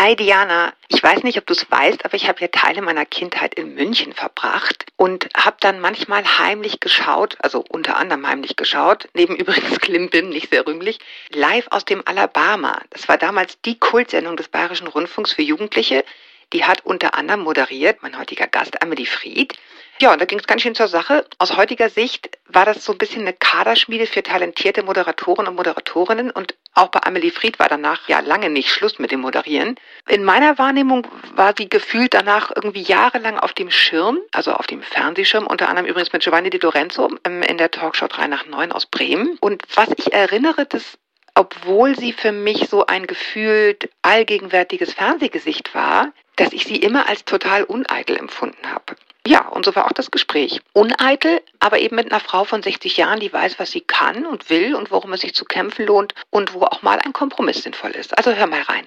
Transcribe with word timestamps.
Hi 0.00 0.14
Diana, 0.14 0.74
ich 0.86 1.02
weiß 1.02 1.24
nicht, 1.24 1.38
ob 1.38 1.46
du 1.46 1.54
es 1.54 1.68
weißt, 1.68 2.04
aber 2.04 2.14
ich 2.14 2.28
habe 2.28 2.40
ja 2.40 2.46
Teile 2.46 2.82
meiner 2.82 3.04
Kindheit 3.04 3.54
in 3.54 3.74
München 3.74 4.12
verbracht 4.12 4.86
und 4.94 5.28
habe 5.36 5.56
dann 5.58 5.80
manchmal 5.80 6.22
heimlich 6.38 6.78
geschaut, 6.78 7.36
also 7.40 7.64
unter 7.68 7.96
anderem 7.96 8.24
heimlich 8.24 8.54
geschaut, 8.54 9.08
neben 9.14 9.34
übrigens 9.36 9.80
Klimbim, 9.80 10.28
nicht 10.28 10.50
sehr 10.50 10.64
rühmlich, 10.64 11.00
live 11.30 11.66
aus 11.70 11.84
dem 11.84 12.06
Alabama. 12.06 12.80
Das 12.90 13.08
war 13.08 13.18
damals 13.18 13.60
die 13.62 13.76
Kultsendung 13.76 14.36
des 14.36 14.46
Bayerischen 14.46 14.86
Rundfunks 14.86 15.32
für 15.32 15.42
Jugendliche. 15.42 16.04
Die 16.52 16.64
hat 16.64 16.86
unter 16.86 17.14
anderem 17.14 17.40
moderiert 17.40 18.00
mein 18.00 18.16
heutiger 18.16 18.46
Gast 18.46 18.80
Amelie 18.80 19.04
Fried. 19.04 19.58
Ja, 20.00 20.12
und 20.12 20.20
da 20.20 20.26
ging 20.26 20.38
es 20.38 20.46
ganz 20.46 20.62
schön 20.62 20.76
zur 20.76 20.86
Sache. 20.86 21.24
Aus 21.38 21.56
heutiger 21.56 21.88
Sicht 21.88 22.38
war 22.46 22.64
das 22.64 22.84
so 22.84 22.92
ein 22.92 22.98
bisschen 22.98 23.22
eine 23.22 23.32
Kaderschmiede 23.32 24.06
für 24.06 24.22
talentierte 24.22 24.84
Moderatoren 24.84 25.48
und 25.48 25.56
Moderatorinnen 25.56 26.30
und 26.30 26.54
auch 26.74 26.88
bei 26.88 27.00
Amelie 27.02 27.32
Fried 27.32 27.58
war 27.58 27.68
danach 27.68 28.08
ja 28.08 28.20
lange 28.20 28.48
nicht 28.48 28.70
Schluss 28.70 29.00
mit 29.00 29.10
dem 29.10 29.20
Moderieren. 29.20 29.74
In 30.06 30.22
meiner 30.22 30.56
Wahrnehmung 30.56 31.08
war 31.34 31.52
sie 31.58 31.68
gefühlt 31.68 32.14
danach 32.14 32.52
irgendwie 32.54 32.82
jahrelang 32.82 33.40
auf 33.40 33.52
dem 33.54 33.72
Schirm, 33.72 34.18
also 34.30 34.52
auf 34.52 34.68
dem 34.68 34.82
Fernsehschirm, 34.82 35.48
unter 35.48 35.68
anderem 35.68 35.88
übrigens 35.88 36.12
mit 36.12 36.22
Giovanni 36.22 36.50
Di 36.50 36.58
Lorenzo 36.58 37.10
in 37.26 37.58
der 37.58 37.72
Talkshow 37.72 38.06
3 38.06 38.28
nach 38.28 38.46
9 38.46 38.70
aus 38.70 38.86
Bremen. 38.86 39.36
Und 39.40 39.64
was 39.74 39.88
ich 39.96 40.12
erinnere, 40.12 40.66
das 40.66 40.96
obwohl 41.34 41.96
sie 41.96 42.12
für 42.12 42.32
mich 42.32 42.68
so 42.68 42.86
ein 42.86 43.06
gefühlt 43.06 43.90
allgegenwärtiges 44.02 44.94
Fernsehgesicht 44.94 45.72
war, 45.72 46.12
dass 46.34 46.52
ich 46.52 46.64
sie 46.64 46.76
immer 46.76 47.08
als 47.08 47.24
total 47.24 47.62
uneitel 47.62 48.16
empfunden 48.16 48.72
habe. 48.72 48.96
Ja, 49.26 49.48
und 49.48 49.64
so 49.64 49.74
war 49.74 49.86
auch 49.86 49.92
das 49.92 50.10
Gespräch. 50.10 50.60
Uneitel, 50.72 51.42
aber 51.60 51.78
eben 51.78 51.96
mit 51.96 52.10
einer 52.10 52.20
Frau 52.20 52.44
von 52.44 52.62
60 52.62 52.96
Jahren, 52.96 53.20
die 53.20 53.32
weiß, 53.32 53.58
was 53.58 53.70
sie 53.70 53.82
kann 53.82 54.26
und 54.26 54.48
will 54.48 54.74
und 54.74 54.90
worum 54.90 55.12
es 55.12 55.20
sich 55.20 55.34
zu 55.34 55.44
kämpfen 55.44 55.86
lohnt 55.86 56.14
und 56.30 56.54
wo 56.54 56.62
auch 56.62 56.82
mal 56.82 56.98
ein 56.98 57.12
Kompromiss 57.12 57.62
sinnvoll 57.62 57.90
ist. 57.90 58.16
Also 58.16 58.32
hör 58.32 58.46
mal 58.46 58.62
rein. 58.62 58.86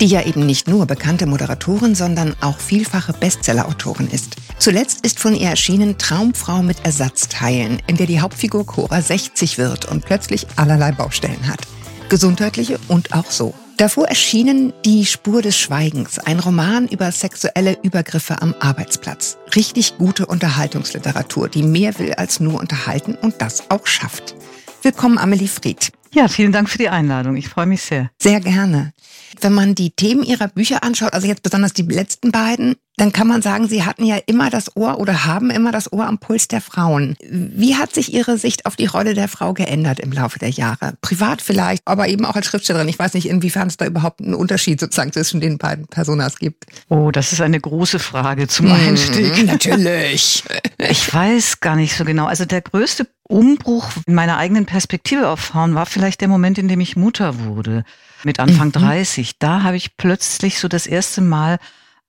die 0.00 0.06
ja 0.06 0.22
eben 0.22 0.46
nicht 0.46 0.66
nur 0.66 0.86
bekannte 0.86 1.26
Moderatorin, 1.26 1.94
sondern 1.94 2.34
auch 2.40 2.58
vielfache 2.58 3.12
Bestsellerautorin 3.12 4.08
ist. 4.08 4.36
Zuletzt 4.58 5.04
ist 5.04 5.20
von 5.20 5.34
ihr 5.34 5.48
erschienen 5.48 5.98
Traumfrau 5.98 6.62
mit 6.62 6.84
Ersatzteilen, 6.84 7.82
in 7.86 7.96
der 7.96 8.06
die 8.06 8.20
Hauptfigur 8.20 8.66
Cora 8.66 9.02
60 9.02 9.58
wird 9.58 9.84
und 9.86 10.04
plötzlich 10.04 10.46
allerlei 10.56 10.92
Baustellen 10.92 11.46
hat. 11.46 11.60
Gesundheitliche 12.08 12.78
und 12.88 13.12
auch 13.12 13.30
so. 13.30 13.54
Davor 13.76 14.08
erschienen 14.08 14.74
Die 14.84 15.06
Spur 15.06 15.40
des 15.40 15.56
Schweigens, 15.56 16.18
ein 16.18 16.38
Roman 16.38 16.86
über 16.88 17.10
sexuelle 17.12 17.78
Übergriffe 17.82 18.42
am 18.42 18.54
Arbeitsplatz. 18.60 19.38
Richtig 19.56 19.96
gute 19.96 20.26
Unterhaltungsliteratur, 20.26 21.48
die 21.48 21.62
mehr 21.62 21.98
will 21.98 22.12
als 22.12 22.40
nur 22.40 22.60
unterhalten 22.60 23.14
und 23.14 23.36
das 23.38 23.70
auch 23.70 23.86
schafft. 23.86 24.34
Willkommen, 24.82 25.16
Amelie 25.16 25.48
Fried. 25.48 25.92
Ja, 26.12 26.26
vielen 26.28 26.52
Dank 26.52 26.68
für 26.68 26.78
die 26.78 26.88
Einladung. 26.88 27.36
Ich 27.36 27.48
freue 27.48 27.66
mich 27.66 27.82
sehr. 27.82 28.10
Sehr 28.20 28.40
gerne. 28.40 28.92
Wenn 29.40 29.54
man 29.54 29.74
die 29.74 29.90
Themen 29.92 30.24
ihrer 30.24 30.48
Bücher 30.48 30.82
anschaut, 30.82 31.12
also 31.12 31.26
jetzt 31.26 31.42
besonders 31.42 31.72
die 31.72 31.82
letzten 31.82 32.32
beiden, 32.32 32.76
dann 33.00 33.12
kann 33.12 33.26
man 33.26 33.40
sagen, 33.40 33.66
sie 33.66 33.84
hatten 33.84 34.04
ja 34.04 34.18
immer 34.26 34.50
das 34.50 34.76
Ohr 34.76 34.98
oder 34.98 35.24
haben 35.24 35.48
immer 35.50 35.72
das 35.72 35.90
Ohr 35.90 36.06
am 36.06 36.18
Puls 36.18 36.48
der 36.48 36.60
Frauen. 36.60 37.16
Wie 37.30 37.76
hat 37.76 37.94
sich 37.94 38.12
Ihre 38.12 38.36
Sicht 38.36 38.66
auf 38.66 38.76
die 38.76 38.84
Rolle 38.84 39.14
der 39.14 39.26
Frau 39.26 39.54
geändert 39.54 40.00
im 40.00 40.12
Laufe 40.12 40.38
der 40.38 40.50
Jahre? 40.50 40.92
Privat 41.00 41.40
vielleicht, 41.40 41.82
aber 41.86 42.08
eben 42.08 42.26
auch 42.26 42.36
als 42.36 42.44
Schriftstellerin. 42.44 42.88
Ich 42.88 42.98
weiß 42.98 43.14
nicht, 43.14 43.26
inwiefern 43.26 43.68
es 43.68 43.78
da 43.78 43.86
überhaupt 43.86 44.20
einen 44.20 44.34
Unterschied 44.34 44.80
sozusagen 44.80 45.14
zwischen 45.14 45.40
den 45.40 45.56
beiden 45.56 45.86
Personas 45.86 46.38
gibt. 46.38 46.66
Oh, 46.90 47.10
das 47.10 47.32
ist 47.32 47.40
eine 47.40 47.58
große 47.58 48.00
Frage 48.00 48.48
zum 48.48 48.66
mhm, 48.66 48.72
Einstieg. 48.72 49.44
natürlich. 49.46 50.44
Ich 50.76 51.14
weiß 51.14 51.60
gar 51.60 51.76
nicht 51.76 51.96
so 51.96 52.04
genau. 52.04 52.26
Also 52.26 52.44
der 52.44 52.60
größte 52.60 53.06
Umbruch 53.22 53.88
in 54.06 54.14
meiner 54.14 54.36
eigenen 54.36 54.66
Perspektive 54.66 55.28
auf 55.28 55.40
Frauen 55.40 55.74
war 55.74 55.86
vielleicht 55.86 56.20
der 56.20 56.28
Moment, 56.28 56.58
in 56.58 56.68
dem 56.68 56.80
ich 56.80 56.96
Mutter 56.96 57.38
wurde, 57.46 57.84
mit 58.24 58.40
Anfang 58.40 58.68
mhm. 58.68 58.72
30. 58.72 59.38
Da 59.38 59.62
habe 59.62 59.78
ich 59.78 59.96
plötzlich 59.96 60.58
so 60.58 60.68
das 60.68 60.86
erste 60.86 61.22
Mal 61.22 61.58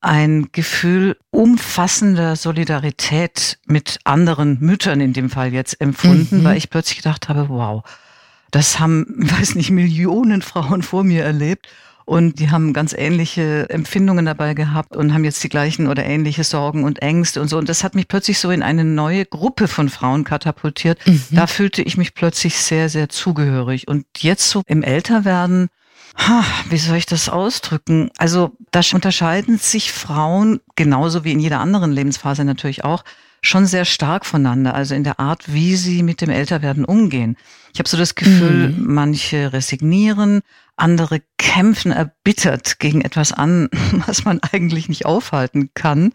ein 0.01 0.49
Gefühl 0.51 1.15
umfassender 1.29 2.35
Solidarität 2.35 3.59
mit 3.65 3.99
anderen 4.03 4.57
Müttern 4.59 4.99
in 4.99 5.13
dem 5.13 5.29
Fall 5.29 5.53
jetzt 5.53 5.79
empfunden, 5.79 6.39
mhm. 6.39 6.43
weil 6.43 6.57
ich 6.57 6.69
plötzlich 6.69 6.97
gedacht 6.97 7.29
habe, 7.29 7.49
wow, 7.49 7.83
das 8.49 8.79
haben, 8.79 9.05
weiß 9.17 9.55
nicht, 9.55 9.69
Millionen 9.69 10.41
Frauen 10.41 10.81
vor 10.81 11.03
mir 11.03 11.23
erlebt. 11.23 11.67
Und 12.03 12.39
die 12.39 12.49
haben 12.49 12.73
ganz 12.73 12.93
ähnliche 12.93 13.69
Empfindungen 13.69 14.25
dabei 14.25 14.53
gehabt 14.53 14.97
und 14.97 15.13
haben 15.13 15.23
jetzt 15.23 15.41
die 15.43 15.49
gleichen 15.49 15.87
oder 15.87 16.03
ähnliche 16.03 16.43
Sorgen 16.43 16.83
und 16.83 17.01
Ängste 17.01 17.39
und 17.39 17.47
so. 17.47 17.57
Und 17.57 17.69
das 17.69 17.83
hat 17.83 17.95
mich 17.95 18.07
plötzlich 18.07 18.39
so 18.39 18.49
in 18.49 18.63
eine 18.63 18.83
neue 18.83 19.25
Gruppe 19.25 19.67
von 19.67 19.87
Frauen 19.87 20.23
katapultiert. 20.23 20.99
Mhm. 21.05 21.21
Da 21.29 21.47
fühlte 21.47 21.83
ich 21.83 21.97
mich 21.97 22.15
plötzlich 22.15 22.57
sehr, 22.57 22.89
sehr 22.89 23.07
zugehörig. 23.07 23.87
Und 23.87 24.05
jetzt 24.17 24.49
so 24.49 24.63
im 24.65 24.81
Älterwerden, 24.83 25.69
ha, 26.15 26.43
wie 26.69 26.77
soll 26.77 26.97
ich 26.97 27.05
das 27.05 27.29
ausdrücken? 27.29 28.09
Also 28.17 28.55
da 28.71 28.81
unterscheiden 28.93 29.57
sich 29.57 29.91
Frauen 29.91 30.59
genauso 30.75 31.23
wie 31.23 31.31
in 31.31 31.39
jeder 31.39 31.59
anderen 31.59 31.91
Lebensphase 31.91 32.45
natürlich 32.45 32.83
auch 32.83 33.03
schon 33.41 33.65
sehr 33.65 33.85
stark 33.85 34.25
voneinander, 34.25 34.75
also 34.75 34.93
in 34.93 35.03
der 35.03 35.19
Art, 35.19 35.51
wie 35.51 35.75
sie 35.75 36.03
mit 36.03 36.21
dem 36.21 36.29
Älterwerden 36.29 36.85
umgehen. 36.85 37.37
Ich 37.73 37.79
habe 37.79 37.89
so 37.89 37.97
das 37.97 38.15
Gefühl, 38.15 38.69
mhm. 38.69 38.93
manche 38.93 39.51
resignieren, 39.51 40.41
andere 40.75 41.21
kämpfen 41.37 41.91
erbittert 41.91 42.79
gegen 42.79 43.01
etwas 43.01 43.31
an, 43.31 43.69
was 44.05 44.25
man 44.25 44.39
eigentlich 44.51 44.89
nicht 44.89 45.05
aufhalten 45.05 45.71
kann, 45.73 46.13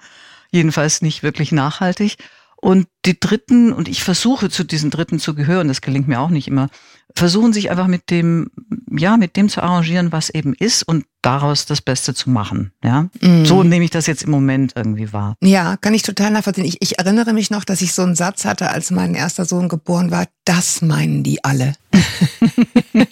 jedenfalls 0.52 1.02
nicht 1.02 1.22
wirklich 1.22 1.52
nachhaltig. 1.52 2.16
Und 2.56 2.86
die 3.04 3.18
Dritten, 3.20 3.72
und 3.72 3.88
ich 3.88 4.02
versuche 4.02 4.48
zu 4.48 4.64
diesen 4.64 4.90
Dritten 4.90 5.18
zu 5.18 5.34
gehören, 5.34 5.68
das 5.68 5.82
gelingt 5.82 6.08
mir 6.08 6.20
auch 6.20 6.30
nicht 6.30 6.48
immer, 6.48 6.68
versuchen 7.14 7.52
sich 7.52 7.70
einfach 7.70 7.86
mit 7.86 8.10
dem, 8.10 8.50
ja, 8.90 9.16
mit 9.16 9.36
dem 9.36 9.48
zu 9.48 9.62
arrangieren, 9.62 10.12
was 10.12 10.30
eben 10.30 10.54
ist 10.54 10.82
und 10.82 11.04
daraus 11.22 11.66
das 11.66 11.80
Beste 11.80 12.14
zu 12.14 12.30
machen. 12.30 12.72
Ja, 12.84 13.08
mm. 13.20 13.44
so 13.44 13.62
nehme 13.62 13.84
ich 13.84 13.90
das 13.90 14.06
jetzt 14.06 14.22
im 14.22 14.30
Moment 14.30 14.72
irgendwie 14.76 15.12
wahr. 15.12 15.34
Ja, 15.42 15.76
kann 15.76 15.94
ich 15.94 16.02
total 16.02 16.30
nachvollziehen. 16.30 16.64
Ich, 16.64 16.76
ich 16.80 16.98
erinnere 16.98 17.32
mich 17.32 17.50
noch, 17.50 17.64
dass 17.64 17.82
ich 17.82 17.92
so 17.92 18.02
einen 18.02 18.14
Satz 18.14 18.44
hatte, 18.44 18.70
als 18.70 18.90
mein 18.90 19.14
erster 19.14 19.44
Sohn 19.44 19.68
geboren 19.68 20.10
war. 20.10 20.26
Das 20.44 20.82
meinen 20.82 21.24
die 21.24 21.42
alle. 21.42 21.74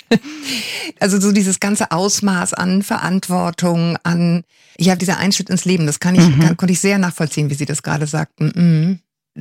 also 1.01 1.21
so 1.21 1.33
dieses 1.33 1.59
ganze 1.59 1.91
Ausmaß 1.91 2.55
an 2.55 2.83
Verantwortung, 2.83 3.97
an 4.05 4.45
ja 4.79 4.95
dieser 4.97 5.19
Einschnitt 5.19 5.51
ins 5.51 5.65
Leben. 5.65 5.87
Das 5.87 5.99
kann 5.99 6.15
ich, 6.15 6.27
mhm. 6.27 6.41
kann, 6.41 6.57
konnte 6.57 6.73
ich 6.73 6.81
sehr 6.81 6.99
nachvollziehen, 6.99 7.51
wie 7.51 7.55
Sie 7.55 7.67
das 7.67 7.83
gerade 7.83 8.07
sagten. 8.07 8.53
Mhm. 8.55 8.99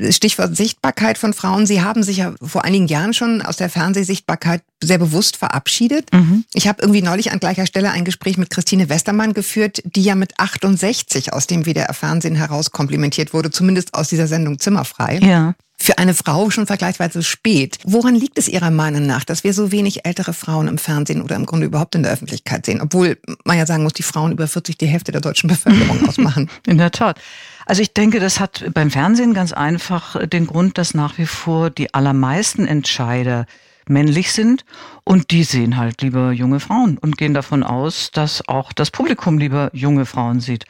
Stichwort 0.09 0.57
Sichtbarkeit 0.57 1.17
von 1.17 1.33
Frauen. 1.33 1.67
Sie 1.67 1.81
haben 1.81 2.01
sich 2.01 2.17
ja 2.17 2.33
vor 2.41 2.65
einigen 2.65 2.87
Jahren 2.87 3.13
schon 3.13 3.41
aus 3.41 3.57
der 3.57 3.69
Fernsehsichtbarkeit 3.69 4.63
sehr 4.81 4.97
bewusst 4.97 5.37
verabschiedet. 5.37 6.11
Mhm. 6.11 6.45
Ich 6.53 6.67
habe 6.67 6.81
irgendwie 6.81 7.03
neulich 7.03 7.31
an 7.31 7.39
gleicher 7.39 7.67
Stelle 7.67 7.91
ein 7.91 8.03
Gespräch 8.03 8.37
mit 8.37 8.49
Christine 8.49 8.89
Westermann 8.89 9.33
geführt, 9.33 9.83
die 9.85 10.03
ja 10.03 10.15
mit 10.15 10.39
68 10.39 11.31
aus 11.33 11.45
dem 11.45 11.65
WDR-Fernsehen 11.65 12.35
heraus 12.35 12.71
komplimentiert 12.71 13.33
wurde, 13.33 13.51
zumindest 13.51 13.93
aus 13.93 14.09
dieser 14.09 14.27
Sendung 14.27 14.59
Zimmerfrei. 14.59 15.19
Ja. 15.19 15.53
Für 15.77 15.97
eine 15.97 16.13
Frau 16.13 16.49
schon 16.49 16.65
vergleichsweise 16.65 17.23
spät. 17.23 17.77
Woran 17.83 18.15
liegt 18.15 18.37
es 18.37 18.47
Ihrer 18.47 18.71
Meinung 18.71 19.05
nach, 19.05 19.25
dass 19.25 19.43
wir 19.43 19.53
so 19.53 19.71
wenig 19.71 20.05
ältere 20.05 20.33
Frauen 20.33 20.67
im 20.67 20.77
Fernsehen 20.77 21.21
oder 21.21 21.35
im 21.35 21.45
Grunde 21.45 21.65
überhaupt 21.65 21.95
in 21.95 22.03
der 22.03 22.13
Öffentlichkeit 22.13 22.65
sehen? 22.65 22.79
Obwohl 22.79 23.17
man 23.43 23.57
ja 23.57 23.65
sagen 23.65 23.83
muss, 23.83 23.93
die 23.93 24.03
Frauen 24.03 24.31
über 24.31 24.47
40 24.47 24.77
die 24.77 24.85
Hälfte 24.87 25.11
der 25.11 25.21
deutschen 25.21 25.49
Bevölkerung 25.49 26.07
ausmachen. 26.07 26.49
In 26.65 26.77
der 26.77 26.91
Tat. 26.91 27.19
Also 27.65 27.81
ich 27.81 27.93
denke, 27.93 28.19
das 28.19 28.39
hat 28.39 28.65
beim 28.73 28.91
Fernsehen 28.91 29.33
ganz 29.33 29.53
einfach 29.53 30.27
den 30.27 30.47
Grund, 30.47 30.77
dass 30.77 30.93
nach 30.93 31.17
wie 31.17 31.25
vor 31.25 31.69
die 31.69 31.93
allermeisten 31.93 32.67
Entscheider 32.67 33.45
männlich 33.87 34.31
sind 34.31 34.65
und 35.03 35.31
die 35.31 35.43
sehen 35.43 35.77
halt 35.77 36.01
lieber 36.01 36.31
junge 36.31 36.59
Frauen 36.59 36.97
und 36.97 37.17
gehen 37.17 37.33
davon 37.33 37.63
aus, 37.63 38.11
dass 38.11 38.47
auch 38.47 38.73
das 38.73 38.91
Publikum 38.91 39.37
lieber 39.37 39.69
junge 39.73 40.05
Frauen 40.05 40.39
sieht. 40.39 40.65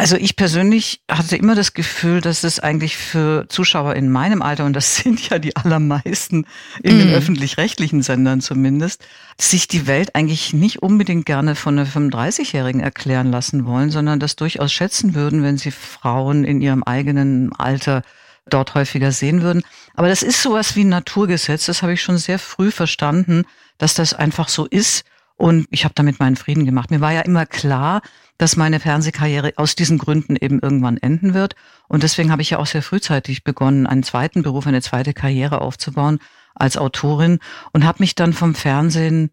Also 0.00 0.14
ich 0.14 0.36
persönlich 0.36 1.00
hatte 1.10 1.34
immer 1.36 1.56
das 1.56 1.74
Gefühl, 1.74 2.20
dass 2.20 2.44
es 2.44 2.60
eigentlich 2.60 2.96
für 2.96 3.48
Zuschauer 3.48 3.96
in 3.96 4.10
meinem 4.12 4.42
Alter, 4.42 4.64
und 4.64 4.74
das 4.74 4.94
sind 5.02 5.28
ja 5.28 5.40
die 5.40 5.56
allermeisten 5.56 6.46
in 6.84 6.96
mm. 6.96 6.98
den 7.00 7.08
mhm. 7.08 7.14
öffentlich-rechtlichen 7.14 8.02
Sendern 8.02 8.40
zumindest, 8.40 9.04
sich 9.40 9.66
die 9.66 9.88
Welt 9.88 10.14
eigentlich 10.14 10.52
nicht 10.52 10.82
unbedingt 10.82 11.26
gerne 11.26 11.56
von 11.56 11.76
einer 11.76 11.88
35-Jährigen 11.88 12.80
erklären 12.80 13.32
lassen 13.32 13.66
wollen, 13.66 13.90
sondern 13.90 14.20
das 14.20 14.36
durchaus 14.36 14.72
schätzen 14.72 15.16
würden, 15.16 15.42
wenn 15.42 15.58
sie 15.58 15.72
Frauen 15.72 16.44
in 16.44 16.60
ihrem 16.60 16.84
eigenen 16.84 17.52
Alter 17.52 18.02
dort 18.48 18.74
häufiger 18.74 19.10
sehen 19.10 19.42
würden. 19.42 19.62
Aber 19.94 20.08
das 20.08 20.22
ist 20.22 20.40
sowas 20.40 20.76
wie 20.76 20.84
ein 20.84 20.90
Naturgesetz, 20.90 21.66
das 21.66 21.82
habe 21.82 21.94
ich 21.94 22.02
schon 22.02 22.18
sehr 22.18 22.38
früh 22.38 22.70
verstanden, 22.70 23.46
dass 23.78 23.94
das 23.94 24.14
einfach 24.14 24.48
so 24.48 24.64
ist 24.64 25.04
Und 25.38 25.66
ich 25.70 25.84
habe 25.84 25.94
damit 25.94 26.18
meinen 26.18 26.36
Frieden 26.36 26.66
gemacht. 26.66 26.90
Mir 26.90 27.00
war 27.00 27.12
ja 27.12 27.20
immer 27.20 27.46
klar, 27.46 28.02
dass 28.38 28.56
meine 28.56 28.80
Fernsehkarriere 28.80 29.52
aus 29.56 29.76
diesen 29.76 29.96
Gründen 29.96 30.36
eben 30.36 30.58
irgendwann 30.58 30.96
enden 30.98 31.32
wird. 31.32 31.54
Und 31.86 32.02
deswegen 32.02 32.32
habe 32.32 32.42
ich 32.42 32.50
ja 32.50 32.58
auch 32.58 32.66
sehr 32.66 32.82
frühzeitig 32.82 33.44
begonnen, 33.44 33.86
einen 33.86 34.02
zweiten 34.02 34.42
Beruf, 34.42 34.66
eine 34.66 34.82
zweite 34.82 35.14
Karriere 35.14 35.60
aufzubauen 35.60 36.18
als 36.56 36.76
Autorin 36.76 37.38
und 37.72 37.84
habe 37.84 37.98
mich 38.00 38.16
dann 38.16 38.32
vom 38.32 38.56
Fernsehen 38.56 39.30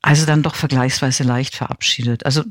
also 0.00 0.26
dann 0.26 0.44
doch 0.44 0.54
vergleichsweise 0.54 1.24
leicht 1.24 1.56
verabschiedet. 1.56 2.24
Also 2.24 2.44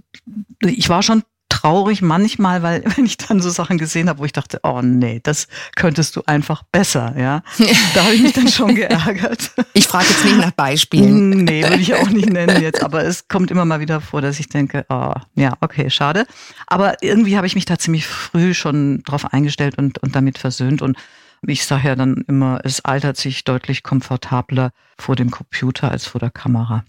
ich 0.61 0.89
war 0.89 1.01
schon 1.01 1.23
traurig 1.57 2.01
manchmal, 2.01 2.61
weil 2.61 2.83
wenn 2.95 3.05
ich 3.05 3.17
dann 3.17 3.41
so 3.41 3.49
Sachen 3.49 3.77
gesehen 3.77 4.09
habe, 4.09 4.19
wo 4.19 4.25
ich 4.25 4.33
dachte, 4.33 4.59
oh 4.63 4.81
nee, 4.81 5.19
das 5.23 5.47
könntest 5.75 6.15
du 6.15 6.21
einfach 6.25 6.63
besser, 6.71 7.15
ja. 7.17 7.41
Da 7.93 8.03
habe 8.03 8.15
ich 8.15 8.21
mich 8.21 8.33
dann 8.33 8.47
schon 8.47 8.75
geärgert. 8.75 9.51
Ich 9.73 9.87
frage 9.87 10.05
jetzt 10.09 10.25
nicht 10.25 10.37
nach 10.37 10.51
Beispielen. 10.51 11.27
Nee, 11.47 11.63
würde 11.63 11.77
ich 11.81 11.93
auch 11.95 12.09
nicht 12.09 12.29
nennen 12.29 12.61
jetzt, 12.61 12.83
aber 12.83 13.05
es 13.05 13.27
kommt 13.27 13.51
immer 13.51 13.63
mal 13.63 13.79
wieder 13.79 14.01
vor, 14.01 14.21
dass 14.21 14.39
ich 14.39 14.49
denke, 14.49 14.85
oh, 14.89 15.13
ja, 15.35 15.53
okay, 15.61 15.89
schade. 15.89 16.25
Aber 16.67 17.01
irgendwie 17.01 17.37
habe 17.37 17.47
ich 17.47 17.55
mich 17.55 17.65
da 17.65 17.77
ziemlich 17.79 18.05
früh 18.05 18.53
schon 18.53 19.01
drauf 19.03 19.33
eingestellt 19.33 19.77
und, 19.77 19.99
und 19.99 20.15
damit 20.15 20.37
versöhnt 20.37 20.81
und 20.81 20.97
ich 21.45 21.65
sage 21.65 21.89
ja 21.89 21.95
dann 21.95 22.25
immer, 22.27 22.59
es 22.63 22.83
altert 22.83 23.17
sich 23.17 23.43
deutlich 23.43 23.83
komfortabler 23.83 24.71
vor 24.97 25.15
dem 25.15 25.31
Computer 25.31 25.89
als 25.91 26.05
vor 26.05 26.19
der 26.19 26.31
Kamera. 26.31 26.83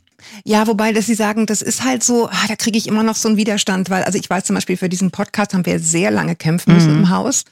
Ja, 0.44 0.66
wobei, 0.66 0.92
dass 0.92 1.06
Sie 1.06 1.14
sagen, 1.14 1.46
das 1.46 1.62
ist 1.62 1.84
halt 1.84 2.02
so, 2.02 2.28
ah, 2.28 2.46
da 2.48 2.56
kriege 2.56 2.78
ich 2.78 2.86
immer 2.86 3.02
noch 3.02 3.16
so 3.16 3.28
einen 3.28 3.36
Widerstand, 3.36 3.90
weil, 3.90 4.04
also 4.04 4.18
ich 4.18 4.28
weiß 4.28 4.44
zum 4.44 4.54
Beispiel, 4.54 4.76
für 4.76 4.88
diesen 4.88 5.10
Podcast 5.10 5.54
haben 5.54 5.66
wir 5.66 5.78
sehr 5.80 6.10
lange 6.10 6.36
kämpfen 6.36 6.74
müssen 6.74 6.92
mhm. 6.92 6.98
im 6.98 7.10
Haus, 7.10 7.44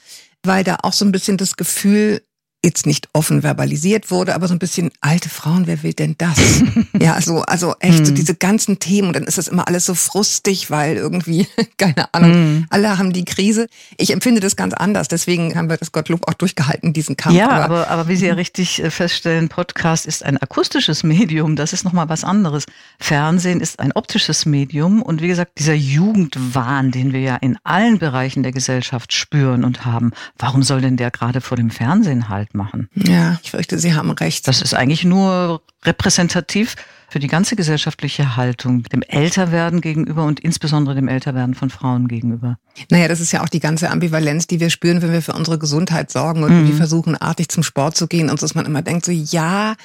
weil 0.43 0.65
da 0.65 0.79
auch 0.83 0.93
so 0.93 1.05
ein 1.05 1.13
bisschen 1.13 1.37
das 1.37 1.57
Gefühl 1.57 2.23
jetzt 2.67 2.85
nicht 2.85 3.09
offen 3.13 3.43
verbalisiert 3.43 4.11
wurde, 4.11 4.35
aber 4.35 4.49
so 4.49 4.55
ein 4.55 4.59
bisschen 4.59 4.91
alte 5.01 5.31
Frauen, 5.31 5.67
wer 5.67 5.83
will 5.83 5.95
denn 5.95 6.17
das? 6.19 6.37
ja, 7.01 7.19
so, 7.23 7.43
also 7.43 7.75
echt, 7.81 8.05
so 8.05 8.11
hm. 8.11 8.15
diese 8.15 8.35
ganzen 8.35 8.79
Themen, 8.79 9.09
und 9.09 9.17
dann 9.17 9.25
ist 9.25 9.39
das 9.39 9.49
immer 9.49 9.67
alles 9.69 9.87
so 9.87 9.95
frustig, 9.95 10.71
weil 10.71 10.97
irgendwie, 10.97 11.47
keine 11.79 12.13
Ahnung, 12.13 12.33
mm. 12.59 12.67
alle 12.69 12.99
haben 12.99 13.13
die 13.13 13.25
Krise. 13.25 13.69
Ich 13.97 14.13
empfinde 14.13 14.41
das 14.41 14.57
ganz 14.57 14.75
anders, 14.75 15.09
deswegen 15.09 15.55
haben 15.55 15.71
wir 15.71 15.77
das 15.77 15.93
Gottlob 15.93 16.29
auch 16.29 16.35
durchgehalten, 16.35 16.93
diesen 16.93 17.17
Kampf. 17.17 17.37
Ja, 17.37 17.49
aber, 17.51 17.65
aber, 17.65 17.89
aber 17.89 18.09
wie 18.09 18.17
Sie 18.17 18.27
ja 18.27 18.35
richtig 18.47 18.83
äh, 18.83 18.91
feststellen, 18.91 19.49
Podcast 19.49 20.05
ist 20.05 20.25
ein 20.25 20.37
akustisches 20.37 21.05
Medium, 21.05 21.57
das 21.57 21.73
ist 21.73 21.85
nochmal 21.85 22.09
was 22.09 22.25
anderes. 22.25 22.67
Fernsehen 22.99 23.61
ist 23.61 23.79
ein 23.79 23.93
optisches 23.93 24.45
Medium 24.45 25.03
und 25.03 25.23
wie 25.23 25.29
gesagt, 25.29 25.53
dieser 25.59 25.75
Jugendwahn, 25.75 26.91
den 26.91 27.13
wir 27.13 27.21
ja 27.21 27.37
in 27.37 27.57
allen 27.63 27.99
Bereichen 27.99 28.43
der 28.43 28.53
Gesellschaft 28.53 29.13
spüren 29.13 29.65
und 29.65 29.85
haben, 29.85 30.11
warum 30.37 30.65
soll 30.65 30.81
denn 30.81 30.97
der 30.97 31.13
gerade 31.13 31.41
vor 31.41 31.57
dem 31.57 31.71
Fernsehen 31.71 32.29
halten? 32.29 32.56
Machen. 32.57 32.89
Ja, 32.95 33.39
ich 33.43 33.51
fürchte, 33.51 33.79
Sie 33.79 33.95
haben 33.95 34.11
recht. 34.11 34.49
Das 34.49 34.63
ist 34.63 34.75
eigentlich 34.75 35.05
nur 35.05 35.63
repräsentativ 35.85 36.77
für 37.09 37.21
die 37.21 37.29
ganze 37.29 37.55
gesellschaftliche 37.55 38.37
Haltung 38.37 38.83
dem 38.85 39.03
Älterwerden 39.03 39.81
gegenüber 39.81 40.25
und 40.25 40.41
insbesondere 40.41 40.97
dem 40.97 41.09
Älterwerden 41.09 41.55
von 41.55 41.71
Frauen 41.71 42.09
gegenüber. 42.09 42.59
Naja, 42.91 43.07
das 43.09 43.21
ist 43.21 43.33
ja 43.33 43.43
auch 43.43 43.49
die 43.49 43.61
ganze 43.61 43.91
Ambivalenz, 43.91 44.47
die 44.47 44.59
wir 44.59 44.71
spüren, 44.71 45.03
wenn 45.03 45.13
wir 45.13 45.23
für 45.23 45.35
unsere 45.35 45.59
Gesundheit 45.59 46.11
sorgen 46.11 46.43
und 46.43 46.65
mhm. 46.65 46.73
versuchen, 46.73 47.17
artig 47.17 47.49
zum 47.49 47.63
Sport 47.63 47.97
zu 47.97 48.09
gehen 48.09 48.29
und 48.29 48.41
so, 48.41 48.47
dass 48.47 48.55
man 48.55 48.67
immer 48.67 48.83
denkt, 48.83 49.05
so 49.05 49.13
ja, 49.13 49.77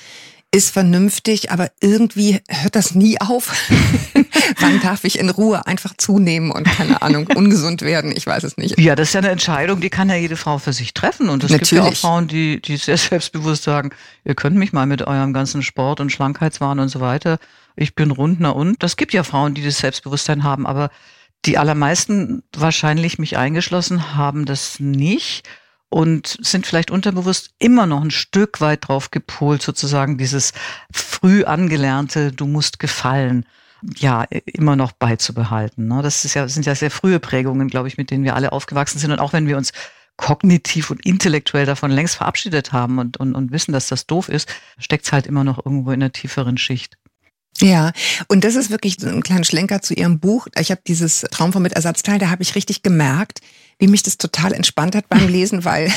ist 0.54 0.72
vernünftig, 0.72 1.50
aber 1.50 1.72
irgendwie 1.80 2.42
hört 2.50 2.76
das 2.76 2.94
nie 2.94 3.20
auf. 3.22 3.70
Wann 4.60 4.82
darf 4.82 5.06
ich 5.06 5.18
in 5.18 5.30
Ruhe 5.30 5.66
einfach 5.66 5.96
zunehmen 5.96 6.52
und 6.52 6.66
keine 6.66 7.02
Ahnung, 7.02 7.28
ungesund 7.36 7.82
werden? 7.82 8.12
Ich 8.16 8.28
weiß 8.28 8.44
es 8.44 8.58
nicht. 8.58 8.78
Ja, 8.78 8.96
das 8.96 9.10
ist 9.10 9.14
ja 9.14 9.20
eine 9.20 9.30
Entscheidung, 9.30 9.80
die 9.80 9.90
kann 9.90 10.10
ja 10.10 10.16
jede 10.16 10.36
Frau 10.36 10.58
für 10.58 10.74
sich 10.74 10.94
treffen. 10.94 11.30
Und 11.30 11.46
es 11.46 11.52
gibt 11.52 11.72
ja 11.72 11.84
auch 11.84 11.96
Frauen, 11.96 12.28
die, 12.28 12.62
die 12.62 12.76
sehr 12.76 12.98
selbstbewusst 12.98 13.64
sagen, 13.64 13.92
ihr 14.26 14.36
könnt 14.36 14.58
mich 14.58 14.74
mal 14.74 14.86
mit 14.86 15.02
eurem 15.08 15.32
ganzen 15.32 15.64
Sport 15.64 16.02
und 16.02 16.12
Schlankheitswahn 16.12 16.80
und 16.80 16.90
so 16.90 17.00
weiter. 17.00 17.40
Ich 17.78 17.96
bin 17.96 18.12
rundner 18.12 18.56
und. 18.56 18.84
Das 18.84 18.98
gibt 18.98 19.14
ja 19.14 19.24
Frauen, 19.24 19.54
die 19.54 19.64
das 19.64 19.78
Selbstbewusstsein 19.78 20.44
haben, 20.44 20.68
aber 20.68 20.90
die 21.46 21.58
allermeisten, 21.58 22.44
wahrscheinlich 22.56 23.20
mich 23.20 23.38
eingeschlossen, 23.38 24.16
haben 24.16 24.46
das 24.46 24.80
nicht 24.80 25.48
und 25.92 26.38
sind 26.42 26.66
vielleicht 26.66 26.90
unterbewusst 26.90 27.52
immer 27.60 27.86
noch 27.86 28.02
ein 28.02 28.12
Stück 28.12 28.62
weit 28.62 28.88
drauf 28.88 29.12
gepolt, 29.12 29.62
sozusagen 29.62 30.18
dieses 30.18 30.54
früh 30.92 31.44
angelernte, 31.44 32.32
du 32.32 32.48
musst 32.48 32.80
gefallen, 32.80 33.46
ja, 33.98 34.26
immer 34.46 34.78
noch 34.78 34.94
beizubehalten. 34.94 35.88
Ne? 35.88 36.02
Das 36.02 36.24
ist 36.24 36.34
ja, 36.34 36.48
sind 36.48 36.66
ja 36.66 36.76
sehr 36.76 36.92
frühe 36.92 37.20
Prägungen, 37.20 37.68
glaube 37.68 37.90
ich, 37.90 37.98
mit 37.98 38.10
denen 38.10 38.24
wir 38.24 38.36
alle 38.36 38.54
aufgewachsen 38.54 39.00
sind. 39.00 39.12
Und 39.12 39.20
auch 39.20 39.34
wenn 39.34 39.48
wir 39.48 39.58
uns 39.58 39.74
kognitiv 40.16 40.92
und 40.92 41.06
intellektuell 41.06 41.66
davon 41.66 41.92
längst 41.92 42.16
verabschiedet 42.16 42.72
haben 42.72 42.98
und, 43.00 43.18
und, 43.18 43.36
und 43.36 43.52
wissen, 43.52 43.74
dass 43.74 43.88
das 43.88 44.08
doof 44.08 44.30
ist, 44.30 44.48
steckt 44.78 45.06
es 45.06 45.12
halt 45.12 45.28
immer 45.28 45.44
noch 45.44 45.66
irgendwo 45.66 45.92
in 45.92 46.02
einer 46.02 46.14
tieferen 46.14 46.58
Schicht. 46.58 46.98
Ja, 47.60 47.92
und 48.30 48.46
das 48.46 48.56
ist 48.56 48.70
wirklich 48.70 48.96
so 48.98 49.10
ein 49.10 49.24
kleiner 49.24 49.44
Schlenker 49.44 49.82
zu 49.82 49.94
Ihrem 49.94 50.20
Buch. 50.20 50.48
Ich 50.58 50.72
habe 50.72 50.82
dieses 50.88 51.22
Traum 51.32 51.52
von 51.52 51.62
mit 51.62 51.74
Ersatzteil, 51.74 52.18
da 52.18 52.30
habe 52.30 52.44
ich 52.44 52.56
richtig 52.56 52.82
gemerkt, 52.82 53.42
wie 53.82 53.88
mich 53.88 54.04
das 54.04 54.18
total 54.18 54.54
entspannt 54.54 54.96
hat 54.96 55.10
beim 55.10 55.28
Lesen, 55.32 55.66
weil, 55.66 55.92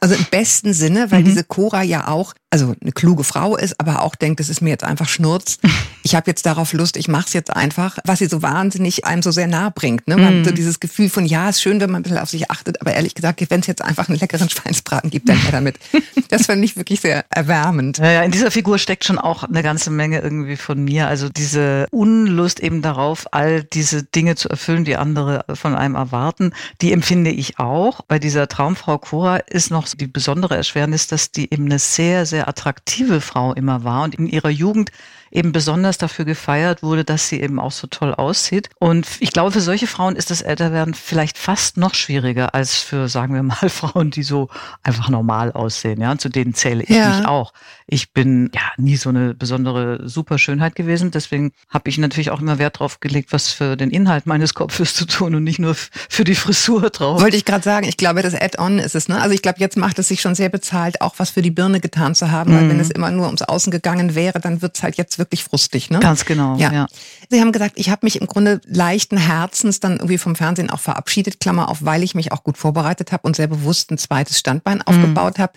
also 0.00 0.14
im 0.14 0.26
besten 0.30 0.74
Sinne, 0.74 1.10
weil 1.10 1.20
mhm. 1.20 1.26
diese 1.26 1.44
Cora 1.44 1.82
ja 1.82 2.08
auch, 2.08 2.34
also 2.50 2.74
eine 2.80 2.92
kluge 2.92 3.24
Frau 3.24 3.56
ist, 3.56 3.78
aber 3.78 4.02
auch 4.02 4.16
denkt, 4.16 4.40
das 4.40 4.48
ist 4.48 4.60
mir 4.60 4.70
jetzt 4.70 4.84
einfach 4.84 5.08
Schnurz. 5.08 5.58
Ich 6.04 6.14
habe 6.14 6.30
jetzt 6.30 6.46
darauf 6.46 6.72
Lust, 6.72 6.96
ich 6.96 7.06
mache 7.06 7.26
es 7.26 7.34
jetzt 7.34 7.54
einfach, 7.54 7.98
was 8.02 8.20
sie 8.20 8.28
so 8.28 8.40
wahnsinnig 8.40 9.04
einem 9.04 9.20
so 9.20 9.30
sehr 9.30 9.46
nah 9.46 9.68
bringt. 9.68 10.08
Ne? 10.08 10.16
Man, 10.16 10.38
mhm. 10.38 10.44
So 10.46 10.52
dieses 10.52 10.80
Gefühl 10.80 11.10
von, 11.10 11.26
ja, 11.26 11.50
ist 11.50 11.60
schön, 11.60 11.82
wenn 11.82 11.90
man 11.90 12.00
ein 12.00 12.02
bisschen 12.02 12.16
auf 12.16 12.30
sich 12.30 12.50
achtet, 12.50 12.80
aber 12.80 12.94
ehrlich 12.94 13.14
gesagt, 13.14 13.44
wenn 13.50 13.60
es 13.60 13.66
jetzt 13.66 13.82
einfach 13.82 14.08
einen 14.08 14.18
leckeren 14.18 14.48
Schweinsbraten 14.48 15.10
gibt, 15.10 15.28
dann 15.28 15.36
her 15.36 15.52
damit. 15.52 15.78
Das 16.30 16.44
fand 16.44 16.62
ich 16.62 16.76
wirklich 16.76 17.00
sehr 17.00 17.24
erwärmend. 17.30 17.98
Ja, 17.98 18.10
ja, 18.10 18.22
in 18.22 18.30
dieser 18.30 18.50
Figur 18.50 18.78
steckt 18.78 19.06
schon 19.06 19.18
auch 19.18 19.44
eine 19.44 19.62
ganze 19.62 19.90
Menge 19.90 20.20
irgendwie 20.20 20.56
von 20.56 20.82
mir. 20.84 21.08
Also 21.08 21.30
diese 21.30 21.86
Unlust 21.90 22.60
eben 22.60 22.82
darauf, 22.82 23.26
all 23.32 23.64
diese 23.64 24.02
Dinge 24.02 24.34
zu 24.34 24.50
erfüllen, 24.50 24.84
die 24.84 24.96
andere 24.96 25.46
von 25.54 25.74
einem 25.74 25.94
erwarten, 25.94 26.52
die 26.82 26.92
empfinde 26.92 27.27
finde 27.28 27.40
ich 27.40 27.58
auch. 27.58 28.00
Bei 28.02 28.18
dieser 28.18 28.48
Traumfrau 28.48 28.96
Cora 28.96 29.36
ist 29.36 29.70
noch 29.70 29.86
die 29.86 30.06
besondere 30.06 30.56
Erschwernis, 30.56 31.08
dass 31.08 31.30
die 31.30 31.52
eben 31.52 31.66
eine 31.66 31.78
sehr, 31.78 32.24
sehr 32.24 32.48
attraktive 32.48 33.20
Frau 33.20 33.52
immer 33.52 33.84
war 33.84 34.04
und 34.04 34.14
in 34.14 34.26
ihrer 34.26 34.48
Jugend 34.48 34.90
eben 35.30 35.52
besonders 35.52 35.98
dafür 35.98 36.24
gefeiert 36.24 36.82
wurde, 36.82 37.04
dass 37.04 37.28
sie 37.28 37.40
eben 37.40 37.58
auch 37.60 37.72
so 37.72 37.86
toll 37.86 38.14
aussieht. 38.14 38.70
Und 38.78 39.06
ich 39.20 39.32
glaube, 39.32 39.52
für 39.52 39.60
solche 39.60 39.86
Frauen 39.86 40.16
ist 40.16 40.30
das 40.30 40.42
Älterwerden 40.42 40.94
vielleicht 40.94 41.38
fast 41.38 41.76
noch 41.76 41.94
schwieriger 41.94 42.54
als 42.54 42.76
für, 42.76 43.08
sagen 43.08 43.34
wir 43.34 43.42
mal, 43.42 43.56
Frauen, 43.68 44.10
die 44.10 44.22
so 44.22 44.48
einfach 44.82 45.08
normal 45.08 45.52
aussehen. 45.52 46.00
Ja, 46.00 46.10
und 46.10 46.20
zu 46.20 46.28
denen 46.28 46.54
zähle 46.54 46.82
ich 46.82 46.90
ja. 46.90 47.16
mich 47.16 47.26
auch. 47.26 47.52
Ich 47.86 48.12
bin 48.12 48.50
ja 48.54 48.62
nie 48.76 48.96
so 48.96 49.08
eine 49.08 49.34
besondere 49.34 50.08
Superschönheit 50.08 50.74
gewesen. 50.74 51.10
Deswegen 51.10 51.52
habe 51.68 51.88
ich 51.88 51.98
natürlich 51.98 52.30
auch 52.30 52.40
immer 52.40 52.58
Wert 52.58 52.78
drauf 52.78 53.00
gelegt, 53.00 53.32
was 53.32 53.50
für 53.50 53.76
den 53.76 53.90
Inhalt 53.90 54.26
meines 54.26 54.54
Kopfes 54.54 54.94
zu 54.94 55.06
tun 55.06 55.34
und 55.34 55.44
nicht 55.44 55.58
nur 55.58 55.74
für 55.74 56.24
die 56.24 56.34
Frisur 56.34 56.90
drauf. 56.90 57.20
Wollte 57.20 57.36
ich 57.36 57.44
gerade 57.44 57.64
sagen, 57.64 57.86
ich 57.86 57.96
glaube, 57.96 58.22
das 58.22 58.34
Add-on 58.34 58.78
ist 58.78 58.94
es. 58.94 59.08
Ne? 59.08 59.20
Also 59.20 59.34
ich 59.34 59.42
glaube, 59.42 59.60
jetzt 59.60 59.76
macht 59.76 59.98
es 59.98 60.08
sich 60.08 60.20
schon 60.20 60.34
sehr 60.34 60.48
bezahlt, 60.48 61.00
auch 61.00 61.14
was 61.18 61.30
für 61.30 61.42
die 61.42 61.50
Birne 61.50 61.80
getan 61.80 62.14
zu 62.14 62.30
haben. 62.30 62.54
Weil 62.54 62.68
wenn 62.68 62.76
mhm. 62.76 62.82
es 62.82 62.90
immer 62.90 63.10
nur 63.10 63.26
ums 63.26 63.42
Außen 63.42 63.70
gegangen 63.70 64.14
wäre, 64.14 64.40
dann 64.40 64.62
wird 64.62 64.76
es 64.76 64.82
halt 64.82 64.96
jetzt 64.96 65.17
wirklich 65.18 65.44
frustig. 65.44 65.90
Ne? 65.90 66.00
Ganz 66.00 66.24
genau, 66.24 66.56
ja. 66.56 66.72
ja. 66.72 66.86
Sie 67.28 67.40
haben 67.40 67.52
gesagt, 67.52 67.74
ich 67.76 67.90
habe 67.90 68.06
mich 68.06 68.20
im 68.20 68.26
Grunde 68.26 68.60
leichten 68.64 69.16
Herzens 69.16 69.80
dann 69.80 69.94
irgendwie 69.94 70.18
vom 70.18 70.36
Fernsehen 70.36 70.70
auch 70.70 70.80
verabschiedet, 70.80 71.40
Klammer 71.40 71.68
auf, 71.68 71.84
weil 71.84 72.02
ich 72.02 72.14
mich 72.14 72.32
auch 72.32 72.44
gut 72.44 72.58
vorbereitet 72.58 73.12
habe 73.12 73.26
und 73.26 73.36
sehr 73.36 73.46
bewusst 73.46 73.90
ein 73.90 73.98
zweites 73.98 74.38
Standbein 74.38 74.78
mhm. 74.78 74.82
aufgebaut 74.86 75.38
habe. 75.38 75.52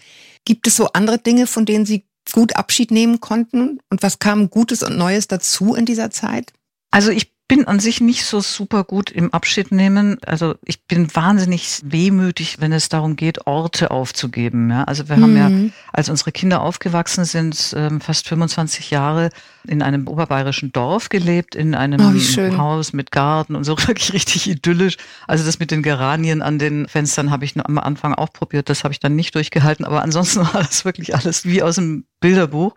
Gibt 0.45 0.67
es 0.67 0.75
so 0.75 0.87
andere 0.93 1.17
Dinge, 1.17 1.47
von 1.47 1.65
denen 1.65 1.85
Sie 1.85 2.05
gut 2.31 2.55
Abschied 2.55 2.91
nehmen 2.91 3.19
konnten? 3.19 3.79
Und 3.89 4.03
was 4.03 4.19
kam 4.19 4.49
Gutes 4.49 4.83
und 4.83 4.97
Neues 4.97 5.27
dazu 5.27 5.75
in 5.75 5.85
dieser 5.85 6.11
Zeit? 6.11 6.53
Also 6.91 7.11
ich 7.11 7.30
bin 7.51 7.67
an 7.67 7.81
sich 7.81 7.99
nicht 7.99 8.23
so 8.23 8.39
super 8.39 8.85
gut 8.85 9.11
im 9.11 9.33
Abschied 9.33 9.73
nehmen. 9.73 10.17
Also 10.25 10.55
ich 10.63 10.85
bin 10.85 11.13
wahnsinnig 11.13 11.81
wehmütig, 11.83 12.61
wenn 12.61 12.71
es 12.71 12.87
darum 12.87 13.17
geht, 13.17 13.45
Orte 13.45 13.91
aufzugeben. 13.91 14.69
Ja, 14.69 14.85
also 14.85 15.09
wir 15.09 15.17
mhm. 15.17 15.21
haben 15.21 15.37
ja, 15.37 15.49
mhm. 15.49 15.73
als 15.91 16.07
unsere 16.07 16.31
Kinder 16.31 16.61
aufgewachsen 16.61 17.25
sind, 17.25 17.73
ähm, 17.75 17.99
fast 17.99 18.29
25 18.29 18.89
Jahre 18.91 19.31
in 19.67 19.81
einem 19.81 20.07
oberbayerischen 20.07 20.71
Dorf 20.71 21.09
gelebt, 21.09 21.53
in 21.53 21.75
einem 21.75 21.99
oh, 21.99 22.57
Haus 22.57 22.93
mit 22.93 23.11
Garten 23.11 23.57
und 23.57 23.65
so 23.65 23.77
wirklich 23.85 24.13
richtig 24.13 24.49
idyllisch. 24.49 24.95
Also 25.27 25.43
das 25.43 25.59
mit 25.59 25.71
den 25.71 25.83
Geranien 25.83 26.41
an 26.41 26.57
den 26.57 26.87
Fenstern 26.87 27.31
habe 27.31 27.43
ich 27.43 27.59
am 27.59 27.77
Anfang 27.77 28.13
auch 28.15 28.31
probiert. 28.31 28.69
Das 28.69 28.85
habe 28.85 28.93
ich 28.93 29.01
dann 29.01 29.17
nicht 29.17 29.35
durchgehalten. 29.35 29.83
Aber 29.83 30.03
ansonsten 30.03 30.39
war 30.53 30.63
das 30.63 30.85
wirklich 30.85 31.15
alles 31.15 31.43
wie 31.43 31.61
aus 31.61 31.75
dem 31.75 32.05
Bilderbuch. 32.21 32.75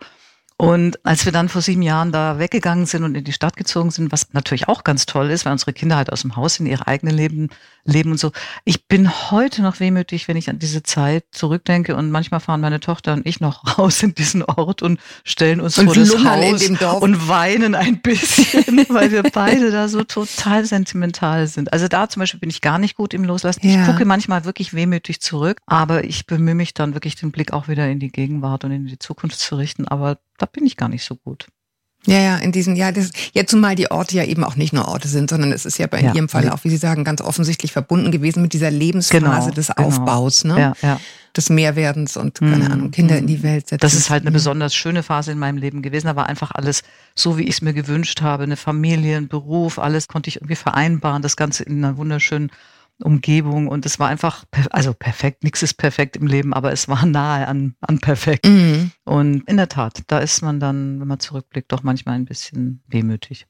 Und 0.57 1.05
als 1.05 1.25
wir 1.25 1.33
dann 1.33 1.49
vor 1.49 1.61
sieben 1.61 1.81
Jahren 1.81 2.13
da 2.13 2.39
weggegangen 2.39 2.85
sind 2.85 3.03
und 3.03 3.15
in 3.15 3.25
die 3.25 3.33
Stadt 3.33 3.57
gezogen 3.57 3.91
sind, 3.91 4.13
was 4.13 4.31
natürlich 4.31 4.69
auch 4.69 4.85
ganz 4.85 5.05
toll 5.05 5.29
ist, 5.29 5.43
weil 5.43 5.51
unsere 5.51 5.73
Kinder 5.73 5.97
halt 5.97 6.13
aus 6.13 6.21
dem 6.21 6.37
Haus 6.37 6.61
in 6.61 6.65
ihre 6.65 6.87
eigenen 6.87 7.13
Leben 7.13 7.49
leben 7.83 8.11
und 8.11 8.17
so. 8.17 8.31
Ich 8.63 8.87
bin 8.87 9.11
heute 9.31 9.61
noch 9.61 9.81
wehmütig, 9.81 10.29
wenn 10.29 10.37
ich 10.37 10.49
an 10.49 10.57
diese 10.57 10.81
Zeit 10.81 11.25
zurückdenke 11.31 11.97
und 11.97 12.09
manchmal 12.09 12.39
fahren 12.39 12.61
meine 12.61 12.79
Tochter 12.79 13.13
und 13.13 13.25
ich 13.25 13.41
noch 13.41 13.63
raus 13.77 14.01
in 14.01 14.15
diesen 14.15 14.43
Ort 14.43 14.81
und 14.81 14.99
stellen 15.25 15.59
uns 15.59 15.77
und 15.77 15.87
vor 15.87 15.95
das 15.95 16.23
Haus 16.23 16.69
und 17.01 17.27
weinen 17.27 17.75
ein 17.75 18.01
bisschen, 18.01 18.85
weil 18.89 19.11
wir 19.11 19.23
beide 19.23 19.71
da 19.71 19.89
so 19.89 20.05
total 20.05 20.63
sentimental 20.63 21.47
sind. 21.47 21.73
Also 21.73 21.89
da 21.89 22.07
zum 22.07 22.21
Beispiel 22.21 22.39
bin 22.39 22.49
ich 22.49 22.61
gar 22.61 22.79
nicht 22.79 22.95
gut 22.95 23.13
im 23.13 23.25
Loslassen. 23.25 23.67
Ja. 23.67 23.81
Ich 23.81 23.87
gucke 23.87 24.05
manchmal 24.05 24.45
wirklich 24.45 24.73
wehmütig 24.73 25.19
zurück, 25.19 25.59
aber 25.65 26.05
ich 26.05 26.25
bemühe 26.25 26.55
mich 26.55 26.73
dann 26.73 26.93
wirklich 26.93 27.15
den 27.15 27.31
Blick 27.31 27.51
auch 27.51 27.67
wieder 27.67 27.89
in 27.89 27.99
die 27.99 28.09
Gegenwart 28.09 28.63
und 28.63 28.71
in 28.71 28.87
die 28.87 28.99
Zukunft 28.99 29.37
zu 29.37 29.55
richten. 29.57 29.85
Aber 29.85 30.17
da 30.37 30.45
bin 30.45 30.65
ich 30.65 30.77
gar 30.77 30.89
nicht 30.89 31.03
so 31.03 31.15
gut. 31.15 31.47
Ja, 32.07 32.19
ja, 32.19 32.37
in 32.37 32.51
diesen, 32.51 32.75
ja, 32.75 32.91
das, 32.91 33.09
ja, 33.33 33.45
zumal 33.45 33.75
die 33.75 33.89
Orte 33.89 34.15
ja 34.15 34.23
eben 34.23 34.43
auch 34.43 34.55
nicht 34.55 34.73
nur 34.73 34.87
Orte 34.87 35.07
sind, 35.07 35.29
sondern 35.29 35.51
es 35.51 35.65
ist 35.65 35.79
ja 35.79 35.87
bei 35.87 36.01
ja, 36.01 36.13
Ihrem 36.13 36.29
Fall 36.29 36.49
auch, 36.49 36.63
wie 36.63 36.69
Sie 36.69 36.77
sagen, 36.77 37.03
ganz 37.03 37.21
offensichtlich 37.21 37.71
verbunden 37.71 38.11
gewesen 38.11 38.43
mit 38.43 38.53
dieser 38.53 38.69
Lebensphase 38.69 39.23
genau, 39.23 39.49
des 39.49 39.67
genau. 39.67 39.87
Aufbaus, 39.87 40.43
ne? 40.43 40.59
Ja, 40.59 40.73
ja. 40.81 40.99
Des 41.35 41.49
Mehrwerdens 41.49 42.15
und, 42.15 42.39
keine 42.39 42.65
mhm. 42.65 42.71
Ahnung, 42.71 42.91
Kinder 42.91 43.17
in 43.17 43.27
die 43.27 43.43
Welt 43.43 43.67
setzen. 43.67 43.81
Das 43.81 43.93
ist 43.93 44.09
halt 44.09 44.21
eine 44.21 44.31
besonders 44.31 44.73
schöne 44.73 45.03
Phase 45.03 45.31
in 45.33 45.39
meinem 45.39 45.57
Leben 45.57 45.81
gewesen, 45.81 46.07
aber 46.07 46.27
einfach 46.27 46.51
alles 46.53 46.83
so, 47.13 47.37
wie 47.37 47.43
ich 47.43 47.55
es 47.55 47.61
mir 47.61 47.73
gewünscht 47.73 48.21
habe. 48.21 48.43
Eine 48.43 48.55
Familie, 48.55 49.17
ein 49.17 49.27
Beruf, 49.27 49.79
alles 49.79 50.07
konnte 50.07 50.29
ich 50.29 50.37
irgendwie 50.37 50.55
vereinbaren, 50.55 51.21
das 51.21 51.35
Ganze 51.35 51.63
in 51.63 51.83
einer 51.83 51.97
wunderschönen 51.97 52.51
Umgebung 53.03 53.67
und 53.67 53.85
es 53.85 53.99
war 53.99 54.07
einfach, 54.07 54.45
also 54.69 54.93
perfekt, 54.93 55.43
nichts 55.43 55.61
ist 55.63 55.75
perfekt 55.75 56.15
im 56.15 56.27
Leben, 56.27 56.53
aber 56.53 56.71
es 56.71 56.87
war 56.87 57.05
nahe 57.05 57.47
an, 57.47 57.75
an 57.81 57.99
perfekt. 57.99 58.45
Mhm. 58.45 58.91
Und 59.03 59.47
in 59.49 59.57
der 59.57 59.69
Tat, 59.69 60.03
da 60.07 60.19
ist 60.19 60.41
man 60.41 60.59
dann, 60.59 60.99
wenn 60.99 61.07
man 61.07 61.19
zurückblickt, 61.19 61.71
doch 61.71 61.83
manchmal 61.83 62.15
ein 62.15 62.25
bisschen 62.25 62.83
wehmütig 62.87 63.47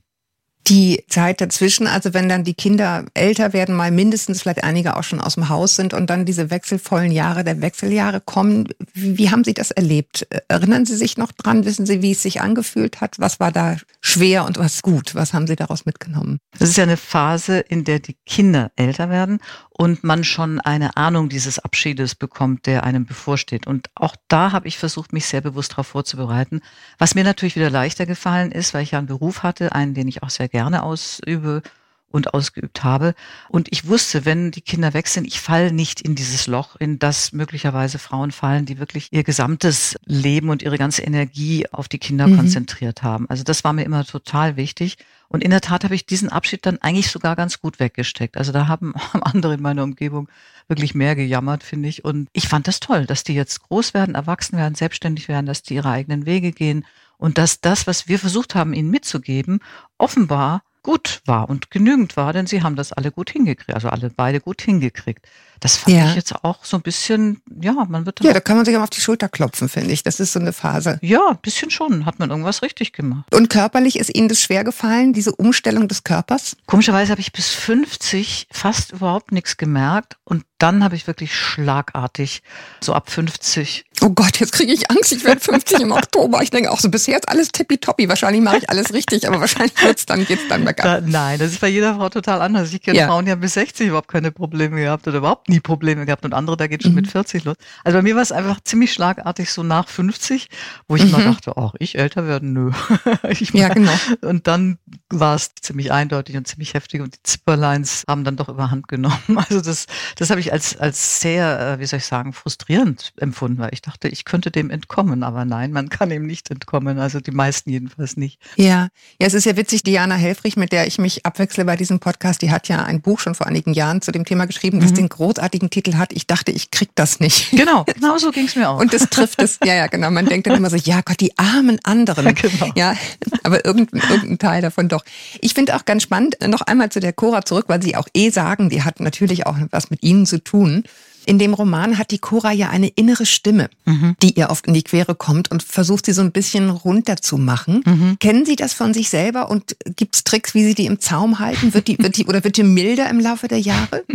die 0.67 1.03
Zeit 1.07 1.41
dazwischen, 1.41 1.85
also 1.85 2.13
wenn 2.13 2.27
dann 2.27 2.43
die 2.43 2.55
Kinder 2.55 3.05
älter 3.13 3.53
werden, 3.53 3.75
mal 3.75 3.91
mindestens 3.91 4.41
vielleicht 4.41 4.63
einige 4.63 4.97
auch 4.97 5.03
schon 5.03 5.21
aus 5.21 5.35
dem 5.35 5.49
Haus 5.49 5.75
sind 5.75 5.93
und 5.93 6.09
dann 6.09 6.25
diese 6.25 6.49
wechselvollen 6.49 7.11
Jahre 7.11 7.43
der 7.43 7.61
Wechseljahre 7.61 8.19
kommen, 8.19 8.69
wie, 8.93 9.17
wie 9.17 9.29
haben 9.29 9.43
Sie 9.43 9.53
das 9.53 9.71
erlebt? 9.71 10.27
Erinnern 10.47 10.85
Sie 10.85 10.95
sich 10.95 11.17
noch 11.17 11.31
dran? 11.31 11.65
Wissen 11.65 11.85
Sie, 11.85 12.01
wie 12.01 12.11
es 12.11 12.23
sich 12.23 12.41
angefühlt 12.41 12.99
hat? 12.99 13.19
Was 13.19 13.39
war 13.39 13.51
da 13.51 13.77
schwer 14.05 14.45
und 14.45 14.59
was 14.59 14.83
gut? 14.83 15.15
Was 15.15 15.33
haben 15.33 15.47
Sie 15.47 15.55
daraus 15.55 15.85
mitgenommen? 15.85 16.37
Das 16.59 16.69
ist 16.69 16.77
ja 16.77 16.83
eine 16.83 16.95
Phase, 16.95 17.59
in 17.59 17.83
der 17.85 17.99
die 17.99 18.15
Kinder 18.25 18.71
älter 18.75 19.09
werden 19.09 19.39
und 19.69 20.03
man 20.03 20.23
schon 20.23 20.61
eine 20.61 20.95
Ahnung 20.95 21.27
dieses 21.27 21.57
Abschiedes 21.57 22.13
bekommt, 22.13 22.67
der 22.67 22.83
einem 22.83 23.05
bevorsteht. 23.05 23.65
Und 23.65 23.89
auch 23.95 24.15
da 24.27 24.51
habe 24.51 24.67
ich 24.67 24.77
versucht, 24.77 25.11
mich 25.11 25.25
sehr 25.25 25.41
bewusst 25.41 25.71
darauf 25.71 25.87
vorzubereiten. 25.87 26.61
Was 26.99 27.15
mir 27.15 27.23
natürlich 27.23 27.55
wieder 27.55 27.71
leichter 27.71 28.05
gefallen 28.05 28.51
ist, 28.51 28.75
weil 28.75 28.83
ich 28.83 28.91
ja 28.91 28.99
einen 28.99 29.07
Beruf 29.07 29.41
hatte, 29.41 29.73
einen, 29.73 29.95
den 29.95 30.07
ich 30.07 30.21
auch 30.21 30.29
sehr 30.29 30.49
gerne 30.49 30.83
ausübe 30.83 31.63
und 32.09 32.33
ausgeübt 32.33 32.83
habe. 32.83 33.13
Und 33.49 33.67
ich 33.71 33.87
wusste, 33.87 34.25
wenn 34.25 34.51
die 34.51 34.61
Kinder 34.61 34.93
weg 34.93 35.07
sind, 35.07 35.27
ich 35.27 35.41
falle 35.41 35.73
nicht 35.73 36.01
in 36.01 36.15
dieses 36.15 36.47
Loch, 36.47 36.75
in 36.77 36.97
das 36.97 37.33
möglicherweise 37.33 37.99
Frauen 37.99 38.31
fallen, 38.31 38.65
die 38.65 38.79
wirklich 38.79 39.09
ihr 39.11 39.23
gesamtes 39.23 39.95
Leben 40.05 40.49
und 40.49 40.61
ihre 40.63 40.77
ganze 40.77 41.03
Energie 41.03 41.67
auf 41.71 41.87
die 41.87 41.99
Kinder 41.99 42.27
mhm. 42.27 42.37
konzentriert 42.37 43.03
haben. 43.03 43.29
Also 43.29 43.43
das 43.43 43.63
war 43.63 43.73
mir 43.73 43.83
immer 43.83 44.05
total 44.05 44.55
wichtig. 44.55 44.97
Und 45.27 45.43
in 45.43 45.51
der 45.51 45.61
Tat 45.61 45.83
habe 45.83 45.95
ich 45.95 46.05
diesen 46.05 46.29
Abschied 46.29 46.65
dann 46.65 46.77
eigentlich 46.77 47.11
sogar 47.11 47.35
ganz 47.35 47.59
gut 47.59 47.79
weggesteckt. 47.79 48.37
Also 48.37 48.51
da 48.51 48.67
haben 48.67 48.93
andere 49.21 49.55
in 49.55 49.61
meiner 49.61 49.83
Umgebung 49.83 50.29
wirklich 50.67 50.95
mehr 50.95 51.15
gejammert, 51.15 51.63
finde 51.63 51.89
ich. 51.89 52.05
Und 52.05 52.29
ich 52.33 52.47
fand 52.47 52.67
das 52.67 52.79
toll, 52.79 53.05
dass 53.05 53.23
die 53.23 53.33
jetzt 53.33 53.61
groß 53.63 53.93
werden, 53.93 54.15
erwachsen 54.15 54.57
werden, 54.57 54.75
selbstständig 54.75 55.27
werden, 55.27 55.45
dass 55.45 55.63
die 55.63 55.75
ihre 55.75 55.89
eigenen 55.89 56.25
Wege 56.25 56.51
gehen 56.51 56.85
und 57.17 57.37
dass 57.37 57.61
das, 57.61 57.87
was 57.87 58.07
wir 58.07 58.19
versucht 58.19 58.55
haben, 58.55 58.73
ihnen 58.73 58.89
mitzugeben, 58.89 59.59
offenbar 59.97 60.63
gut 60.85 61.21
war 61.25 61.49
und 61.49 61.71
genügend 61.71 62.15
war, 62.15 62.31
denn 62.31 62.45
sie 62.45 62.61
haben 62.61 62.75
das 62.75 62.93
alle 62.93 63.11
gut 63.11 63.31
hingekriegt, 63.31 63.73
also 63.73 63.89
alle 63.89 64.11
beide 64.11 64.39
gut 64.39 64.61
hingekriegt. 64.61 65.25
Das 65.59 65.77
fand 65.77 65.95
ja. 65.95 66.09
ich 66.09 66.15
jetzt 66.15 66.43
auch 66.43 66.63
so 66.63 66.77
ein 66.77 66.83
bisschen, 66.83 67.41
ja, 67.59 67.73
man 67.73 68.05
wird 68.05 68.19
Ja, 68.23 68.33
da 68.33 68.39
kann 68.39 68.55
man 68.55 68.65
sich 68.65 68.77
auch 68.77 68.83
auf 68.83 68.91
die 68.91 69.01
Schulter 69.01 69.27
klopfen, 69.27 69.67
finde 69.67 69.91
ich. 69.91 70.03
Das 70.03 70.19
ist 70.19 70.33
so 70.33 70.39
eine 70.39 70.53
Phase. 70.53 70.99
Ja, 71.01 71.29
ein 71.29 71.39
bisschen 71.41 71.71
schon. 71.71 72.05
Hat 72.05 72.19
man 72.19 72.29
irgendwas 72.29 72.61
richtig 72.61 72.93
gemacht. 72.93 73.33
Und 73.33 73.49
körperlich 73.49 73.97
ist 73.97 74.13
Ihnen 74.15 74.27
das 74.27 74.39
schwer 74.39 74.63
gefallen, 74.63 75.13
diese 75.13 75.33
Umstellung 75.33 75.87
des 75.87 76.03
Körpers? 76.03 76.55
Komischerweise 76.67 77.11
habe 77.11 77.21
ich 77.21 77.31
bis 77.31 77.49
50 77.49 78.47
fast 78.51 78.91
überhaupt 78.91 79.31
nichts 79.31 79.57
gemerkt 79.57 80.17
und 80.23 80.45
dann 80.59 80.83
habe 80.83 80.95
ich 80.95 81.07
wirklich 81.07 81.35
schlagartig, 81.35 82.43
so 82.79 82.93
ab 82.93 83.09
50. 83.09 83.85
Oh 84.01 84.09
Gott, 84.09 84.39
jetzt 84.39 84.51
kriege 84.51 84.73
ich 84.73 84.89
Angst, 84.91 85.11
ich 85.11 85.23
werde 85.23 85.39
50 85.41 85.81
im 85.81 85.91
Oktober. 85.93 86.41
Ich 86.41 86.49
denke 86.49 86.71
auch 86.71 86.79
so, 86.79 86.89
bisher 86.89 87.17
ist 87.17 87.29
alles 87.29 87.49
tippitoppi. 87.49 88.09
Wahrscheinlich 88.09 88.41
mache 88.41 88.57
ich 88.57 88.69
alles 88.69 88.93
richtig, 88.93 89.27
aber 89.27 89.39
wahrscheinlich 89.39 89.73
wird's 89.81 90.05
dann, 90.05 90.25
geht's 90.25 90.47
dann 90.49 90.63
bergab. 90.65 90.85
Da, 90.85 91.01
nein, 91.01 91.39
das 91.39 91.51
ist 91.51 91.61
bei 91.61 91.67
jeder 91.67 91.95
Frau 91.95 92.09
total 92.09 92.41
anders. 92.41 92.73
Ich 92.73 92.81
kenne 92.81 92.97
ja. 92.97 93.07
Frauen, 93.07 93.25
die 93.25 93.31
haben 93.31 93.41
bis 93.41 93.53
60 93.53 93.87
überhaupt 93.87 94.07
keine 94.07 94.31
Probleme 94.31 94.81
gehabt 94.81 95.07
oder 95.07 95.19
überhaupt 95.19 95.49
nie 95.49 95.59
Probleme 95.59 96.05
gehabt 96.05 96.25
und 96.25 96.33
andere, 96.33 96.57
da 96.57 96.67
geht 96.67 96.83
schon 96.83 96.91
mhm. 96.91 97.01
mit 97.01 97.07
40 97.07 97.45
los. 97.45 97.55
Also 97.83 97.97
bei 97.97 98.01
mir 98.01 98.15
war 98.15 98.21
es 98.21 98.31
einfach 98.31 98.59
ziemlich 98.61 98.93
schlagartig 98.93 99.51
so 99.51 99.63
nach 99.63 99.87
50, 99.87 100.49
wo 100.87 100.95
ich 100.95 101.03
mhm. 101.03 101.09
immer 101.09 101.23
dachte, 101.23 101.53
ach, 101.55 101.73
ich 101.79 101.97
älter 101.97 102.27
werden, 102.27 102.53
nö. 102.53 102.71
ich 103.29 103.51
ja, 103.51 103.69
genau. 103.69 103.93
Und 104.21 104.47
dann 104.47 104.77
war 105.09 105.35
es 105.35 105.51
ziemlich 105.61 105.91
eindeutig 105.91 106.35
und 106.35 106.47
ziemlich 106.47 106.73
heftig 106.73 107.01
und 107.01 107.15
die 107.15 107.23
Zipperlines 107.23 108.03
haben 108.07 108.23
dann 108.23 108.35
doch 108.35 108.49
überhand 108.49 108.87
genommen. 108.87 109.15
Also 109.45 109.61
das, 109.61 109.85
das 110.15 110.31
habe 110.31 110.39
ich 110.39 110.51
als, 110.51 110.75
als 110.77 111.19
sehr, 111.21 111.59
äh, 111.59 111.79
wie 111.79 111.85
soll 111.85 111.99
ich 111.99 112.05
sagen, 112.05 112.33
frustrierend 112.33 113.13
empfunden, 113.17 113.59
weil 113.59 113.69
ich 113.73 113.81
dachte, 113.85 114.07
ich 114.07 114.25
könnte 114.25 114.51
dem 114.51 114.69
entkommen, 114.69 115.23
aber 115.23 115.45
nein, 115.45 115.71
man 115.71 115.89
kann 115.89 116.09
ihm 116.11 116.25
nicht 116.25 116.49
entkommen, 116.49 116.99
also 116.99 117.19
die 117.19 117.31
meisten 117.31 117.69
jedenfalls 117.69 118.17
nicht. 118.17 118.39
Ja, 118.55 118.89
ja, 119.19 119.27
es 119.27 119.33
ist 119.33 119.45
ja 119.45 119.55
witzig, 119.57 119.83
Diana 119.83 120.15
Helfrich, 120.15 120.57
mit 120.57 120.71
der 120.71 120.87
ich 120.87 120.97
mich 120.97 121.25
abwechsle 121.25 121.65
bei 121.65 121.75
diesem 121.75 121.99
Podcast, 121.99 122.41
die 122.41 122.51
hat 122.51 122.67
ja 122.67 122.83
ein 122.83 123.01
Buch 123.01 123.19
schon 123.19 123.35
vor 123.35 123.47
einigen 123.47 123.73
Jahren 123.73 124.01
zu 124.01 124.11
dem 124.11 124.25
Thema 124.25 124.45
geschrieben, 124.45 124.79
das 124.79 124.91
mhm. 124.91 124.95
den 124.95 125.09
großartigen 125.09 125.69
Titel 125.69 125.95
hat, 125.95 126.13
ich 126.13 126.25
dachte, 126.27 126.51
ich 126.51 126.71
krieg 126.71 126.89
das 126.95 127.19
nicht. 127.19 127.51
Genau, 127.51 127.83
genau 127.93 128.17
so 128.17 128.31
ging 128.31 128.45
es 128.45 128.55
mir 128.55 128.69
auch. 128.69 128.79
Und 128.79 128.93
das 128.93 129.09
trifft 129.09 129.41
es, 129.41 129.59
ja, 129.63 129.75
ja, 129.75 129.87
genau. 129.87 130.09
Man 130.09 130.25
denkt 130.25 130.47
dann 130.47 130.55
immer 130.55 130.69
so, 130.69 130.77
ja 130.77 131.01
Gott, 131.01 131.19
die 131.19 131.37
armen 131.37 131.79
anderen. 131.83 132.35
Genau. 132.45 132.71
Ja, 132.75 132.95
aber 133.43 133.65
irgendein, 133.65 134.01
irgendein 134.09 134.37
Teil 134.37 134.61
davon 134.61 134.87
doch. 134.87 135.03
Ich 135.41 135.53
finde 135.53 135.75
auch 135.75 135.85
ganz 135.85 136.03
spannend, 136.03 136.37
noch 136.45 136.61
einmal 136.61 136.89
zu 136.89 136.99
der 136.99 137.13
Cora 137.13 137.43
zurück, 137.43 137.65
weil 137.67 137.81
Sie 137.81 137.95
auch 137.95 138.07
eh 138.13 138.29
sagen, 138.29 138.69
die 138.69 138.83
hat 138.83 138.99
natürlich 138.99 139.45
auch 139.45 139.55
was 139.71 139.89
mit 139.89 140.03
Ihnen 140.03 140.25
zu 140.25 140.43
tun. 140.43 140.83
In 141.25 141.39
dem 141.39 141.53
Roman 141.53 141.97
hat 141.97 142.11
die 142.11 142.19
Cora 142.19 142.51
ja 142.51 142.69
eine 142.69 142.87
innere 142.87 143.25
Stimme, 143.25 143.69
mhm. 143.85 144.15
die 144.21 144.37
ihr 144.37 144.49
oft 144.49 144.67
in 144.67 144.73
die 144.73 144.83
Quere 144.83 145.15
kommt 145.15 145.51
und 145.51 145.63
versucht 145.63 146.05
sie 146.05 146.13
so 146.13 146.21
ein 146.21 146.31
bisschen 146.31 146.69
runterzumachen. 146.69 147.83
Mhm. 147.85 148.17
Kennen 148.19 148.45
Sie 148.45 148.55
das 148.55 148.73
von 148.73 148.93
sich 148.93 149.09
selber 149.09 149.49
und 149.49 149.75
gibt 149.95 150.15
es 150.15 150.23
Tricks, 150.23 150.53
wie 150.53 150.63
Sie 150.63 150.75
die 150.75 150.85
im 150.85 150.99
Zaum 150.99 151.39
halten? 151.39 151.73
Wird 151.73 151.87
die, 151.87 151.97
wird 151.99 152.17
die 152.17 152.25
oder 152.25 152.43
wird 152.43 152.57
die 152.57 152.63
milder 152.63 153.09
im 153.09 153.19
Laufe 153.19 153.47
der 153.47 153.59
Jahre? 153.59 154.03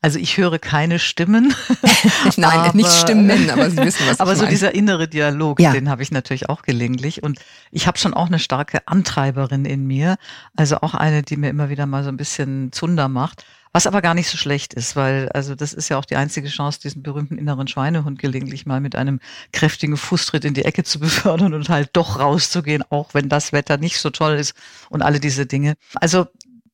Also 0.00 0.18
ich 0.18 0.36
höre 0.36 0.58
keine 0.58 0.98
Stimmen. 0.98 1.54
Nein, 2.36 2.58
aber, 2.58 2.76
nicht 2.76 2.90
Stimmen, 2.90 3.50
aber 3.50 3.70
Sie 3.70 3.76
wissen, 3.78 4.06
was 4.08 4.20
Aber 4.20 4.32
ich 4.32 4.38
so 4.38 4.46
dieser 4.46 4.74
innere 4.74 5.08
Dialog, 5.08 5.60
ja. 5.60 5.72
den 5.72 5.88
habe 5.88 6.02
ich 6.02 6.10
natürlich 6.10 6.48
auch 6.48 6.62
gelegentlich 6.62 7.22
und 7.22 7.38
ich 7.70 7.86
habe 7.86 7.98
schon 7.98 8.14
auch 8.14 8.26
eine 8.26 8.38
starke 8.38 8.86
Antreiberin 8.86 9.64
in 9.64 9.86
mir, 9.86 10.16
also 10.56 10.76
auch 10.80 10.94
eine, 10.94 11.22
die 11.22 11.36
mir 11.36 11.50
immer 11.50 11.68
wieder 11.68 11.86
mal 11.86 12.04
so 12.04 12.10
ein 12.10 12.16
bisschen 12.16 12.72
Zunder 12.72 13.08
macht. 13.08 13.44
Was 13.72 13.86
aber 13.86 14.02
gar 14.02 14.14
nicht 14.14 14.28
so 14.28 14.36
schlecht 14.36 14.74
ist, 14.74 14.96
weil 14.96 15.28
also 15.30 15.54
das 15.54 15.72
ist 15.72 15.88
ja 15.88 15.98
auch 15.98 16.04
die 16.04 16.16
einzige 16.16 16.48
Chance, 16.48 16.80
diesen 16.80 17.02
berühmten 17.02 17.38
inneren 17.38 17.68
Schweinehund 17.68 18.18
gelegentlich 18.18 18.66
mal 18.66 18.80
mit 18.80 18.96
einem 18.96 19.20
kräftigen 19.52 19.96
Fußtritt 19.96 20.44
in 20.44 20.54
die 20.54 20.64
Ecke 20.64 20.84
zu 20.84 20.98
befördern 21.00 21.54
und 21.54 21.68
halt 21.68 21.90
doch 21.92 22.18
rauszugehen, 22.18 22.82
auch 22.90 23.14
wenn 23.14 23.28
das 23.28 23.52
Wetter 23.52 23.76
nicht 23.76 23.98
so 23.98 24.10
toll 24.10 24.36
ist 24.36 24.54
und 24.90 25.02
alle 25.02 25.20
diese 25.20 25.46
Dinge. 25.46 25.74
Also 25.94 26.26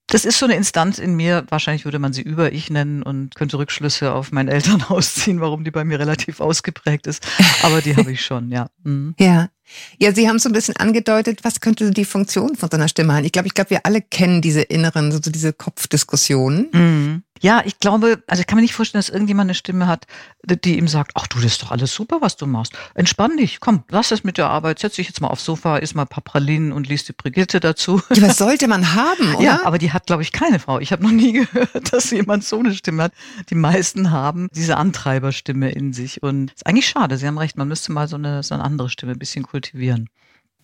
das 0.06 0.24
ist 0.24 0.38
so 0.38 0.46
eine 0.46 0.54
Instanz 0.54 0.98
in 0.98 1.14
mir, 1.16 1.44
wahrscheinlich 1.48 1.84
würde 1.84 1.98
man 1.98 2.12
sie 2.12 2.22
über 2.22 2.52
ich 2.52 2.70
nennen 2.70 3.02
und 3.02 3.34
könnte 3.34 3.58
Rückschlüsse 3.58 4.12
auf 4.12 4.32
mein 4.32 4.48
Elternhaus 4.48 5.14
ziehen, 5.14 5.40
warum 5.40 5.64
die 5.64 5.70
bei 5.70 5.84
mir 5.84 5.98
relativ 5.98 6.40
ausgeprägt 6.40 7.06
ist. 7.06 7.26
Aber 7.62 7.80
die 7.80 7.96
habe 7.96 8.12
ich 8.12 8.24
schon, 8.24 8.50
ja. 8.50 8.68
Mhm. 8.82 9.14
Ja. 9.18 9.48
Ja, 9.99 10.12
Sie 10.12 10.28
haben 10.28 10.38
so 10.38 10.49
ein 10.49 10.52
bisschen 10.52 10.76
angedeutet, 10.76 11.40
was 11.42 11.61
könnte 11.61 11.90
die 11.90 12.04
Funktion 12.04 12.56
von 12.56 12.71
so 12.71 12.76
einer 12.76 12.88
Stimme 12.88 13.12
sein? 13.12 13.25
Ich 13.25 13.33
glaube, 13.33 13.49
ich 13.49 13.54
glaube, 13.54 13.71
wir 13.71 13.87
alle 13.87 14.02
kennen 14.02 14.42
diese 14.42 14.62
inneren, 14.62 15.12
so 15.12 15.18
diese 15.18 15.52
Kopfdiskussionen. 15.52 16.68
Mhm. 16.73 17.23
Ja, 17.42 17.62
ich 17.64 17.78
glaube, 17.80 18.22
also 18.26 18.40
ich 18.40 18.46
kann 18.46 18.56
mir 18.56 18.62
nicht 18.62 18.74
vorstellen, 18.74 19.00
dass 19.00 19.08
irgendjemand 19.08 19.48
eine 19.48 19.54
Stimme 19.54 19.86
hat, 19.86 20.06
die 20.44 20.78
ihm 20.78 20.88
sagt, 20.88 21.12
ach 21.14 21.26
du, 21.26 21.38
das 21.38 21.52
ist 21.52 21.62
doch 21.62 21.72
alles 21.72 21.92
super, 21.92 22.18
was 22.20 22.36
du 22.36 22.46
machst. 22.46 22.72
Entspann 22.94 23.36
dich, 23.36 23.60
komm, 23.60 23.84
lass 23.90 24.12
es 24.12 24.24
mit 24.24 24.38
der 24.38 24.48
Arbeit, 24.48 24.78
setz 24.78 24.94
dich 24.94 25.08
jetzt 25.08 25.20
mal 25.20 25.28
aufs 25.28 25.44
Sofa, 25.44 25.78
iss 25.78 25.94
mal 25.94 26.02
ein 26.02 26.08
paar 26.08 26.22
Pralinen 26.22 26.72
und 26.72 26.88
liest 26.88 27.08
die 27.08 27.12
Brigitte 27.12 27.60
dazu. 27.60 28.00
Ja, 28.14 28.22
was 28.22 28.38
sollte 28.38 28.68
man 28.68 28.94
haben, 28.94 29.34
oder? 29.34 29.44
Ja, 29.44 29.60
aber 29.64 29.78
die 29.78 29.92
hat, 29.92 30.06
glaube 30.06 30.22
ich, 30.22 30.32
keine 30.32 30.58
Frau. 30.58 30.78
Ich 30.78 30.92
habe 30.92 31.02
noch 31.02 31.10
nie 31.10 31.32
gehört, 31.52 31.92
dass 31.92 32.10
jemand 32.10 32.44
so 32.44 32.58
eine 32.58 32.72
Stimme 32.74 33.04
hat. 33.04 33.12
Die 33.50 33.56
meisten 33.56 34.10
haben 34.10 34.48
diese 34.54 34.76
Antreiberstimme 34.76 35.70
in 35.72 35.92
sich 35.92 36.22
und 36.22 36.52
ist 36.52 36.66
eigentlich 36.66 36.88
schade, 36.88 37.16
Sie 37.16 37.26
haben 37.26 37.38
recht, 37.38 37.56
man 37.56 37.68
müsste 37.68 37.92
mal 37.92 38.08
so 38.08 38.16
eine, 38.16 38.42
so 38.42 38.54
eine 38.54 38.64
andere 38.64 38.88
Stimme 38.88 39.12
ein 39.12 39.18
bisschen 39.18 39.44
kultivieren. 39.44 40.08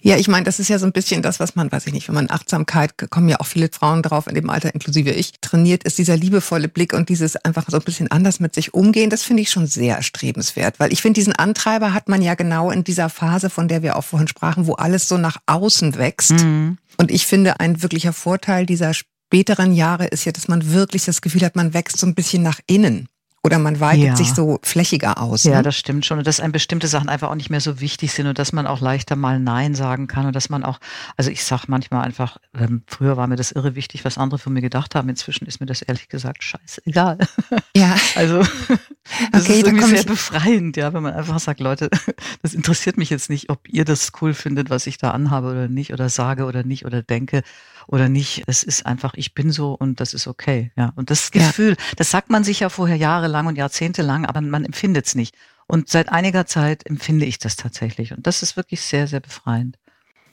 Ja, 0.02 0.16
ich 0.16 0.28
meine, 0.28 0.44
das 0.44 0.58
ist 0.58 0.68
ja 0.68 0.78
so 0.78 0.86
ein 0.86 0.92
bisschen 0.92 1.20
das, 1.20 1.40
was 1.40 1.56
man, 1.56 1.70
weiß 1.70 1.86
ich 1.86 1.92
nicht, 1.92 2.08
wenn 2.08 2.14
man 2.14 2.30
Achtsamkeit, 2.30 2.92
kommen 3.10 3.28
ja 3.28 3.38
auch 3.38 3.46
viele 3.46 3.68
Frauen 3.70 4.02
drauf 4.02 4.26
in 4.26 4.34
dem 4.34 4.48
Alter, 4.48 4.72
inklusive 4.72 5.10
ich, 5.10 5.32
trainiert, 5.40 5.84
ist 5.84 5.98
dieser 5.98 6.16
liebevolle 6.16 6.68
Blick 6.68 6.94
und 6.94 7.08
dieses 7.08 7.36
einfach 7.36 7.66
so 7.68 7.76
ein 7.76 7.82
bisschen 7.82 8.10
anders 8.10 8.40
mit 8.40 8.54
sich 8.54 8.72
umgehen, 8.72 9.10
das 9.10 9.22
finde 9.22 9.42
ich 9.42 9.50
schon 9.50 9.66
sehr 9.66 9.96
erstrebenswert, 9.96 10.80
weil 10.80 10.92
ich 10.92 11.02
finde, 11.02 11.20
diesen 11.20 11.34
Antreiber 11.34 11.92
hat 11.92 12.08
man 12.08 12.22
ja 12.22 12.34
genau 12.34 12.70
in 12.70 12.82
dieser 12.82 13.10
Phase, 13.10 13.50
von 13.50 13.68
der 13.68 13.82
wir 13.82 13.96
auch 13.96 14.04
vorhin 14.04 14.28
sprachen, 14.28 14.66
wo 14.66 14.74
alles 14.74 15.06
so 15.06 15.18
nach 15.18 15.36
außen 15.46 15.96
wächst. 15.96 16.32
Mhm. 16.32 16.78
Und 16.96 17.10
ich 17.10 17.26
finde, 17.26 17.60
ein 17.60 17.82
wirklicher 17.82 18.12
Vorteil 18.12 18.64
dieser 18.66 18.94
späteren 18.94 19.72
Jahre 19.72 20.06
ist 20.06 20.24
ja, 20.24 20.32
dass 20.32 20.48
man 20.48 20.72
wirklich 20.72 21.04
das 21.04 21.20
Gefühl 21.20 21.42
hat, 21.42 21.56
man 21.56 21.74
wächst 21.74 21.98
so 21.98 22.06
ein 22.06 22.14
bisschen 22.14 22.42
nach 22.42 22.60
innen 22.66 23.08
Oder 23.42 23.58
man 23.58 23.80
weitet 23.80 24.04
ja. 24.04 24.16
sich 24.16 24.34
so 24.34 24.58
flächiger 24.62 25.18
aus. 25.18 25.44
Ja, 25.44 25.56
ne? 25.56 25.62
das 25.62 25.74
stimmt 25.74 26.04
schon. 26.04 26.18
Und 26.18 26.26
dass 26.26 26.40
einem 26.40 26.52
bestimmte 26.52 26.88
Sachen 26.88 27.08
einfach 27.08 27.30
auch 27.30 27.34
nicht 27.34 27.48
mehr 27.48 27.62
so 27.62 27.80
wichtig 27.80 28.12
sind 28.12 28.26
und 28.26 28.38
dass 28.38 28.52
man 28.52 28.66
auch 28.66 28.82
leichter 28.82 29.16
mal 29.16 29.40
Nein 29.40 29.74
sagen 29.74 30.08
kann 30.08 30.26
und 30.26 30.36
dass 30.36 30.50
man 30.50 30.62
auch, 30.62 30.78
also 31.16 31.30
ich 31.30 31.42
sag 31.42 31.66
manchmal 31.66 32.04
einfach, 32.04 32.36
ähm, 32.54 32.82
früher 32.86 33.16
war 33.16 33.26
mir 33.28 33.36
das 33.36 33.50
irre 33.50 33.74
wichtig, 33.74 34.04
was 34.04 34.18
andere 34.18 34.38
von 34.38 34.52
mir 34.52 34.60
gedacht 34.60 34.94
haben. 34.94 35.08
Inzwischen 35.08 35.46
ist 35.46 35.58
mir 35.58 35.64
das 35.64 35.80
ehrlich 35.80 36.08
gesagt 36.08 36.44
scheißegal. 36.44 37.18
Ja. 37.76 37.96
Also 38.16 38.38
das 38.38 38.48
okay, 39.44 39.60
ist 39.60 39.66
irgendwie 39.66 39.86
sehr 39.86 40.02
befreiend, 40.02 40.76
ja, 40.76 40.92
wenn 40.92 41.04
man 41.04 41.14
einfach 41.14 41.38
sagt, 41.38 41.60
Leute, 41.60 41.88
das 42.42 42.52
interessiert 42.52 42.96
mich 42.96 43.10
jetzt 43.10 43.30
nicht, 43.30 43.48
ob 43.48 43.68
ihr 43.68 43.84
das 43.84 44.10
cool 44.20 44.34
findet, 44.34 44.70
was 44.70 44.88
ich 44.88 44.98
da 44.98 45.12
anhabe 45.12 45.48
oder 45.48 45.68
nicht 45.68 45.92
oder 45.92 46.08
sage 46.08 46.46
oder 46.46 46.64
nicht 46.64 46.84
oder 46.84 47.02
denke 47.02 47.42
oder 47.86 48.08
nicht. 48.08 48.42
Es 48.46 48.62
ist 48.62 48.86
einfach, 48.86 49.14
ich 49.14 49.34
bin 49.34 49.50
so 49.50 49.72
und 49.72 50.00
das 50.00 50.14
ist 50.14 50.26
okay. 50.26 50.72
Ja. 50.76 50.92
Und 50.96 51.10
das 51.10 51.30
Gefühl, 51.30 51.70
ja. 51.70 51.84
das 51.96 52.10
sagt 52.10 52.28
man 52.28 52.44
sich 52.44 52.60
ja 52.60 52.68
vorher 52.68 52.96
jahrelang 52.96 53.29
und 53.46 53.56
jahrzehntelang, 53.56 54.26
aber 54.26 54.40
man 54.40 54.64
empfindet 54.64 55.06
es 55.06 55.14
nicht. 55.14 55.34
Und 55.66 55.88
seit 55.88 56.10
einiger 56.10 56.46
Zeit 56.46 56.84
empfinde 56.86 57.26
ich 57.26 57.38
das 57.38 57.56
tatsächlich. 57.56 58.12
Und 58.12 58.26
das 58.26 58.42
ist 58.42 58.56
wirklich 58.56 58.80
sehr, 58.80 59.06
sehr 59.06 59.20
befreiend. 59.20 59.76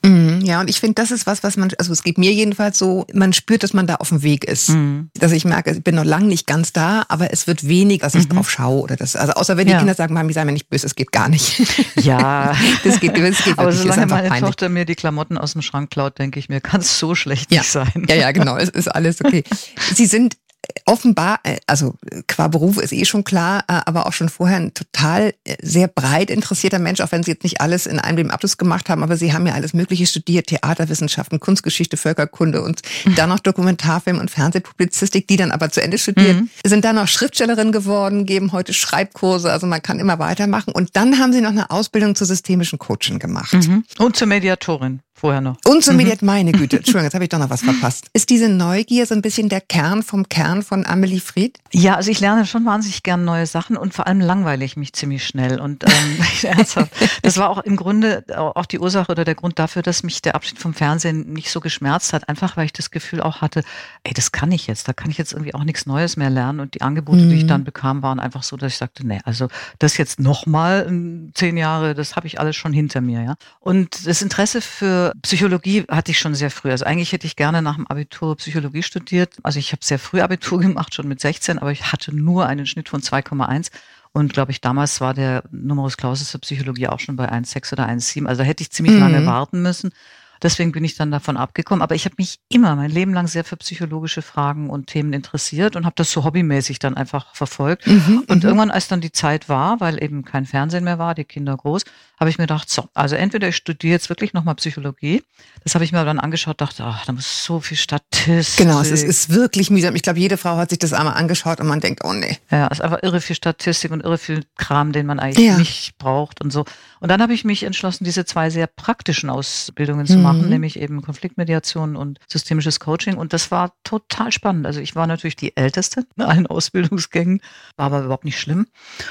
Mhm, 0.03 0.41
ja, 0.41 0.61
und 0.61 0.69
ich 0.69 0.79
finde, 0.79 0.95
das 0.95 1.11
ist 1.11 1.27
was, 1.27 1.43
was 1.43 1.57
man, 1.57 1.69
also 1.77 1.91
es 1.91 2.03
geht 2.03 2.17
mir 2.17 2.31
jedenfalls 2.31 2.77
so, 2.77 3.05
man 3.13 3.33
spürt, 3.33 3.63
dass 3.63 3.73
man 3.73 3.87
da 3.87 3.95
auf 3.95 4.09
dem 4.09 4.23
Weg 4.23 4.45
ist. 4.45 4.69
Mhm. 4.69 5.09
Dass 5.19 5.31
ich 5.31 5.43
merke, 5.43 5.71
ich 5.71 5.83
bin 5.83 5.95
noch 5.95 6.05
lange 6.05 6.27
nicht 6.27 6.47
ganz 6.47 6.71
da, 6.71 7.03
aber 7.09 7.33
es 7.33 7.47
wird 7.47 7.67
wenig, 7.67 7.99
dass 7.99 8.15
ich 8.15 8.29
mhm. 8.29 8.35
drauf 8.35 8.49
schaue 8.49 8.81
oder 8.81 8.95
das. 8.95 9.15
Also 9.15 9.33
außer 9.33 9.57
wenn 9.57 9.65
die 9.65 9.73
ja. 9.73 9.79
Kinder 9.79 9.95
sagen, 9.95 10.13
Mami, 10.13 10.33
sei 10.33 10.45
mir 10.45 10.53
nicht 10.53 10.69
böse, 10.69 10.85
es 10.85 10.95
geht 10.95 11.11
gar 11.11 11.29
nicht. 11.29 11.61
Ja, 11.97 12.55
das 12.83 12.99
geht, 12.99 13.17
das 13.17 13.43
geht 13.43 13.57
Aber 13.57 13.71
solange 13.71 14.05
meine 14.05 14.29
peinlich. 14.29 14.47
Tochter 14.47 14.69
mir 14.69 14.85
die 14.85 14.95
Klamotten 14.95 15.37
aus 15.37 15.53
dem 15.53 15.61
Schrank 15.61 15.89
klaut, 15.89 16.19
denke 16.19 16.39
ich 16.39 16.47
mir, 16.47 16.61
kann 16.61 16.81
es 16.81 16.99
so 16.99 17.15
schlecht 17.15 17.51
ja. 17.51 17.59
nicht 17.59 17.71
sein. 17.71 18.05
Ja, 18.07 18.15
ja, 18.15 18.31
genau, 18.31 18.55
es 18.55 18.69
ist 18.69 18.87
alles 18.87 19.23
okay. 19.23 19.43
Sie 19.93 20.05
sind 20.05 20.37
offenbar, 20.85 21.39
äh, 21.43 21.57
also 21.67 21.95
qua 22.27 22.47
Beruf 22.47 22.77
ist 22.77 22.93
eh 22.93 23.05
schon 23.05 23.23
klar, 23.23 23.63
äh, 23.67 23.79
aber 23.85 24.07
auch 24.07 24.13
schon 24.13 24.29
vorher 24.29 24.57
ein 24.57 24.73
total 24.73 25.33
äh, 25.43 25.55
sehr 25.61 25.87
breit 25.87 26.29
interessierter 26.29 26.79
Mensch, 26.79 27.01
auch 27.01 27.11
wenn 27.11 27.23
Sie 27.23 27.31
jetzt 27.31 27.43
nicht 27.43 27.61
alles 27.61 27.85
in 27.85 27.99
einem 27.99 28.17
dem 28.17 28.31
Abschluss 28.31 28.57
gemacht 28.57 28.89
haben, 28.89 29.03
aber 29.03 29.17
Sie 29.17 29.33
haben 29.33 29.45
ja 29.45 29.53
alles 29.53 29.73
Mögliche 29.73 30.07
studiert, 30.07 30.47
Theaterwissenschaften, 30.47 31.39
Kunstgeschichte, 31.39 31.97
Völkerkunde 31.97 32.61
und 32.61 32.81
mhm. 33.05 33.15
dann 33.15 33.29
noch 33.29 33.39
Dokumentarfilm 33.39 34.19
und 34.19 34.31
Fernsehpublizistik, 34.31 35.27
die 35.27 35.37
dann 35.37 35.51
aber 35.51 35.69
zu 35.69 35.81
Ende 35.81 35.97
studiert, 35.97 36.37
mhm. 36.37 36.49
sind 36.65 36.85
dann 36.85 36.95
noch 36.95 37.07
Schriftstellerin 37.07 37.71
geworden, 37.71 38.25
geben 38.25 38.51
heute 38.51 38.73
Schreibkurse, 38.73 39.51
also 39.51 39.67
man 39.67 39.81
kann 39.81 39.99
immer 39.99 40.19
weitermachen. 40.19 40.73
Und 40.73 40.95
dann 40.95 41.19
haben 41.19 41.33
Sie 41.33 41.41
noch 41.41 41.51
eine 41.51 41.69
Ausbildung 41.69 42.15
zur 42.15 42.27
systemischen 42.27 42.79
Coaching 42.79 43.19
gemacht. 43.19 43.53
Mhm. 43.53 43.83
Und 43.97 44.15
zur 44.15 44.27
Mediatorin 44.27 45.01
vorher 45.17 45.41
noch. 45.41 45.57
Und 45.65 45.83
zur 45.83 45.95
Mediatorin, 45.95 46.27
meine 46.27 46.51
Güte, 46.51 46.77
Entschuldigung, 46.77 47.05
jetzt 47.05 47.15
habe 47.15 47.23
ich 47.23 47.29
doch 47.29 47.39
noch 47.39 47.49
was 47.49 47.61
verpasst. 47.61 48.05
Ist 48.13 48.29
diese 48.29 48.49
Neugier 48.49 49.05
so 49.05 49.15
ein 49.15 49.21
bisschen 49.21 49.49
der 49.49 49.61
Kern 49.61 50.03
vom 50.03 50.29
Kern 50.29 50.61
von 50.61 50.85
Amelie 50.85 51.19
Fried? 51.19 51.57
Ja, 51.73 51.95
also 51.95 52.11
ich 52.11 52.19
lerne 52.19 52.45
schon 52.45 52.65
wahnsinnig 52.65 53.03
gern 53.03 53.25
neue 53.25 53.45
Sachen 53.47 53.77
und 53.77 53.93
vor 53.93 54.07
allem 54.07 54.21
langweile 54.21 54.63
ich 54.63 54.77
mich 54.77 54.93
ziemlich 54.93 55.25
schnell. 55.25 55.59
Und 55.59 55.83
ähm, 55.83 56.17
ernsthaft, 56.43 56.91
das 57.23 57.37
war 57.37 57.49
auch 57.49 57.59
im 57.59 57.75
Grunde 57.75 58.23
auch 58.35 58.65
die 58.65 58.79
Ursache 58.79 59.11
oder 59.11 59.25
der 59.25 59.35
Grund 59.35 59.57
dafür, 59.59 59.81
dass 59.81 60.03
mich 60.03 60.21
der 60.21 60.35
Abschied 60.35 60.59
vom 60.59 60.73
Fernsehen 60.73 61.33
nicht 61.33 61.49
so 61.49 61.59
geschmerzt 61.59 62.13
hat. 62.13 62.29
Einfach 62.29 62.55
weil 62.55 62.65
ich 62.65 62.73
das 62.73 62.91
Gefühl 62.91 63.21
auch 63.21 63.41
hatte, 63.41 63.63
ey, 64.03 64.13
das 64.13 64.31
kann 64.31 64.51
ich 64.51 64.67
jetzt, 64.67 64.87
da 64.87 64.93
kann 64.93 65.09
ich 65.09 65.17
jetzt 65.17 65.33
irgendwie 65.33 65.55
auch 65.55 65.63
nichts 65.63 65.85
Neues 65.85 66.17
mehr 66.17 66.29
lernen. 66.29 66.59
Und 66.59 66.75
die 66.75 66.81
Angebote, 66.81 67.21
mhm. 67.21 67.29
die 67.29 67.35
ich 67.35 67.43
mhm. 67.43 67.47
dann 67.47 67.63
bekam, 67.63 68.03
waren 68.03 68.19
einfach 68.19 68.43
so, 68.43 68.55
dass 68.55 68.73
ich 68.73 68.77
sagte, 68.77 69.05
nee, 69.05 69.19
also 69.23 69.47
das 69.79 69.97
jetzt 69.97 70.19
nochmal 70.19 70.87
zehn 71.33 71.57
Jahre, 71.57 71.95
das 71.95 72.15
habe 72.15 72.27
ich 72.27 72.39
alles 72.39 72.55
schon 72.55 72.73
hinter 72.73 73.01
mir, 73.01 73.23
ja. 73.23 73.35
Und 73.59 74.05
das 74.07 74.21
Interesse 74.21 74.61
für 74.61 75.06
Psychologie 75.21 75.85
hatte 75.89 76.11
ich 76.11 76.19
schon 76.19 76.35
sehr 76.35 76.51
früh. 76.51 76.71
Also 76.71 76.85
eigentlich 76.85 77.11
hätte 77.11 77.27
ich 77.27 77.35
gerne 77.35 77.61
nach 77.61 77.75
dem 77.75 77.87
Abitur 77.87 78.35
Psychologie 78.37 78.83
studiert. 78.83 79.35
Also 79.43 79.59
ich 79.59 79.71
habe 79.71 79.83
sehr 79.83 79.99
früh 79.99 80.21
Abitur 80.21 80.59
gemacht, 80.61 80.93
schon 80.93 81.07
mit 81.07 81.19
16, 81.19 81.59
aber 81.59 81.71
ich 81.71 81.91
hatte 81.91 82.15
nur 82.15 82.45
einen 82.45 82.65
Schnitt 82.65 82.89
von 82.89 83.01
2,1. 83.01 83.71
Und 84.13 84.33
glaube 84.33 84.51
ich, 84.51 84.61
damals 84.61 85.01
war 85.01 85.13
der 85.13 85.43
Numerus 85.51 85.97
Clausus 85.97 86.31
für 86.31 86.39
Psychologie 86.39 86.87
auch 86.87 86.99
schon 86.99 87.15
bei 87.15 87.31
1,6 87.31 87.73
oder 87.73 87.87
1,7. 87.87 88.25
Also 88.25 88.41
da 88.41 88.47
hätte 88.47 88.63
ich 88.63 88.71
ziemlich 88.71 88.95
mhm. 88.95 89.01
lange 89.01 89.25
warten 89.25 89.61
müssen. 89.61 89.91
Deswegen 90.41 90.71
bin 90.71 90.83
ich 90.83 90.95
dann 90.95 91.11
davon 91.11 91.37
abgekommen. 91.37 91.81
Aber 91.81 91.95
ich 91.95 92.05
habe 92.05 92.15
mich 92.17 92.39
immer 92.49 92.75
mein 92.75 92.91
Leben 92.91 93.13
lang 93.13 93.27
sehr 93.27 93.43
für 93.43 93.57
psychologische 93.57 94.21
Fragen 94.21 94.69
und 94.69 94.87
Themen 94.87 95.13
interessiert 95.13 95.75
und 95.75 95.85
habe 95.85 95.95
das 95.95 96.11
so 96.11 96.23
hobbymäßig 96.23 96.79
dann 96.79 96.95
einfach 96.95 97.35
verfolgt. 97.35 97.87
Mhm, 97.87 98.23
und 98.27 98.43
mhm. 98.43 98.49
irgendwann, 98.49 98.71
als 98.71 98.87
dann 98.87 99.01
die 99.01 99.11
Zeit 99.11 99.49
war, 99.49 99.79
weil 99.79 100.01
eben 100.01 100.23
kein 100.25 100.45
Fernsehen 100.45 100.83
mehr 100.83 100.99
war, 100.99 101.15
die 101.15 101.25
Kinder 101.25 101.55
groß, 101.55 101.83
habe 102.19 102.29
ich 102.29 102.37
mir 102.37 102.43
gedacht, 102.43 102.69
so, 102.69 102.89
also 102.93 103.15
entweder 103.15 103.47
ich 103.47 103.55
studiere 103.55 103.93
jetzt 103.93 104.09
wirklich 104.09 104.33
nochmal 104.33 104.55
Psychologie. 104.55 105.23
Das 105.63 105.75
habe 105.75 105.85
ich 105.85 105.91
mir 105.91 106.03
dann 106.03 106.19
angeschaut, 106.19 106.59
dachte, 106.59 106.83
ach, 106.83 107.05
da 107.05 107.13
muss 107.13 107.43
so 107.43 107.59
viel 107.59 107.77
Statistik. 107.77 108.65
Genau, 108.65 108.81
es 108.81 108.89
ist, 108.89 109.03
ist 109.03 109.29
wirklich 109.29 109.69
mühsam. 109.69 109.95
Ich 109.95 110.01
glaube, 110.01 110.19
jede 110.19 110.37
Frau 110.37 110.57
hat 110.57 110.69
sich 110.71 110.79
das 110.79 110.93
einmal 110.93 111.13
angeschaut 111.13 111.59
und 111.59 111.67
man 111.67 111.79
denkt, 111.79 112.03
oh 112.03 112.13
nee. 112.13 112.37
Ja, 112.49 112.67
es 112.67 112.79
ist 112.79 112.81
einfach 112.81 113.03
irre 113.03 113.21
viel 113.21 113.35
Statistik 113.35 113.91
und 113.91 114.03
irre 114.03 114.17
viel 114.17 114.45
Kram, 114.57 114.93
den 114.93 115.05
man 115.05 115.19
eigentlich 115.19 115.45
ja. 115.45 115.57
nicht 115.57 115.97
braucht 115.99 116.41
und 116.41 116.51
so. 116.51 116.65
Und 116.99 117.09
dann 117.09 117.21
habe 117.21 117.33
ich 117.33 117.45
mich 117.45 117.63
entschlossen, 117.63 118.03
diese 118.03 118.25
zwei 118.25 118.49
sehr 118.49 118.67
praktischen 118.67 119.29
Ausbildungen 119.29 120.07
zu 120.07 120.17
machen, 120.17 120.26
mhm. 120.33 120.49
nämlich 120.49 120.79
eben 120.79 121.01
Konfliktmediation 121.01 121.95
und 121.95 122.19
systemisches 122.27 122.79
Coaching. 122.79 123.17
Und 123.17 123.33
das 123.33 123.51
war 123.51 123.73
total 123.83 124.31
spannend. 124.31 124.65
Also 124.65 124.79
ich 124.79 124.95
war 124.95 125.07
natürlich 125.07 125.35
die 125.35 125.55
Älteste 125.55 126.05
in 126.15 126.23
allen 126.23 126.47
Ausbildungsgängen, 126.47 127.41
war 127.75 127.87
aber 127.87 128.03
überhaupt 128.03 128.25
nicht 128.25 128.39
schlimm. 128.39 128.67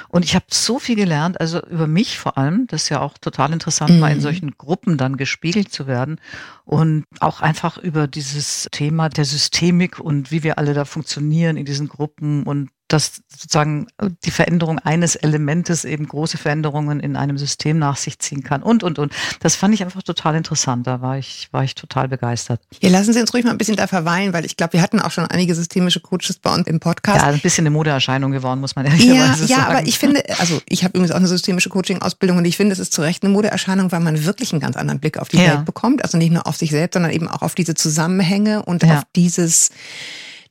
Und 0.09 0.25
ich 0.25 0.35
habe 0.35 0.47
so 0.51 0.79
viel 0.79 0.97
gelernt, 0.97 1.41
also 1.41 1.61
über 1.67 1.87
mich 1.87 2.19
vor 2.19 2.39
allem, 2.39 2.67
das 2.67 2.85
ist 2.85 2.89
ja 2.89 3.01
auch 3.01 3.19
total 3.19 3.53
interessant, 3.53 3.93
mhm. 3.93 4.01
mal 4.01 4.13
in 4.13 4.21
solchen 4.21 4.57
Gruppen 4.59 4.99
dann 4.99 5.17
gespiegelt 5.17 5.73
zu 5.73 5.87
werden 5.87 6.21
und 6.65 7.05
auch 7.21 7.41
einfach 7.41 7.79
über 7.79 8.07
dieses 8.07 8.69
Thema 8.73 9.09
der 9.09 9.25
Systemik 9.25 9.99
und 9.99 10.31
wie 10.31 10.43
wir 10.43 10.59
alle 10.59 10.75
da 10.75 10.85
funktionieren 10.85 11.57
in 11.57 11.65
diesen 11.65 11.89
Gruppen 11.89 12.43
und 12.43 12.71
dass 12.89 13.23
sozusagen 13.29 13.89
die 14.25 14.31
Veränderung 14.31 14.79
eines 14.79 15.17
Elementes 15.17 15.85
eben 15.85 16.07
große 16.07 16.39
Veränderungen 16.39 17.01
in 17.01 17.17
einem 17.17 17.37
System 17.37 17.79
nach 17.79 17.97
sich 17.97 18.21
ziehen 18.21 18.45
kann 18.45 18.63
und, 18.63 18.85
und, 18.85 18.99
und. 18.99 19.13
Das 19.41 19.57
fand 19.57 19.75
ich 19.75 19.83
einfach 19.83 20.03
total 20.03 20.37
interessant. 20.37 20.87
Da 20.87 21.01
war 21.01 21.19
ich, 21.19 21.49
war 21.51 21.65
ich 21.65 21.75
total 21.75 22.09
begeistert. 22.09 22.61
Ja, 22.81 22.91
lassen 22.91 23.13
Sie 23.13 23.21
uns 23.21 23.35
ruhig 23.35 23.45
mal 23.45 23.51
ein 23.51 23.59
bisschen 23.59 23.77
da 23.77 23.89
verweilen, 23.89 24.33
weil 24.33 24.45
ich 24.45 24.57
glaube, 24.57 24.75
wir 24.75 24.83
hatten 24.83 25.01
auch 25.01 25.11
schon 25.11 25.27
einige 25.27 25.55
systemische 25.55 26.01
Coaches 26.01 26.39
bei 26.41 26.55
uns 26.55 26.69
im 26.69 26.79
Podcast. 26.79 27.23
Ja, 27.23 27.27
ein 27.27 27.41
bisschen 27.41 27.63
eine 27.63 27.71
Modeerscheinung 27.71 28.31
geworden, 28.31 28.61
muss 28.61 28.77
man 28.77 28.87
ehrlicherweise 28.87 29.17
ja, 29.17 29.35
sagen. 29.35 29.51
Ja, 29.51 29.67
aber 29.69 29.87
ich 29.87 29.99
finde, 29.99 30.23
also 30.39 30.61
ich 30.69 30.85
habe 30.85 30.97
übrigens 30.97 31.11
auch 31.11 31.17
eine 31.17 31.29
systemische 31.29 31.71
Coaching-Ausbildung 31.71 32.39
und 32.39 32.45
ich 32.45 32.57
finde, 32.57 32.73
es 32.73 32.79
ist 32.79 32.93
zu 32.93 33.03
Recht 33.03 33.25
eine 33.25 33.33
Modeerscheinung, 33.33 33.91
weil 33.91 34.01
man 34.01 34.25
wirklich 34.25 34.53
einen 34.53 34.61
ganz 34.61 34.77
anderen 34.77 35.01
Blick 35.01 35.19
auf 35.19 35.29
die 35.29 35.39
ja. 35.39 35.57
Welt 35.57 35.65
bekommt. 35.65 36.05
Also 36.05 36.19
nicht 36.19 36.33
nur 36.33 36.47
auf 36.47 36.57
sich 36.57 36.71
selbst, 36.71 36.95
sondern 36.95 37.11
eben 37.11 37.27
auch 37.27 37.43
auf 37.43 37.57
diese 37.57 37.75
Zusammenhänge 37.75 38.63
und 38.63 38.85
ja. 38.85 38.99
auf 38.99 39.03
dieses 39.17 39.71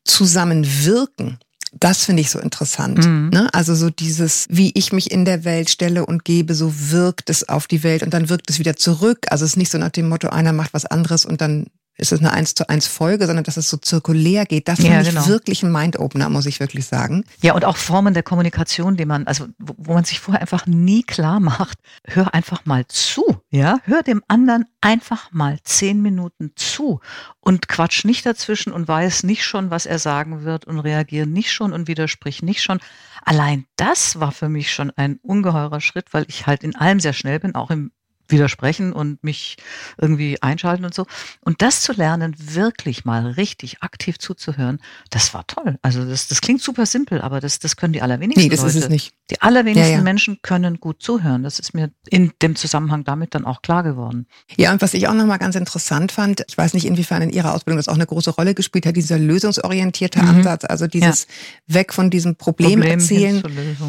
Zusammenwirken 0.03 1.39
das 1.79 2.05
finde 2.05 2.21
ich 2.21 2.29
so 2.29 2.39
interessant. 2.39 3.05
Mhm. 3.05 3.29
Ne? 3.31 3.53
Also 3.53 3.75
so 3.75 3.89
dieses, 3.89 4.45
wie 4.49 4.71
ich 4.75 4.93
mich 4.93 5.11
in 5.11 5.25
der 5.25 5.43
Welt 5.43 5.69
stelle 5.69 6.05
und 6.05 6.23
gebe, 6.23 6.55
so 6.55 6.73
wirkt 6.91 7.29
es 7.29 7.47
auf 7.47 7.67
die 7.67 7.83
Welt 7.83 8.01
und 8.01 8.13
dann 8.13 8.29
wirkt 8.29 8.49
es 8.49 8.59
wieder 8.59 8.75
zurück. 8.75 9.25
Also 9.29 9.45
es 9.45 9.51
ist 9.51 9.57
nicht 9.57 9.71
so 9.71 9.77
nach 9.77 9.89
dem 9.89 10.07
Motto, 10.07 10.29
einer 10.29 10.53
macht 10.53 10.73
was 10.73 10.85
anderes 10.85 11.25
und 11.25 11.41
dann 11.41 11.67
ist 11.97 12.11
es 12.11 12.19
eine 12.19 12.31
eins 12.31 12.55
zu 12.55 12.67
eins 12.69 12.87
Folge, 12.87 13.25
sondern 13.25 13.43
dass 13.43 13.57
es 13.57 13.69
so 13.69 13.77
zirkulär 13.77 14.45
geht. 14.45 14.67
Das 14.67 14.79
ja, 14.79 15.01
ich 15.01 15.09
genau. 15.09 15.27
wirklich 15.27 15.63
ein 15.63 15.71
Mind-Opener, 15.71 16.29
muss 16.29 16.45
ich 16.45 16.59
wirklich 16.59 16.85
sagen. 16.85 17.23
Ja, 17.41 17.53
und 17.53 17.63
auch 17.65 17.77
Formen 17.77 18.13
der 18.13 18.23
Kommunikation, 18.23 18.97
die 18.97 19.05
man, 19.05 19.27
also 19.27 19.47
wo 19.57 19.93
man 19.93 20.03
sich 20.03 20.19
vorher 20.19 20.41
einfach 20.41 20.65
nie 20.65 21.03
klar 21.03 21.39
macht. 21.39 21.79
Hör 22.05 22.33
einfach 22.33 22.65
mal 22.65 22.85
zu, 22.87 23.23
ja. 23.49 23.79
Hör 23.83 24.03
dem 24.03 24.23
anderen 24.27 24.65
einfach 24.81 25.31
mal 25.31 25.59
zehn 25.63 26.01
Minuten 26.01 26.51
zu 26.55 26.99
und 27.39 27.67
quatsch 27.67 28.05
nicht 28.05 28.25
dazwischen 28.25 28.73
und 28.73 28.87
weiß 28.87 29.23
nicht 29.23 29.45
schon, 29.45 29.69
was 29.69 29.85
er 29.85 29.99
sagen 29.99 30.43
wird 30.43 30.65
und 30.65 30.79
reagiere 30.79 31.27
nicht 31.27 31.51
schon 31.51 31.73
und 31.73 31.87
widersprich 31.87 32.43
nicht 32.43 32.61
schon. 32.61 32.79
Allein 33.23 33.65
das 33.77 34.19
war 34.19 34.31
für 34.31 34.49
mich 34.49 34.71
schon 34.71 34.91
ein 34.91 35.19
ungeheurer 35.21 35.81
Schritt, 35.81 36.13
weil 36.13 36.25
ich 36.27 36.45
halt 36.45 36.63
in 36.63 36.75
allem 36.75 36.99
sehr 36.99 37.13
schnell 37.13 37.39
bin, 37.39 37.55
auch 37.55 37.71
im 37.71 37.91
widersprechen 38.27 38.93
und 38.93 39.23
mich 39.23 39.57
irgendwie 39.97 40.41
einschalten 40.41 40.85
und 40.85 40.93
so. 40.93 41.05
Und 41.41 41.61
das 41.61 41.81
zu 41.81 41.93
lernen, 41.93 42.35
wirklich 42.37 43.05
mal 43.05 43.27
richtig 43.27 43.81
aktiv 43.81 44.19
zuzuhören, 44.19 44.79
das 45.09 45.33
war 45.33 45.45
toll. 45.47 45.77
Also 45.81 46.05
das, 46.05 46.27
das 46.27 46.41
klingt 46.41 46.61
super 46.61 46.85
simpel, 46.85 47.21
aber 47.21 47.39
das, 47.39 47.59
das 47.59 47.75
können 47.75 47.93
die 47.93 48.01
allerwenigsten 48.01 48.43
nee, 48.43 48.49
das 48.49 48.61
Leute. 48.61 48.77
Ist 48.77 48.83
es 48.85 48.89
nicht. 48.89 49.13
Die 49.31 49.41
allerwenigsten 49.41 49.91
ja, 49.91 49.97
ja. 49.97 50.03
Menschen 50.03 50.39
können 50.41 50.79
gut 50.79 51.01
zuhören. 51.01 51.43
Das 51.43 51.59
ist 51.59 51.73
mir 51.73 51.89
in 52.09 52.31
dem 52.41 52.55
Zusammenhang 52.55 53.03
damit 53.03 53.33
dann 53.33 53.45
auch 53.45 53.61
klar 53.61 53.83
geworden. 53.83 54.27
Ja, 54.55 54.71
und 54.71 54.81
was 54.81 54.93
ich 54.93 55.07
auch 55.07 55.13
nochmal 55.13 55.39
ganz 55.39 55.55
interessant 55.55 56.11
fand, 56.11 56.43
ich 56.47 56.57
weiß 56.57 56.73
nicht, 56.75 56.85
inwiefern 56.85 57.23
in 57.23 57.31
Ihrer 57.31 57.53
Ausbildung 57.53 57.77
das 57.77 57.87
auch 57.87 57.95
eine 57.95 58.05
große 58.05 58.31
Rolle 58.31 58.53
gespielt 58.53 58.85
hat, 58.85 58.95
dieser 58.95 59.17
lösungsorientierte 59.17 60.21
mhm. 60.21 60.29
Ansatz, 60.29 60.65
also 60.65 60.87
dieses 60.87 61.27
ja. 61.67 61.75
weg 61.75 61.93
von 61.93 62.09
diesem 62.09 62.35
Problem, 62.35 62.79
Problem 62.79 62.99
erzählen. 62.99 63.43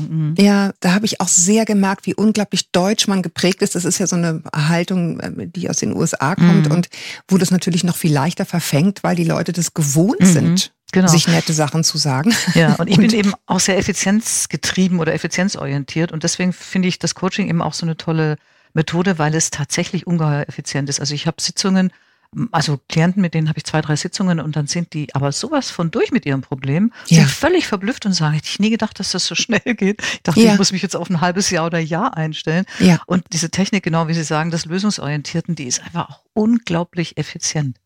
Mhm. 0.09 0.35
Ja, 0.38 0.72
da 0.81 0.94
habe 0.94 1.05
ich 1.05 1.20
auch 1.20 1.29
sehr 1.29 1.64
gemerkt, 1.64 2.07
wie 2.07 2.14
unglaublich 2.14 2.70
deutsch 2.70 3.07
man 3.07 3.22
geprägt 3.22 3.62
ist. 3.62 3.75
Das 3.75 3.85
ist 3.85 3.99
ja 3.99 4.07
so 4.07 4.16
eine 4.16 4.26
Haltung, 4.55 5.21
äh, 5.21 5.47
die 5.49 5.69
aus 5.71 5.79
den 5.79 5.95
USA 5.95 6.35
kommt 6.35 6.67
mhm. 6.67 6.73
und 6.73 6.89
wo 7.29 7.39
das 7.39 7.51
natürlich 7.51 7.85
noch 7.85 7.97
viel 7.97 8.12
leichter 8.12 8.45
verfängt, 8.45 9.03
weil 9.03 9.17
die 9.17 9.25
Leute 9.25 9.53
das 9.53 9.75
gewohnt 9.75 10.21
mhm. 10.21 10.27
sind. 10.27 10.73
Genau. 10.93 11.09
sich 11.09 11.27
nette 11.27 11.53
Sachen 11.53 11.83
zu 11.83 11.99
sagen. 11.99 12.33
Ja, 12.55 12.77
und 12.77 12.89
ich 12.89 12.97
und 12.99 13.03
bin 13.03 13.12
eben 13.12 13.33
auch 13.47 13.59
sehr 13.59 13.77
effizienzgetrieben 13.77 15.01
oder 15.01 15.12
effizienzorientiert 15.12 16.12
und 16.12 16.23
deswegen 16.23 16.53
finde 16.53 16.87
ich 16.87 17.01
das 17.01 17.17
Coaching 17.17 17.49
eben 17.49 17.61
auch 17.61 17.75
so 17.75 17.85
eine 17.85 17.97
tolle 17.97 18.37
Methode, 18.73 19.19
weil 19.19 19.35
es 19.35 19.51
tatsächlich 19.51 20.07
ungeheuer 20.07 20.45
effizient 20.49 20.89
ist. 20.89 21.01
Also 21.01 21.15
ich 21.15 21.27
habe 21.27 21.43
Sitzungen, 21.43 21.91
also 22.53 22.79
Klienten, 22.88 23.22
mit 23.22 23.35
denen 23.35 23.49
habe 23.49 23.59
ich 23.59 23.64
zwei, 23.64 23.81
drei 23.81 23.96
Sitzungen 23.96 24.40
und 24.40 24.57
dann 24.57 24.66
sind 24.66 24.92
die 24.94 25.14
aber 25.14 25.33
sowas 25.33 25.70
von 25.70 25.90
durch 25.90 26.12
mit 26.12 26.27
ihrem 26.27 26.42
Problem, 26.42 26.92
Ja. 27.09 27.18
sind 27.20 27.31
völlig 27.31 27.66
verblüfft 27.66 28.05
und 28.07 28.12
sagen, 28.12 28.35
hätte 28.35 28.49
ich 28.49 28.59
nie 28.59 28.70
gedacht, 28.70 28.99
dass 29.01 29.12
das 29.12 29.27
so 29.27 29.35
schnell 29.35 29.61
geht. 29.75 30.03
Ich 30.03 30.22
dachte, 30.22 30.40
Ja. 30.40 30.53
ich 30.53 30.59
muss 30.59 30.72
mich 30.72 30.83
jetzt 30.83 30.96
auf 30.96 31.09
ein 31.11 31.20
halbes 31.20 31.51
Jahr 31.51 31.66
oder 31.66 31.79
Jahr 31.79 32.16
einstellen. 32.16 32.64
Ja. 32.79 33.01
Und 33.07 33.25
diese 33.33 33.51
Technik, 33.51 33.83
genau 33.85 34.09
wie 34.09 34.14
Sie 34.14 34.25
sagen, 34.25 34.51
des 34.51 34.64
Lösungsorientierten, 34.66 35.55
die 35.55 35.64
ist 35.64 35.83
einfach 35.83 36.11
auch 36.11 36.20
unglaublich 36.35 37.16
effizient. 37.18 37.77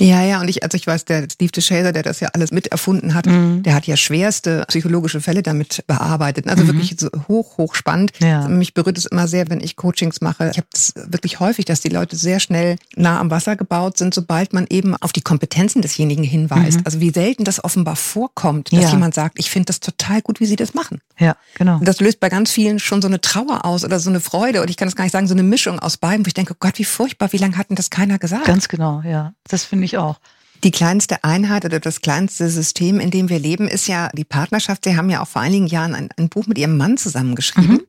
Ja, 0.00 0.22
ja, 0.24 0.40
und 0.40 0.48
ich, 0.48 0.62
also 0.62 0.76
ich 0.76 0.86
weiß, 0.86 1.04
der 1.04 1.26
Steve 1.30 1.52
DeShazer, 1.52 1.92
der 1.92 2.02
das 2.02 2.20
ja 2.20 2.28
alles 2.32 2.50
mit 2.52 2.68
erfunden 2.68 3.14
hat, 3.14 3.26
Mhm. 3.26 3.62
der 3.62 3.74
hat 3.74 3.86
ja 3.86 3.96
schwerste 3.96 4.64
psychologische 4.68 5.20
Fälle 5.20 5.42
damit 5.42 5.84
bearbeitet. 5.86 6.48
Also 6.48 6.64
Mhm. 6.64 6.68
wirklich 6.68 6.96
so 6.98 7.08
hoch, 7.28 7.58
hoch 7.58 7.74
spannend. 7.74 8.12
Ja. 8.20 8.48
Mich 8.48 8.74
berührt 8.74 8.98
es 8.98 9.06
immer 9.06 9.28
sehr, 9.28 9.48
wenn 9.50 9.60
ich 9.60 9.76
Coachings 9.76 10.20
mache. 10.20 10.48
Ich 10.50 10.56
habe 10.56 10.66
es 10.72 10.92
wirklich 10.96 11.40
häufig, 11.40 11.64
dass 11.66 11.80
die 11.80 11.88
Leute 11.90 12.16
sehr 12.16 12.40
schnell 12.40 12.76
nah 12.96 13.20
am 13.20 13.30
Wasser 13.30 13.56
gebaut 13.56 13.98
sind, 13.98 14.14
sobald 14.14 14.52
man 14.52 14.66
eben 14.70 14.96
auf 14.96 15.12
die 15.12 15.20
Kompetenzen 15.20 15.82
desjenigen 15.82 16.24
hinweist. 16.24 16.78
Mhm. 16.78 16.86
Also 16.86 17.00
wie 17.00 17.10
selten 17.10 17.44
das 17.44 17.62
offenbar 17.62 17.96
vorkommt, 17.96 18.72
dass 18.72 18.84
Ja. 18.84 18.90
jemand 18.92 19.14
sagt, 19.14 19.38
ich 19.38 19.50
finde 19.50 19.66
das 19.66 19.80
total 19.80 20.22
gut, 20.22 20.40
wie 20.40 20.46
sie 20.46 20.56
das 20.56 20.74
machen. 20.74 21.00
Ja, 21.18 21.36
genau. 21.56 21.76
Und 21.78 21.86
das 21.86 22.00
löst 22.00 22.20
bei 22.20 22.28
ganz 22.30 22.50
vielen 22.50 22.78
schon 22.78 23.02
so 23.02 23.08
eine 23.08 23.20
Trauer 23.20 23.64
aus 23.66 23.84
oder 23.84 24.00
so 24.00 24.08
eine 24.08 24.20
Freude. 24.20 24.62
Und 24.62 24.70
ich 24.70 24.76
kann 24.78 24.88
das 24.88 24.96
gar 24.96 25.04
nicht 25.04 25.12
sagen, 25.12 25.26
so 25.26 25.34
eine 25.34 25.42
Mischung 25.42 25.78
aus 25.78 25.98
beiden, 25.98 26.24
wo 26.24 26.28
ich 26.28 26.34
denke, 26.34 26.54
oh 26.54 26.56
Gott, 26.58 26.78
wie 26.78 26.84
furchtbar, 26.84 27.32
wie 27.32 27.36
lange 27.36 27.58
hat 27.58 27.68
denn 27.68 27.76
das 27.76 27.90
keiner 27.90 28.18
gesagt? 28.18 28.46
Ganz 28.46 28.68
genau, 28.68 29.02
ja. 29.04 29.34
Das 29.48 29.64
finde 29.64 29.84
ich 29.84 29.89
auch. 29.98 30.18
Die 30.62 30.70
kleinste 30.70 31.24
Einheit 31.24 31.64
oder 31.64 31.80
das 31.80 32.02
kleinste 32.02 32.50
System, 32.50 33.00
in 33.00 33.10
dem 33.10 33.28
wir 33.30 33.38
leben, 33.38 33.66
ist 33.66 33.88
ja 33.88 34.10
die 34.12 34.24
Partnerschaft. 34.24 34.84
Sie 34.84 34.96
haben 34.96 35.08
ja 35.08 35.22
auch 35.22 35.28
vor 35.28 35.40
einigen 35.40 35.66
Jahren 35.66 35.94
ein, 35.94 36.10
ein 36.18 36.28
Buch 36.28 36.46
mit 36.46 36.58
Ihrem 36.58 36.76
Mann 36.76 36.96
zusammengeschrieben 36.98 37.76
Mhm. 37.76 37.86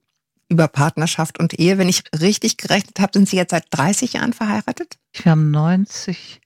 über 0.47 0.67
Partnerschaft 0.69 1.37
und 1.39 1.59
Ehe. 1.59 1.77
Wenn 1.77 1.89
ich 1.89 2.03
richtig 2.19 2.55
gerechnet 2.57 2.99
habe, 3.01 3.11
sind 3.13 3.27
Sie 3.27 3.35
jetzt 3.35 3.51
seit 3.51 3.65
30 3.71 4.13
Jahren 4.13 4.31
verheiratet? 4.31 4.97
Wir 5.13 5.31
haben 5.33 5.51
90 5.51 6.39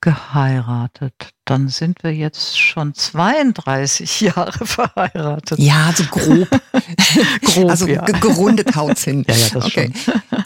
geheiratet. 0.00 1.30
Dann 1.48 1.68
sind 1.68 2.02
wir 2.02 2.12
jetzt 2.14 2.58
schon 2.58 2.92
32 2.94 4.20
Jahre 4.20 4.66
verheiratet. 4.66 5.58
Ja, 5.58 5.92
so 5.96 6.04
grob. 6.04 6.48
Grob, 7.42 7.70
also 7.70 7.86
ja. 7.86 8.04
ge- 8.04 8.20
gerundet 8.20 8.76
haut's 8.76 9.04
hin. 9.04 9.24
Ja, 9.28 9.34
ja, 9.34 9.48
das 9.54 9.64
okay. 9.64 9.92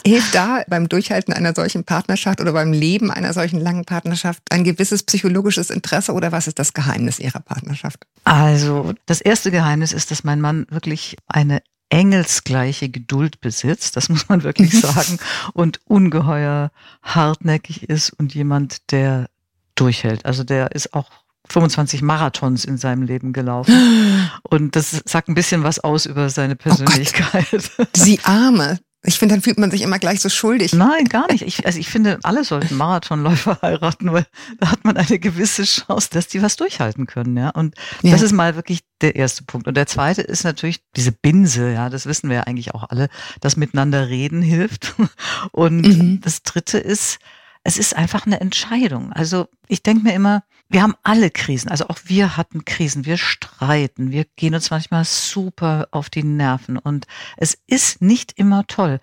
Hilft 0.05 0.33
da 0.33 0.63
beim 0.69 0.87
Durchhalten 0.87 1.33
einer 1.33 1.53
solchen 1.53 1.83
Partnerschaft 1.83 2.39
oder 2.39 2.53
beim 2.53 2.71
Leben 2.71 3.11
einer 3.11 3.33
solchen 3.33 3.59
langen 3.59 3.83
Partnerschaft 3.85 4.41
ein 4.49 4.63
gewisses 4.63 5.03
psychologisches 5.03 5.69
Interesse 5.69 6.13
oder 6.13 6.31
was 6.31 6.47
ist 6.47 6.57
das 6.57 6.73
Geheimnis 6.73 7.19
Ihrer 7.19 7.41
Partnerschaft? 7.41 7.99
Also, 8.23 8.93
das 9.05 9.19
erste 9.19 9.51
Geheimnis 9.51 9.91
ist, 9.91 10.09
dass 10.11 10.23
mein 10.23 10.39
Mann 10.39 10.65
wirklich 10.69 11.17
eine 11.27 11.61
engelsgleiche 11.89 12.89
Geduld 12.89 13.39
besitzt, 13.41 13.95
das 13.97 14.09
muss 14.09 14.27
man 14.29 14.43
wirklich 14.43 14.71
sagen, 14.81 15.19
und 15.53 15.79
ungeheuer 15.85 16.71
hartnäckig 17.03 17.83
ist 17.89 18.09
und 18.11 18.33
jemand, 18.33 18.91
der 18.91 19.27
durchhält. 19.75 20.25
Also 20.25 20.43
der 20.43 20.71
ist 20.73 20.93
auch 20.93 21.09
25 21.49 22.01
Marathons 22.01 22.63
in 22.65 22.77
seinem 22.77 23.03
Leben 23.03 23.33
gelaufen. 23.33 23.73
Und 24.49 24.75
das 24.75 25.01
sagt 25.05 25.27
ein 25.29 25.35
bisschen 25.35 25.63
was 25.63 25.79
aus 25.79 26.05
über 26.05 26.29
seine 26.29 26.55
Persönlichkeit. 26.55 27.47
Sie 27.95 28.19
Arme. 28.23 28.79
Ich 29.05 29.19
finde, 29.19 29.35
dann 29.35 29.41
fühlt 29.41 29.57
man 29.59 29.69
sich 29.69 29.81
immer 29.81 29.99
gleich 29.99 30.21
so 30.21 30.29
schuldig. 30.29 30.71
Nein, 30.71 31.03
gar 31.09 31.29
nicht. 31.29 31.41
Ich, 31.41 31.65
also 31.65 31.77
ich 31.77 31.89
finde, 31.89 32.19
alle 32.23 32.45
sollten 32.45 32.77
Marathonläufer 32.77 33.59
heiraten, 33.61 34.13
weil 34.13 34.25
da 34.59 34.71
hat 34.71 34.85
man 34.85 34.95
eine 34.95 35.19
gewisse 35.19 35.63
Chance, 35.63 36.07
dass 36.13 36.29
die 36.29 36.41
was 36.41 36.55
durchhalten 36.55 37.05
können, 37.05 37.35
ja. 37.35 37.49
Und 37.49 37.75
Ja. 38.01 38.11
das 38.13 38.21
ist 38.21 38.31
mal 38.31 38.55
wirklich 38.55 38.79
der 39.01 39.17
erste 39.17 39.43
Punkt. 39.43 39.67
Und 39.67 39.75
der 39.75 39.87
zweite 39.87 40.21
ist 40.21 40.45
natürlich 40.45 40.79
diese 40.95 41.11
Binse, 41.11 41.73
ja, 41.73 41.89
das 41.89 42.05
wissen 42.05 42.29
wir 42.29 42.37
ja 42.37 42.43
eigentlich 42.43 42.73
auch 42.73 42.89
alle, 42.89 43.09
dass 43.41 43.57
miteinander 43.57 44.07
reden 44.07 44.41
hilft. 44.41 44.95
Und 45.51 45.81
Mhm. 45.81 46.21
das 46.21 46.41
dritte 46.43 46.77
ist, 46.77 47.17
es 47.63 47.77
ist 47.77 47.95
einfach 47.95 48.25
eine 48.25 48.41
Entscheidung. 48.41 49.13
Also 49.13 49.47
ich 49.67 49.83
denke 49.83 50.03
mir 50.03 50.13
immer, 50.13 50.43
wir 50.69 50.81
haben 50.81 50.95
alle 51.03 51.29
Krisen, 51.29 51.69
also 51.69 51.87
auch 51.87 51.99
wir 52.05 52.35
hatten 52.35 52.65
Krisen, 52.65 53.05
wir 53.05 53.17
streiten, 53.17 54.11
wir 54.11 54.25
gehen 54.35 54.55
uns 54.55 54.71
manchmal 54.71 55.05
super 55.05 55.87
auf 55.91 56.09
die 56.09 56.23
Nerven 56.23 56.77
und 56.77 57.05
es 57.37 57.57
ist 57.67 58.01
nicht 58.01 58.33
immer 58.37 58.65
toll. 58.67 58.99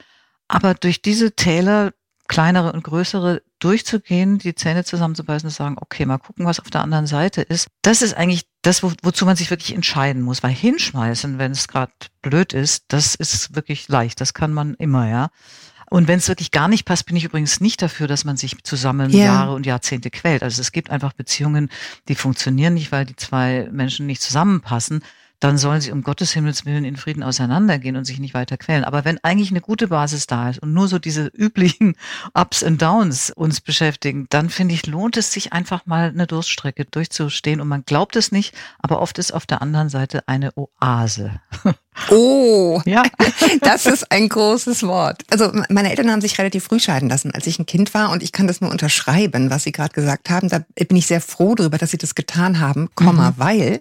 Aber 0.49 0.75
durch 0.75 1.01
diese 1.01 1.33
Täler, 1.33 1.93
kleinere 2.29 2.73
und 2.73 2.83
größere, 2.85 3.43
durchzugehen, 3.61 4.39
die 4.39 4.55
Zähne 4.55 4.85
zusammenzubeißen 4.85 5.49
und 5.49 5.55
sagen, 5.55 5.77
okay, 5.81 6.07
mal 6.07 6.19
gucken, 6.19 6.47
was 6.47 6.61
auf 6.61 6.71
der 6.71 6.83
anderen 6.83 7.07
Seite 7.07 7.43
ist, 7.43 7.69
das 7.83 8.03
ist 8.03 8.15
eigentlich 8.15 8.47
das, 8.63 8.83
wo, 8.83 8.93
wozu 9.03 9.27
man 9.27 9.37
sich 9.37 9.51
wirklich 9.51 9.75
entscheiden 9.75 10.23
muss. 10.23 10.43
Weil 10.43 10.51
hinschmeißen, 10.51 11.39
wenn 11.39 11.53
es 11.53 11.69
gerade 11.69 11.93
blöd 12.23 12.53
ist, 12.53 12.85
das 12.89 13.15
ist 13.15 13.55
wirklich 13.55 13.89
leicht, 13.89 14.21
das 14.21 14.35
kann 14.35 14.53
man 14.53 14.75
immer, 14.75 15.09
ja. 15.09 15.31
Und 15.91 16.07
wenn 16.07 16.19
es 16.19 16.29
wirklich 16.29 16.53
gar 16.53 16.69
nicht 16.69 16.85
passt, 16.85 17.07
bin 17.07 17.17
ich 17.17 17.25
übrigens 17.25 17.61
nicht 17.61 17.83
dafür, 17.83 18.07
dass 18.07 18.25
man 18.25 18.37
sich 18.37 18.63
zusammen 18.63 19.11
Ja. 19.11 19.25
Jahre 19.25 19.55
und 19.55 19.67
Jahrzehnte 19.67 20.11
quält. 20.11 20.45
Also 20.45 20.61
es 20.61 20.71
gibt 20.71 20.89
einfach 20.89 21.13
Beziehungen, 21.13 21.69
die 22.07 22.15
funktionieren 22.15 22.75
nicht, 22.75 22.93
weil 22.93 23.05
die 23.05 23.17
zwei 23.17 23.69
Menschen 23.73 24.07
nicht 24.07 24.23
zusammenpassen. 24.23 25.03
Dann 25.41 25.59
sollen 25.59 25.81
sie 25.81 25.91
um 25.91 26.03
Gottes 26.03 26.33
Himmels 26.33 26.67
Willen 26.67 26.85
in 26.85 26.97
Frieden 26.97 27.23
auseinandergehen 27.23 27.97
und 27.97 28.05
sich 28.05 28.21
nicht 28.21 28.35
weiter 28.35 28.57
quälen. 28.59 28.85
Aber 28.85 29.05
wenn 29.05 29.19
eigentlich 29.25 29.51
eine 29.51 29.63
gute 29.63 29.89
Basis 29.89 30.27
da 30.27 30.51
ist 30.51 30.59
und 30.61 30.73
nur 30.73 30.87
so 30.87 30.99
diese 30.99 31.27
üblichen 31.27 31.97
Ups 32.35 32.63
und 32.63 32.81
Downs 32.81 33.31
uns 33.31 33.61
beschäftigen, 33.61 34.27
dann 34.31 34.51
finde 34.51 34.75
ich, 34.75 34.87
lohnt 34.87 35.17
es 35.17 35.33
sich 35.33 35.53
einfach 35.53 35.87
mal 35.87 36.11
eine 36.11 36.27
Durststrecke 36.27 36.85
durchzustehen. 36.85 37.61
Und 37.61 37.69
man 37.69 37.85
glaubt 37.85 38.17
es 38.17 38.33
nicht, 38.33 38.55
aber 38.79 39.01
oft 39.01 39.19
ist 39.19 39.33
auf 39.33 39.47
der 39.47 39.63
anderen 39.63 39.89
Seite 39.89 40.23
eine 40.29 40.53
Oase. 40.57 41.41
Oh, 42.11 42.81
Ja. 42.87 43.03
das 43.63 43.87
ist 43.87 44.13
ein 44.13 44.29
großes 44.29 44.83
Wort. 44.85 45.23
Also 45.31 45.53
meine 45.69 45.91
Eltern 45.91 46.11
haben 46.11 46.21
sich 46.21 46.39
relativ 46.39 46.65
früh 46.65 46.81
scheiden 46.81 47.09
lassen, 47.09 47.31
als 47.33 47.47
ich 47.47 47.59
ein 47.59 47.67
Kind 47.67 47.95
war 47.95 48.11
und 48.11 48.23
ich 48.23 48.33
kann 48.33 48.47
das 48.47 48.61
nur 48.61 48.71
unterschreiben, 48.71 49.51
was 49.51 49.65
Sie 49.65 49.73
gerade 49.73 49.93
gesagt 49.93 50.31
haben. 50.31 50.49
Da 50.49 50.65
bin 50.75 50.97
ich 50.97 51.07
sehr 51.07 51.21
froh 51.21 51.55
darüber, 51.55 51.79
dass 51.79 51.91
Sie 51.91 51.99
das 51.99 52.15
getan 52.15 52.61
haben, 52.61 52.91
Komma, 52.95 53.35
weil 53.37 53.61
äh, 53.63 53.81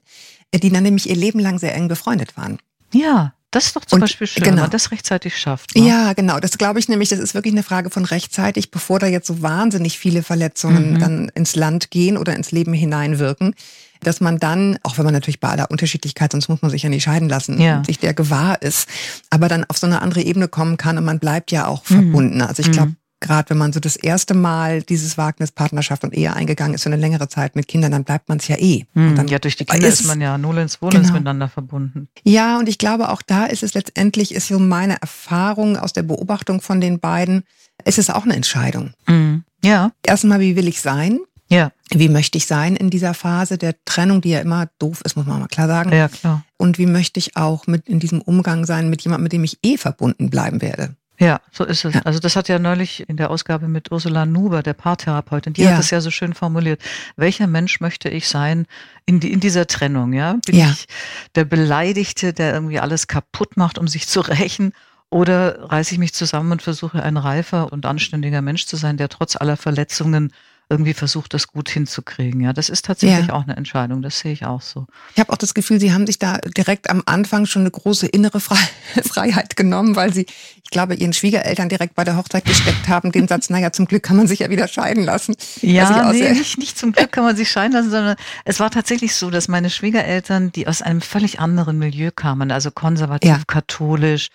die 0.58 0.70
dann 0.72 0.84
nämlich 0.84 1.10
ihr 1.10 1.16
Leben 1.16 1.40
lang 1.40 1.60
sehr 1.60 1.76
eng 1.76 1.88
befreundet 1.88 2.36
waren. 2.38 2.58
Ja, 2.94 3.34
das 3.52 3.68
ist 3.68 3.76
doch 3.76 3.86
zum 3.86 3.98
Und- 3.98 4.02
Beispiel 4.02 4.28
schön, 4.28 4.44
wenn 4.46 4.52
genau. 4.52 4.62
man 4.64 4.72
das 4.72 4.92
rechtzeitig 4.92 5.38
schafft. 5.38 5.76
ne? 5.76 5.88
Ja, 5.88 6.14
genau. 6.14 6.40
Das 6.40 6.58
glaube 6.58 6.80
ich 6.80 6.88
nämlich, 6.90 7.10
das 7.10 7.20
ist 7.20 7.34
wirklich 7.34 7.54
eine 7.54 7.64
Frage 7.64 7.90
von 7.90 8.06
rechtzeitig, 8.06 8.72
bevor 8.72 9.00
da 9.00 9.08
jetzt 9.08 9.28
so 9.28 9.42
wahnsinnig 9.42 9.98
viele 10.00 10.24
Verletzungen 10.24 10.94
Mhm. 10.94 11.00
dann 11.00 11.30
ins 11.36 11.56
Land 11.56 11.92
gehen 11.92 12.18
oder 12.18 12.36
ins 12.36 12.52
Leben 12.52 12.74
hineinwirken, 12.74 13.56
dass 14.02 14.22
man 14.22 14.38
dann, 14.40 14.78
auch 14.84 14.98
wenn 14.98 15.06
man 15.06 15.14
natürlich 15.14 15.40
bei 15.40 15.50
aller 15.50 15.70
Unterschiedlichkeit, 15.72 16.32
sonst 16.32 16.48
muss 16.48 16.62
man 16.62 16.72
sich 16.72 16.84
ja 16.84 16.90
nicht 16.90 17.04
scheiden 17.04 17.28
lassen, 17.30 17.60
Ja. 17.60 17.84
sich 17.84 18.00
der 18.00 18.14
gewahr 18.14 18.62
ist, 18.62 18.88
aber 19.30 19.50
dann 19.50 19.66
auf 19.66 19.78
so 19.78 19.88
eine 19.88 20.02
andere 20.02 20.22
Ebene 20.22 20.48
kommen 20.48 20.78
kann 20.78 20.98
und 20.98 21.04
man 21.06 21.20
bleibt 21.20 21.52
ja 21.52 21.68
auch 21.68 21.84
Mhm. 21.90 21.94
verbunden. 21.96 22.42
Also 22.42 22.62
ich 22.62 22.72
glaube, 22.72 22.90
Mhm. 22.90 22.96
Gerade 23.22 23.50
wenn 23.50 23.58
man 23.58 23.74
so 23.74 23.80
das 23.80 23.96
erste 23.96 24.34
Mal 24.34 24.82
dieses 24.82 25.18
Wagnis 25.18 25.52
Partnerschaft 25.52 26.04
und 26.04 26.14
Ehe 26.14 26.34
eingegangen 26.34 26.74
ist 26.74 26.84
für 26.84 26.90
eine 26.90 26.96
längere 27.02 27.28
Zeit 27.28 27.56
mit 27.56 27.68
Kindern, 27.68 27.92
dann 27.92 28.04
bleibt 28.04 28.30
man 28.30 28.38
es 28.38 28.48
ja 28.48 28.56
eh. 28.58 28.86
Hm, 28.94 29.10
Und 29.10 29.16
dann 29.18 29.28
ja, 29.28 29.40
durch 29.40 29.56
die 29.58 29.66
Kinder 29.66 29.88
ist- 29.88 30.02
ist 30.02 30.08
man 30.08 30.22
ja 30.22 30.38
nullens 30.38 30.82
wohlens 30.82 31.08
Genau. 31.08 31.14
miteinander 31.20 31.50
verbunden. 31.50 32.08
Ja, 32.24 32.58
und 32.60 32.70
ich 32.70 32.78
glaube, 32.78 33.10
auch 33.10 33.22
da 33.22 33.46
ist 33.46 33.64
es 33.64 33.74
letztendlich, 33.74 34.34
ist 34.34 34.48
so 34.48 34.60
meine 34.60 35.02
Erfahrung 35.02 35.78
aus 35.78 35.94
der 35.94 36.04
Beobachtung 36.04 36.62
von 36.62 36.80
den 36.82 37.00
beiden, 37.00 37.44
ist 37.86 38.00
es 38.00 38.10
auch 38.10 38.24
eine 38.24 38.36
Entscheidung. 38.36 38.94
Mhm. 39.08 39.44
Ja, 39.64 39.92
Erstmal, 40.06 40.40
wie 40.40 40.56
will 40.56 40.68
ich 40.68 40.80
sein? 40.82 41.20
ja, 41.52 41.72
Wie 41.92 42.10
möchte 42.10 42.38
ich 42.38 42.46
sein 42.46 42.76
in 42.76 42.90
dieser 42.92 43.14
Phase 43.16 43.58
der 43.58 43.74
Trennung, 43.84 44.22
die 44.22 44.30
ja 44.30 44.40
immer 44.40 44.70
doof 44.78 45.02
ist, 45.04 45.18
muss 45.18 45.26
man 45.26 45.40
mal 45.40 45.48
klar 45.48 45.68
sagen. 45.68 45.92
ja, 45.92 46.08
klar. 46.08 46.46
Und 46.58 46.78
wie 46.78 46.86
möchte 46.86 47.20
ich 47.20 47.36
auch 47.36 47.66
mit 47.68 47.88
in 47.90 48.00
diesem 48.00 48.22
Umgang 48.22 48.66
sein 48.66 48.90
mit 48.92 49.02
jemandem, 49.02 49.24
mit 49.24 49.34
dem 49.34 49.44
ich 49.44 49.58
eh 49.64 49.76
verbunden 49.78 50.30
bleiben 50.30 50.62
werde? 50.62 50.96
Ja, 51.20 51.42
so 51.52 51.66
ist 51.66 51.84
es. 51.84 51.96
Ja. 51.96 52.02
Also 52.06 52.20
das 52.20 52.36
hat 52.38 52.48
ja 52.48 52.60
neulich 52.60 53.08
in 53.10 53.18
der 53.18 53.30
Ausgabe 53.30 53.68
mit 53.68 53.92
Ursula 53.92 54.26
Nuber, 54.26 54.64
der 54.64 54.74
Paartherapeutin, 54.74 55.52
die 55.54 55.64
Ja. 55.64 55.72
hat 55.72 55.80
das 55.80 55.92
ja 55.92 56.00
so 56.00 56.12
schön 56.12 56.34
formuliert. 56.34 56.82
Welcher 57.18 57.46
Mensch 57.48 57.82
möchte 57.82 58.08
ich 58.10 58.28
sein 58.30 58.66
in, 59.06 59.20
die, 59.20 59.32
in 59.34 59.42
dieser 59.42 59.68
Trennung? 59.68 60.14
Ja, 60.14 60.38
bin 60.46 60.56
Ja. 60.56 60.70
ich 60.72 60.88
der 61.36 61.44
Beleidigte, 61.46 62.32
der 62.34 62.54
irgendwie 62.54 62.80
alles 62.80 63.08
kaputt 63.08 63.58
macht, 63.58 63.78
um 63.78 63.88
sich 63.88 64.08
zu 64.08 64.22
rächen? 64.28 64.72
Oder 65.12 65.70
reiße 65.72 65.94
ich 65.94 66.00
mich 66.00 66.14
zusammen 66.14 66.52
und 66.52 66.62
versuche 66.62 67.02
ein 67.02 67.18
reifer 67.18 67.74
und 67.74 67.86
anständiger 67.86 68.42
Mensch 68.42 68.66
zu 68.68 68.76
sein, 68.78 68.96
der 68.96 69.10
trotz 69.10 69.36
aller 69.36 69.58
Verletzungen 69.58 70.32
irgendwie 70.70 70.94
versucht, 70.94 71.34
das 71.34 71.48
gut 71.48 71.68
hinzukriegen? 71.70 72.42
Ja, 72.42 72.54
das 72.54 72.70
ist 72.70 72.86
tatsächlich 72.86 73.28
Ja. 73.28 73.34
auch 73.34 73.44
eine 73.44 73.58
Entscheidung. 73.58 74.02
Das 74.04 74.20
sehe 74.20 74.32
ich 74.32 74.46
auch 74.46 74.62
so. 74.62 74.86
Ich 75.16 75.20
habe 75.20 75.34
auch 75.34 75.38
das 75.38 75.54
Gefühl, 75.56 75.80
Sie 75.80 75.92
haben 75.94 76.06
sich 76.06 76.20
da 76.20 76.38
direkt 76.38 76.90
am 76.90 77.02
Anfang 77.08 77.46
schon 77.48 77.64
eine 77.64 77.72
große 77.72 78.06
innere 78.08 78.40
Fre 78.40 78.56
Freiheit 79.04 79.56
genommen, 79.56 79.96
weil 79.96 80.14
Sie, 80.14 80.26
ich 80.64 80.70
glaube, 80.70 80.94
Ihren 80.96 81.14
Schwiegereltern 81.14 81.70
direkt 81.70 81.96
bei 81.96 82.04
der 82.04 82.16
Hochzeit 82.18 82.46
gesteckt 82.46 82.88
haben, 82.88 83.12
den 83.12 83.28
Satz, 83.28 83.50
naja, 83.50 83.72
zum 83.72 83.86
Glück 83.88 84.04
kann 84.04 84.18
man 84.18 84.28
sich 84.28 84.40
ja 84.40 84.50
wieder 84.50 84.68
scheiden 84.68 85.04
lassen. 85.04 85.36
Ja, 85.62 86.12
nee, 86.12 86.30
nicht, 86.32 86.58
nicht 86.60 86.78
zum 86.78 86.92
Glück 86.92 87.12
kann 87.12 87.24
man 87.24 87.36
sich 87.36 87.50
scheiden 87.50 87.74
lassen, 87.74 87.90
sondern 87.90 88.16
es 88.46 88.60
war 88.60 88.70
tatsächlich 88.70 89.16
so, 89.16 89.30
dass 89.32 89.48
meine 89.48 89.70
Schwiegereltern, 89.70 90.52
die 90.52 90.68
aus 90.68 90.82
einem 90.82 91.02
völlig 91.02 91.40
anderen 91.40 91.80
Milieu 91.80 92.12
kamen, 92.12 92.52
also 92.52 92.70
konservativ, 92.72 93.30
Ja. 93.30 93.42
katholisch, 93.48 94.30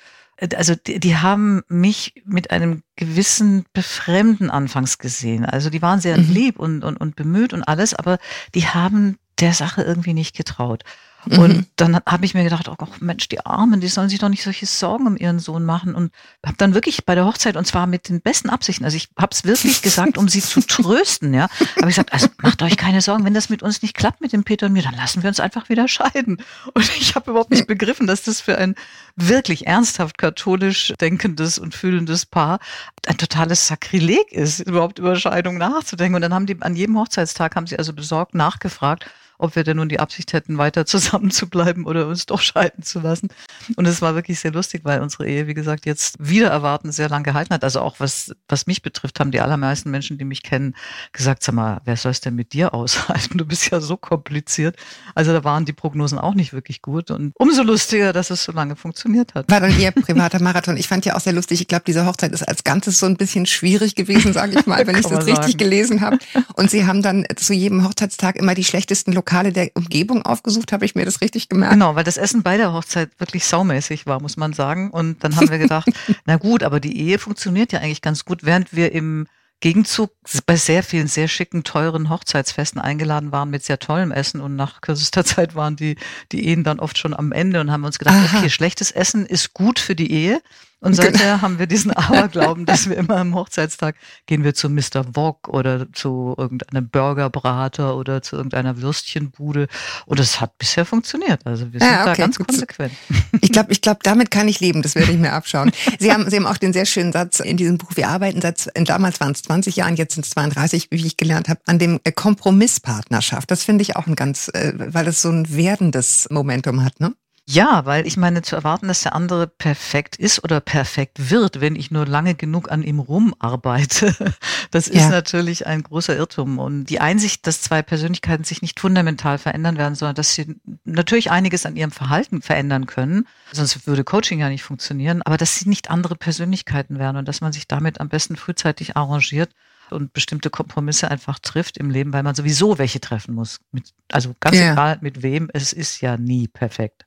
also 0.56 0.74
die, 0.74 0.98
die 1.00 1.16
haben 1.16 1.62
mich 1.68 2.22
mit 2.24 2.50
einem 2.50 2.82
gewissen 2.96 3.64
Befremden 3.72 4.50
anfangs 4.50 4.98
gesehen. 4.98 5.44
Also 5.44 5.70
die 5.70 5.82
waren 5.82 6.00
sehr 6.00 6.18
Mhm. 6.18 6.32
lieb 6.32 6.58
und, 6.58 6.84
und, 6.84 6.96
und 6.96 7.16
bemüht 7.16 7.52
und 7.52 7.62
alles, 7.62 7.94
aber 7.94 8.18
die 8.54 8.66
haben 8.66 9.18
der 9.40 9.52
Sache 9.52 9.82
irgendwie 9.82 10.14
nicht 10.14 10.36
getraut. 10.36 10.84
Mhm. 11.26 11.38
Und 11.38 11.66
dann 11.76 11.96
habe 12.06 12.24
ich 12.24 12.34
mir 12.34 12.44
gedacht, 12.44 12.68
oh 12.68 12.76
Mensch, 13.00 13.28
die 13.28 13.44
Armen, 13.44 13.80
die 13.80 13.88
sollen 13.88 14.08
sich 14.08 14.18
doch 14.18 14.28
nicht 14.28 14.42
solche 14.42 14.66
Sorgen 14.66 15.06
um 15.06 15.16
ihren 15.16 15.38
Sohn 15.38 15.64
machen. 15.64 15.94
Und 15.94 16.12
habe 16.44 16.56
dann 16.56 16.74
wirklich 16.74 17.04
bei 17.04 17.14
der 17.14 17.24
Hochzeit, 17.24 17.56
und 17.56 17.66
zwar 17.66 17.86
mit 17.86 18.08
den 18.08 18.20
besten 18.20 18.50
Absichten, 18.50 18.84
also 18.84 18.96
ich 18.96 19.08
habe 19.18 19.30
es 19.32 19.44
wirklich 19.44 19.82
gesagt, 19.82 20.18
um 20.18 20.28
sie 20.28 20.40
zu 20.40 20.60
trösten, 20.66 21.34
ja. 21.34 21.48
Aber 21.76 21.88
ich 21.88 21.96
gesagt, 21.96 22.12
also 22.12 22.28
macht 22.38 22.62
euch 22.62 22.76
keine 22.76 23.00
Sorgen, 23.00 23.24
wenn 23.24 23.34
das 23.34 23.48
mit 23.48 23.62
uns 23.62 23.82
nicht 23.82 23.96
klappt, 23.96 24.20
mit 24.20 24.32
dem 24.32 24.44
Peter 24.44 24.66
und 24.66 24.72
mir, 24.72 24.82
dann 24.82 24.96
lassen 24.96 25.22
wir 25.22 25.28
uns 25.28 25.40
einfach 25.40 25.68
wieder 25.68 25.88
scheiden. 25.88 26.42
Und 26.72 26.90
ich 26.98 27.14
habe 27.14 27.30
überhaupt 27.30 27.50
nicht 27.50 27.66
begriffen, 27.66 28.06
dass 28.06 28.22
das 28.22 28.40
für 28.40 28.58
ein 28.58 28.74
wirklich 29.16 29.66
ernsthaft 29.66 30.18
katholisch 30.18 30.92
denkendes 31.00 31.58
und 31.58 31.74
fühlendes 31.74 32.26
Paar 32.26 32.58
ein 33.06 33.18
totales 33.18 33.66
Sakrileg 33.66 34.32
ist, 34.32 34.60
überhaupt 34.60 34.98
über 34.98 35.16
Scheidung 35.16 35.58
nachzudenken. 35.58 36.16
Und 36.16 36.22
dann 36.22 36.34
haben 36.34 36.46
die 36.46 36.60
an 36.60 36.76
jedem 36.76 36.98
Hochzeitstag 36.98 37.56
haben 37.56 37.66
sie 37.66 37.78
also 37.78 37.92
besorgt 37.92 38.34
nachgefragt, 38.34 39.06
ob 39.38 39.56
wir 39.56 39.64
denn 39.64 39.76
nun 39.76 39.88
die 39.88 40.00
Absicht 40.00 40.32
hätten, 40.32 40.58
weiter 40.58 40.86
zusammen 40.94 41.30
zu 41.30 41.48
bleiben 41.48 41.86
oder 41.86 42.06
uns 42.06 42.26
doch 42.26 42.40
scheiden 42.40 42.82
zu 42.82 43.00
lassen. 43.00 43.28
Und 43.76 43.86
es 43.86 44.02
war 44.02 44.14
wirklich 44.14 44.40
sehr 44.40 44.52
lustig, 44.52 44.82
weil 44.84 45.00
unsere 45.00 45.26
Ehe, 45.26 45.46
wie 45.46 45.54
gesagt, 45.54 45.86
jetzt 45.86 46.16
wieder 46.18 46.48
erwarten 46.48 46.92
sehr 46.92 47.08
lang 47.08 47.22
gehalten 47.22 47.54
hat. 47.54 47.64
Also 47.64 47.80
auch 47.80 47.96
was, 47.98 48.34
was 48.48 48.66
mich 48.66 48.82
betrifft, 48.82 49.20
haben 49.20 49.30
die 49.30 49.40
allermeisten 49.40 49.90
Menschen, 49.90 50.18
die 50.18 50.24
mich 50.24 50.42
kennen, 50.42 50.74
gesagt, 51.12 51.42
sag 51.42 51.54
mal, 51.54 51.80
wer 51.84 51.96
soll 51.96 52.12
es 52.12 52.20
denn 52.20 52.34
mit 52.34 52.52
dir 52.52 52.74
aushalten? 52.74 53.38
Du 53.44 53.48
bist 53.48 53.70
ja 53.70 53.80
so 53.80 53.96
kompliziert. 53.96 54.76
Also 55.14 55.32
da 55.32 55.44
waren 55.44 55.64
die 55.64 55.72
Prognosen 55.72 56.18
auch 56.18 56.34
nicht 56.34 56.52
wirklich 56.52 56.80
gut. 56.80 57.10
Und 57.10 57.32
umso 57.36 57.62
lustiger, 57.62 58.12
dass 58.12 58.30
es 58.30 58.44
so 58.44 58.52
lange 58.52 58.76
funktioniert 58.76 59.34
hat. 59.34 59.50
War 59.50 59.60
dann 59.60 59.78
ihr 59.78 59.90
privater 59.92 60.40
Marathon. 60.40 60.76
Ich 60.76 60.88
fand 60.88 61.04
ja 61.04 61.14
auch 61.14 61.20
sehr 61.20 61.32
lustig. 61.32 61.60
Ich 61.60 61.68
glaube, 61.68 61.84
diese 61.86 62.06
Hochzeit 62.06 62.32
ist 62.32 62.42
als 62.42 62.64
Ganzes 62.64 62.98
so 62.98 63.06
ein 63.06 63.16
bisschen 63.16 63.46
schwierig 63.46 63.96
gewesen, 63.96 64.32
sage 64.32 64.58
ich 64.58 64.66
mal, 64.66 64.86
wenn 64.86 64.96
ich 64.96 65.06
das 65.06 65.26
richtig 65.26 65.58
gelesen 65.58 66.00
habe. 66.00 66.18
Und 66.54 66.70
sie 66.70 66.86
haben 66.86 67.02
dann 67.02 67.26
zu 67.36 67.52
jedem 67.52 67.84
Hochzeitstag 67.84 68.36
immer 68.36 68.54
die 68.54 68.64
schlechtesten 68.64 69.12
Lokale 69.24 69.52
der 69.52 69.70
Umgebung 69.74 70.22
aufgesucht, 70.22 70.70
habe 70.72 70.84
ich 70.84 70.94
mir 70.94 71.06
das 71.06 71.22
richtig 71.22 71.48
gemerkt. 71.48 71.72
Genau, 71.72 71.94
weil 71.94 72.04
das 72.04 72.18
Essen 72.18 72.42
bei 72.42 72.58
der 72.58 72.74
Hochzeit 72.74 73.10
wirklich 73.18 73.46
saumäßig 73.46 74.06
war, 74.06 74.20
muss 74.20 74.36
man 74.36 74.52
sagen. 74.52 74.90
Und 74.90 75.24
dann 75.24 75.34
haben 75.36 75.48
wir 75.48 75.58
gedacht, 75.58 75.88
na 76.26 76.36
gut, 76.36 76.62
aber 76.62 76.78
die 76.78 77.00
Ehe 77.00 77.18
funktioniert 77.18 77.72
ja 77.72 77.80
eigentlich 77.80 78.02
ganz 78.02 78.26
gut, 78.26 78.44
während 78.44 78.74
wir 78.74 78.92
im 78.92 79.26
Gegenzug 79.60 80.10
bei 80.44 80.56
sehr 80.56 80.82
vielen 80.82 81.06
sehr 81.06 81.26
schicken, 81.26 81.64
teuren 81.64 82.10
Hochzeitsfesten 82.10 82.78
eingeladen 82.78 83.32
waren 83.32 83.48
mit 83.48 83.64
sehr 83.64 83.78
tollem 83.78 84.12
Essen 84.12 84.42
und 84.42 84.56
nach 84.56 84.82
kürzester 84.82 85.24
Zeit 85.24 85.54
waren 85.54 85.74
die, 85.74 85.96
die 86.32 86.46
Ehen 86.48 86.64
dann 86.64 86.80
oft 86.80 86.98
schon 86.98 87.14
am 87.14 87.32
Ende 87.32 87.62
und 87.62 87.70
haben 87.70 87.84
uns 87.84 87.98
gedacht, 87.98 88.16
Aha. 88.16 88.38
okay, 88.38 88.50
schlechtes 88.50 88.90
Essen 88.90 89.24
ist 89.24 89.54
gut 89.54 89.78
für 89.78 89.94
die 89.94 90.12
Ehe, 90.12 90.42
und 90.84 90.94
seither 90.94 91.12
genau. 91.12 91.42
haben 91.42 91.58
wir 91.58 91.66
diesen 91.66 91.90
Aberglauben, 91.96 92.66
dass 92.66 92.88
wir 92.88 92.96
immer 92.96 93.16
am 93.16 93.34
Hochzeitstag 93.34 93.96
gehen 94.26 94.44
wir 94.44 94.54
zu 94.54 94.68
Mr. 94.68 95.04
Wok 95.14 95.48
oder 95.48 95.90
zu 95.92 96.34
irgendeinem 96.36 96.90
Burgerbrater 96.90 97.96
oder 97.96 98.20
zu 98.20 98.36
irgendeiner 98.36 98.82
Würstchenbude. 98.82 99.68
Und 100.04 100.20
es 100.20 100.42
hat 100.42 100.58
bisher 100.58 100.84
funktioniert. 100.84 101.46
Also 101.46 101.72
wir 101.72 101.80
sind 101.80 101.88
ja, 101.88 102.02
okay, 102.02 102.10
da 102.10 102.14
ganz 102.14 102.36
gut. 102.36 102.48
konsequent. 102.48 102.92
Ich 103.40 103.52
glaube, 103.52 103.72
ich 103.72 103.80
glaube, 103.80 104.00
damit 104.02 104.30
kann 104.30 104.48
ich 104.48 104.60
leben. 104.60 104.82
Das 104.82 104.94
werde 104.94 105.12
ich 105.12 105.18
mir 105.18 105.32
abschauen. 105.32 105.70
Sie 105.98 106.12
haben, 106.12 106.30
Sie 106.30 106.36
haben 106.36 106.46
auch 106.46 106.56
den 106.56 106.72
sehr 106.72 106.86
schönen 106.86 107.12
Satz 107.12 107.40
in 107.40 107.56
diesem 107.56 107.78
Buch. 107.78 107.90
Wir 107.94 108.08
arbeiten 108.08 108.40
seit, 108.40 108.70
damals 108.88 109.20
waren 109.20 109.32
es 109.32 109.42
20 109.42 109.76
Jahren, 109.76 109.96
jetzt 109.96 110.14
sind 110.14 110.24
es 110.24 110.30
32, 110.30 110.88
wie 110.90 111.06
ich 111.06 111.16
gelernt 111.16 111.48
habe, 111.48 111.60
an 111.66 111.78
dem 111.78 112.00
Kompromisspartnerschaft. 112.14 113.50
Das 113.50 113.64
finde 113.64 113.82
ich 113.82 113.96
auch 113.96 114.06
ein 114.06 114.14
ganz, 114.14 114.48
äh, 114.48 114.72
weil 114.76 115.06
es 115.08 115.22
so 115.22 115.30
ein 115.30 115.54
werdendes 115.54 116.28
Momentum 116.30 116.84
hat, 116.84 117.00
ne? 117.00 117.14
Ja, 117.46 117.84
weil 117.84 118.06
ich 118.06 118.16
meine, 118.16 118.40
zu 118.40 118.56
erwarten, 118.56 118.88
dass 118.88 119.02
der 119.02 119.14
andere 119.14 119.46
perfekt 119.46 120.16
ist 120.16 120.42
oder 120.42 120.60
perfekt 120.60 121.30
wird, 121.30 121.60
wenn 121.60 121.76
ich 121.76 121.90
nur 121.90 122.06
lange 122.06 122.34
genug 122.34 122.70
an 122.70 122.82
ihm 122.82 123.00
rumarbeite, 123.00 124.14
das 124.70 124.88
ist 124.88 125.02
ja. 125.02 125.08
natürlich 125.10 125.66
ein 125.66 125.82
großer 125.82 126.16
Irrtum. 126.16 126.58
Und 126.58 126.86
die 126.86 127.00
Einsicht, 127.00 127.46
dass 127.46 127.60
zwei 127.60 127.82
Persönlichkeiten 127.82 128.44
sich 128.44 128.62
nicht 128.62 128.80
fundamental 128.80 129.36
verändern 129.36 129.76
werden, 129.76 129.94
sondern 129.94 130.14
dass 130.14 130.34
sie 130.34 130.58
natürlich 130.84 131.30
einiges 131.30 131.66
an 131.66 131.76
ihrem 131.76 131.90
Verhalten 131.90 132.40
verändern 132.40 132.86
können, 132.86 133.28
sonst 133.52 133.86
würde 133.86 134.04
Coaching 134.04 134.40
ja 134.40 134.48
nicht 134.48 134.62
funktionieren, 134.62 135.20
aber 135.20 135.36
dass 135.36 135.56
sie 135.56 135.68
nicht 135.68 135.90
andere 135.90 136.16
Persönlichkeiten 136.16 136.98
werden 136.98 137.18
und 137.18 137.28
dass 137.28 137.42
man 137.42 137.52
sich 137.52 137.68
damit 137.68 138.00
am 138.00 138.08
besten 138.08 138.36
frühzeitig 138.36 138.96
arrangiert 138.96 139.50
und 139.90 140.14
bestimmte 140.14 140.48
Kompromisse 140.48 141.10
einfach 141.10 141.38
trifft 141.38 141.76
im 141.76 141.90
Leben, 141.90 142.14
weil 142.14 142.22
man 142.22 142.34
sowieso 142.34 142.78
welche 142.78 143.00
treffen 143.00 143.34
muss. 143.34 143.60
Mit, 143.70 143.92
also 144.10 144.34
ganz 144.40 144.56
ja. 144.56 144.72
egal 144.72 144.98
mit 145.02 145.22
wem, 145.22 145.50
es 145.52 145.74
ist 145.74 146.00
ja 146.00 146.16
nie 146.16 146.48
perfekt. 146.48 147.04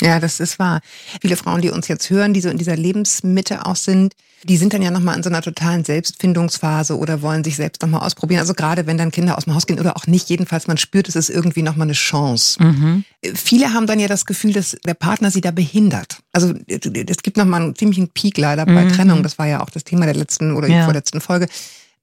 Ja, 0.00 0.20
das 0.20 0.40
ist 0.40 0.58
wahr. 0.58 0.80
Viele 1.20 1.36
Frauen, 1.36 1.60
die 1.60 1.70
uns 1.70 1.88
jetzt 1.88 2.10
hören, 2.10 2.34
die 2.34 2.40
so 2.40 2.48
in 2.48 2.58
dieser 2.58 2.76
Lebensmitte 2.76 3.66
auch 3.66 3.76
sind, 3.76 4.14
die 4.44 4.58
sind 4.58 4.74
dann 4.74 4.82
ja 4.82 4.90
nochmal 4.90 5.16
in 5.16 5.22
so 5.22 5.30
einer 5.30 5.40
totalen 5.40 5.84
Selbstfindungsphase 5.84 6.98
oder 6.98 7.22
wollen 7.22 7.44
sich 7.44 7.56
selbst 7.56 7.80
nochmal 7.80 8.02
ausprobieren. 8.02 8.40
Also 8.40 8.52
gerade 8.52 8.86
wenn 8.86 8.98
dann 8.98 9.10
Kinder 9.10 9.38
aus 9.38 9.44
dem 9.44 9.54
Haus 9.54 9.66
gehen 9.66 9.80
oder 9.80 9.96
auch 9.96 10.06
nicht, 10.06 10.28
jedenfalls 10.28 10.66
man 10.66 10.76
spürt, 10.76 11.08
es 11.08 11.16
ist 11.16 11.30
irgendwie 11.30 11.62
nochmal 11.62 11.86
eine 11.86 11.94
Chance. 11.94 12.62
Mhm. 12.62 13.04
Viele 13.34 13.72
haben 13.72 13.86
dann 13.86 13.98
ja 13.98 14.06
das 14.06 14.26
Gefühl, 14.26 14.52
dass 14.52 14.76
der 14.84 14.94
Partner 14.94 15.30
sie 15.30 15.40
da 15.40 15.50
behindert. 15.50 16.18
Also 16.32 16.52
es 16.68 17.22
gibt 17.22 17.38
nochmal 17.38 17.62
einen 17.62 17.74
ziemlichen 17.74 18.08
Peak 18.08 18.36
leider 18.36 18.66
bei 18.66 18.84
mhm. 18.84 18.92
Trennung. 18.92 19.22
Das 19.22 19.38
war 19.38 19.46
ja 19.46 19.62
auch 19.62 19.70
das 19.70 19.84
Thema 19.84 20.04
der 20.04 20.14
letzten 20.14 20.54
oder 20.54 20.68
ja. 20.68 20.84
vorletzten 20.84 21.20
Folge. 21.22 21.48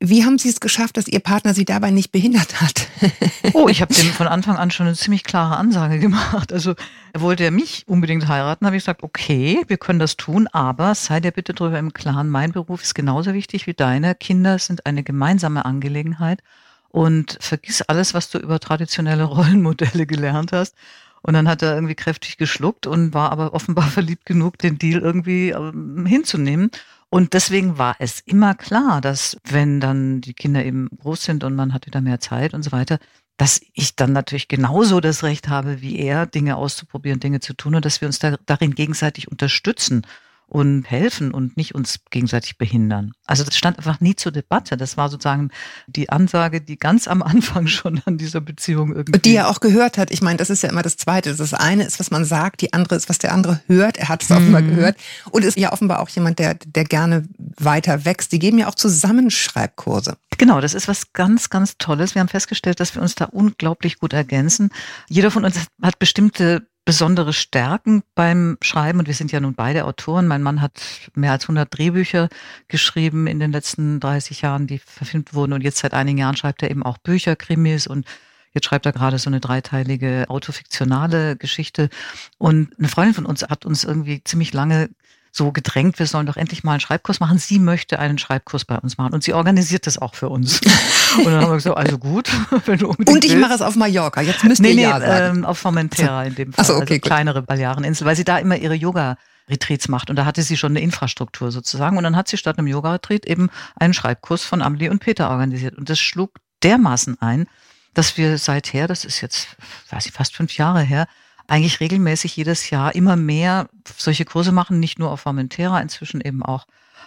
Wie 0.03 0.25
haben 0.25 0.39
Sie 0.39 0.49
es 0.49 0.59
geschafft, 0.59 0.97
dass 0.97 1.07
Ihr 1.07 1.19
Partner 1.19 1.53
Sie 1.53 1.63
dabei 1.63 1.91
nicht 1.91 2.11
behindert 2.11 2.59
hat? 2.59 2.87
oh, 3.53 3.67
ich 3.67 3.83
habe 3.83 3.93
dem 3.93 4.07
von 4.07 4.27
Anfang 4.27 4.57
an 4.57 4.71
schon 4.71 4.87
eine 4.87 4.95
ziemlich 4.95 5.23
klare 5.23 5.57
Ansage 5.57 5.99
gemacht. 5.99 6.51
Also 6.51 6.73
er 7.13 7.21
wollte 7.21 7.43
ja 7.43 7.51
mich 7.51 7.83
unbedingt 7.85 8.27
heiraten, 8.27 8.65
habe 8.65 8.75
ich 8.75 8.81
gesagt, 8.81 9.03
okay, 9.03 9.61
wir 9.67 9.77
können 9.77 9.99
das 9.99 10.17
tun, 10.17 10.47
aber 10.47 10.95
sei 10.95 11.19
dir 11.19 11.29
bitte 11.29 11.53
darüber 11.53 11.77
im 11.77 11.93
Klaren, 11.93 12.29
mein 12.29 12.51
Beruf 12.51 12.81
ist 12.81 12.95
genauso 12.95 13.35
wichtig 13.35 13.67
wie 13.67 13.75
deine. 13.75 14.15
Kinder 14.15 14.57
sind 14.57 14.87
eine 14.87 15.03
gemeinsame 15.03 15.65
Angelegenheit 15.65 16.41
und 16.89 17.37
vergiss 17.39 17.83
alles, 17.83 18.15
was 18.15 18.31
du 18.31 18.39
über 18.39 18.59
traditionelle 18.59 19.23
Rollenmodelle 19.25 20.07
gelernt 20.07 20.51
hast. 20.51 20.73
Und 21.21 21.35
dann 21.35 21.47
hat 21.47 21.61
er 21.61 21.75
irgendwie 21.75 21.93
kräftig 21.93 22.37
geschluckt 22.37 22.87
und 22.87 23.13
war 23.13 23.31
aber 23.31 23.53
offenbar 23.53 23.85
verliebt 23.91 24.25
genug, 24.25 24.57
den 24.57 24.79
Deal 24.79 24.99
irgendwie 24.99 25.51
ähm, 25.51 26.07
hinzunehmen. 26.07 26.71
Und 27.13 27.33
deswegen 27.33 27.77
war 27.77 27.97
es 27.99 28.21
immer 28.21 28.55
klar, 28.55 29.01
dass 29.01 29.35
wenn 29.43 29.81
dann 29.81 30.21
die 30.21 30.33
Kinder 30.33 30.63
eben 30.63 30.89
groß 30.97 31.25
sind 31.25 31.43
und 31.43 31.55
man 31.55 31.73
hat 31.73 31.85
wieder 31.85 31.99
mehr 31.99 32.21
Zeit 32.21 32.53
und 32.53 32.63
so 32.63 32.71
weiter, 32.71 32.99
dass 33.35 33.59
ich 33.73 33.97
dann 33.97 34.13
natürlich 34.13 34.47
genauso 34.47 35.01
das 35.01 35.21
Recht 35.21 35.49
habe 35.49 35.81
wie 35.81 35.99
er, 35.99 36.25
Dinge 36.25 36.55
auszuprobieren, 36.55 37.19
Dinge 37.19 37.41
zu 37.41 37.53
tun 37.53 37.75
und 37.75 37.83
dass 37.83 37.99
wir 37.99 38.07
uns 38.07 38.19
da, 38.19 38.37
darin 38.45 38.75
gegenseitig 38.75 39.29
unterstützen 39.29 40.05
und 40.51 40.83
helfen 40.83 41.31
und 41.31 41.55
nicht 41.55 41.75
uns 41.75 42.01
gegenseitig 42.09 42.57
behindern. 42.57 43.13
Also 43.25 43.45
das 43.45 43.55
stand 43.55 43.77
einfach 43.77 44.01
nie 44.01 44.17
zur 44.17 44.33
Debatte. 44.33 44.75
Das 44.75 44.97
war 44.97 45.07
sozusagen 45.07 45.49
die 45.87 46.09
Ansage, 46.09 46.59
die 46.59 46.75
ganz 46.75 47.07
am 47.07 47.23
Anfang 47.23 47.67
schon 47.67 48.01
an 48.03 48.17
dieser 48.17 48.41
Beziehung 48.41 48.93
irgendwie. 48.93 49.21
Die 49.21 49.33
er 49.33 49.47
auch 49.47 49.61
gehört 49.61 49.97
hat. 49.97 50.11
Ich 50.11 50.21
meine, 50.21 50.35
das 50.35 50.49
ist 50.49 50.61
ja 50.61 50.69
immer 50.69 50.81
das 50.81 50.97
Zweite. 50.97 51.33
Das 51.33 51.53
eine 51.53 51.85
ist, 51.85 52.01
was 52.01 52.11
man 52.11 52.25
sagt, 52.25 52.59
die 52.59 52.73
andere 52.73 52.95
ist, 52.95 53.07
was 53.07 53.17
der 53.17 53.31
andere 53.31 53.61
hört. 53.67 53.97
Er 53.97 54.09
hat 54.09 54.23
es 54.23 54.29
mhm. 54.29 54.35
offenbar 54.35 54.61
gehört 54.63 54.97
und 55.29 55.45
ist 55.45 55.57
ja 55.57 55.71
offenbar 55.71 56.01
auch 56.01 56.09
jemand, 56.09 56.37
der, 56.37 56.55
der 56.55 56.83
gerne 56.83 57.23
weiter 57.37 58.03
wächst. 58.03 58.33
Die 58.33 58.39
geben 58.39 58.57
ja 58.57 58.67
auch 58.67 58.75
zusammen 58.75 59.31
Schreibkurse. 59.31 60.17
Genau, 60.37 60.59
das 60.59 60.73
ist 60.73 60.89
was 60.89 61.13
ganz, 61.13 61.49
ganz 61.49 61.77
Tolles. 61.77 62.13
Wir 62.13 62.19
haben 62.19 62.27
festgestellt, 62.27 62.81
dass 62.81 62.93
wir 62.93 63.01
uns 63.01 63.15
da 63.15 63.25
unglaublich 63.25 63.99
gut 63.99 64.11
ergänzen. 64.11 64.69
Jeder 65.07 65.31
von 65.31 65.45
uns 65.45 65.55
hat 65.81 65.97
bestimmte 65.97 66.67
besondere 66.85 67.33
Stärken 67.33 68.03
beim 68.15 68.57
Schreiben 68.61 68.99
und 68.99 69.07
wir 69.07 69.13
sind 69.13 69.31
ja 69.31 69.39
nun 69.39 69.53
beide 69.53 69.85
Autoren. 69.85 70.27
Mein 70.27 70.41
Mann 70.41 70.61
hat 70.61 70.81
mehr 71.13 71.31
als 71.31 71.43
100 71.43 71.75
Drehbücher 71.75 72.29
geschrieben 72.67 73.27
in 73.27 73.39
den 73.39 73.51
letzten 73.51 73.99
30 73.99 74.41
Jahren, 74.41 74.67
die 74.67 74.79
verfilmt 74.79 75.33
wurden 75.33 75.53
und 75.53 75.61
jetzt 75.61 75.77
seit 75.77 75.93
einigen 75.93 76.17
Jahren 76.17 76.35
schreibt 76.35 76.63
er 76.63 76.71
eben 76.71 76.83
auch 76.83 76.97
Bücher, 76.97 77.35
Krimis 77.35 77.87
und 77.87 78.05
Jetzt 78.53 78.65
schreibt 78.65 78.85
er 78.85 78.91
gerade 78.91 79.17
so 79.17 79.29
eine 79.29 79.39
dreiteilige 79.39 80.25
autofiktionale 80.27 81.37
Geschichte. 81.37 81.89
Und 82.37 82.77
eine 82.77 82.89
Freundin 82.89 83.13
von 83.13 83.25
uns 83.25 83.43
hat 83.43 83.65
uns 83.65 83.85
irgendwie 83.85 84.23
ziemlich 84.23 84.53
lange 84.53 84.89
so 85.31 85.51
gedrängt, 85.53 85.97
wir 85.97 86.07
sollen 86.07 86.25
doch 86.25 86.35
endlich 86.35 86.63
mal 86.63 86.73
einen 86.73 86.81
Schreibkurs 86.81 87.21
machen. 87.21 87.37
Sie 87.37 87.57
möchte 87.57 87.99
einen 87.99 88.17
Schreibkurs 88.17 88.65
bei 88.65 88.77
uns 88.77 88.97
machen 88.97 89.13
und 89.13 89.23
sie 89.23 89.33
organisiert 89.33 89.87
das 89.87 89.97
auch 89.97 90.13
für 90.13 90.29
uns. 90.29 90.59
Und 91.17 91.25
dann 91.25 91.41
haben 91.41 91.49
wir 91.49 91.55
gesagt, 91.55 91.75
also 91.75 91.97
gut, 91.97 92.29
wenn 92.65 92.79
du 92.79 92.87
unbedingt 92.87 93.17
Und 93.17 93.25
ich 93.25 93.35
mache 93.35 93.53
es 93.53 93.61
auf 93.61 93.75
Mallorca. 93.75 94.21
Jetzt 94.21 94.45
müsst 94.45 94.61
ihr 94.61 94.75
nee, 94.75 94.83
ja 94.83 94.97
sagen. 94.97 95.39
Ähm, 95.39 95.45
auf 95.45 95.57
Formentera 95.57 96.23
in 96.23 96.35
dem 96.35 96.53
Fall, 96.53 96.63
so, 96.63 96.75
okay, 96.75 96.93
also 96.93 97.01
kleinere 97.01 97.41
Baleareninsel, 97.41 98.07
weil 98.07 98.15
sie 98.15 98.23
da 98.23 98.37
immer 98.37 98.55
ihre 98.55 98.75
Yoga 98.75 99.17
Retreats 99.49 99.89
macht. 99.89 100.09
Und 100.09 100.15
da 100.15 100.25
hatte 100.25 100.41
sie 100.41 100.55
schon 100.55 100.71
eine 100.71 100.81
Infrastruktur 100.81 101.51
sozusagen. 101.51 101.97
Und 101.97 102.03
dann 102.03 102.15
hat 102.15 102.29
sie 102.29 102.37
statt 102.37 102.57
einem 102.57 102.67
Yoga-Retreat 102.67 103.25
eben 103.25 103.49
einen 103.75 103.93
Schreibkurs 103.93 104.45
von 104.45 104.61
Amelie 104.61 104.89
und 104.89 104.99
Peter 104.99 105.29
organisiert. 105.29 105.77
Und 105.77 105.89
das 105.89 105.99
schlug 105.99 106.31
dermaßen 106.63 107.21
ein, 107.21 107.47
dass 107.93 108.17
wir 108.17 108.37
seither, 108.37 108.87
das 108.87 109.03
ist 109.03 109.19
jetzt, 109.21 109.49
weiß 109.89 110.05
ich, 110.05 110.13
fast 110.13 110.35
fünf 110.35 110.55
Jahre 110.57 110.81
her, 110.81 111.07
eigentlich 111.51 111.81
regelmäßig 111.81 112.35
jedes 112.35 112.69
Jahr 112.69 112.95
immer 112.95 113.15
mehr 113.15 113.67
solche 113.97 114.25
Kurse 114.25 114.51
machen, 114.51 114.79
nicht 114.79 114.99
nur 114.99 115.11
auf 115.11 115.21
Formentera, 115.21 115.81
inzwischen 115.81 116.21
eben 116.21 116.43
auch 116.43 116.65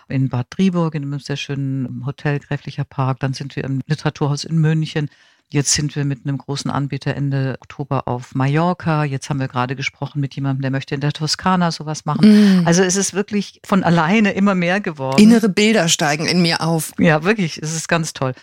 in 0.09 0.29
Bad 0.29 0.49
Driburg, 0.51 0.95
in 0.95 1.03
einem 1.03 1.19
sehr 1.19 1.37
schönen 1.37 2.05
Hotel 2.05 2.39
Gräflicher 2.41 2.85
Park. 2.85 3.21
Dann 3.21 3.33
sind 3.33 3.57
wir 3.57 3.65
im 3.65 3.81
Literaturhaus 3.87 4.45
in 4.45 4.59
München. 4.59 5.09
Jetzt 5.49 5.73
sind 5.73 5.97
wir 5.97 6.05
mit 6.05 6.27
einem 6.27 6.37
großen 6.37 6.71
Anbieter 6.71 7.15
Ende 7.15 7.57
Oktober 7.61 8.07
auf 8.07 8.35
Mallorca. 8.35 9.05
Jetzt 9.05 9.31
haben 9.31 9.41
wir 9.41 9.49
gerade 9.49 9.77
gesprochen 9.77 10.21
mit 10.21 10.35
jemandem, 10.35 10.63
der 10.63 10.71
möchte 10.71 10.95
in 10.95 11.01
der 11.01 11.13
Toskana 11.13 11.71
sowas 11.71 12.05
machen. 12.05 12.63
Mm. 12.63 12.67
Also 12.67 12.83
es 12.83 12.97
ist 12.97 13.15
wirklich 13.15 13.61
von 13.65 13.83
alleine 13.83 14.33
immer 14.33 14.55
mehr 14.55 14.81
geworden. 14.81 15.23
Innere 15.23 15.49
Bilder 15.49 15.89
steigen 15.89 16.27
in 16.27 16.43
mir 16.43 16.61
auf. 16.61 16.93
Ja, 16.99 17.25
wirklich. 17.25 17.59
Es 17.63 17.75
ist 17.75 17.89
ganz 17.89 18.13
toll. 18.13 18.35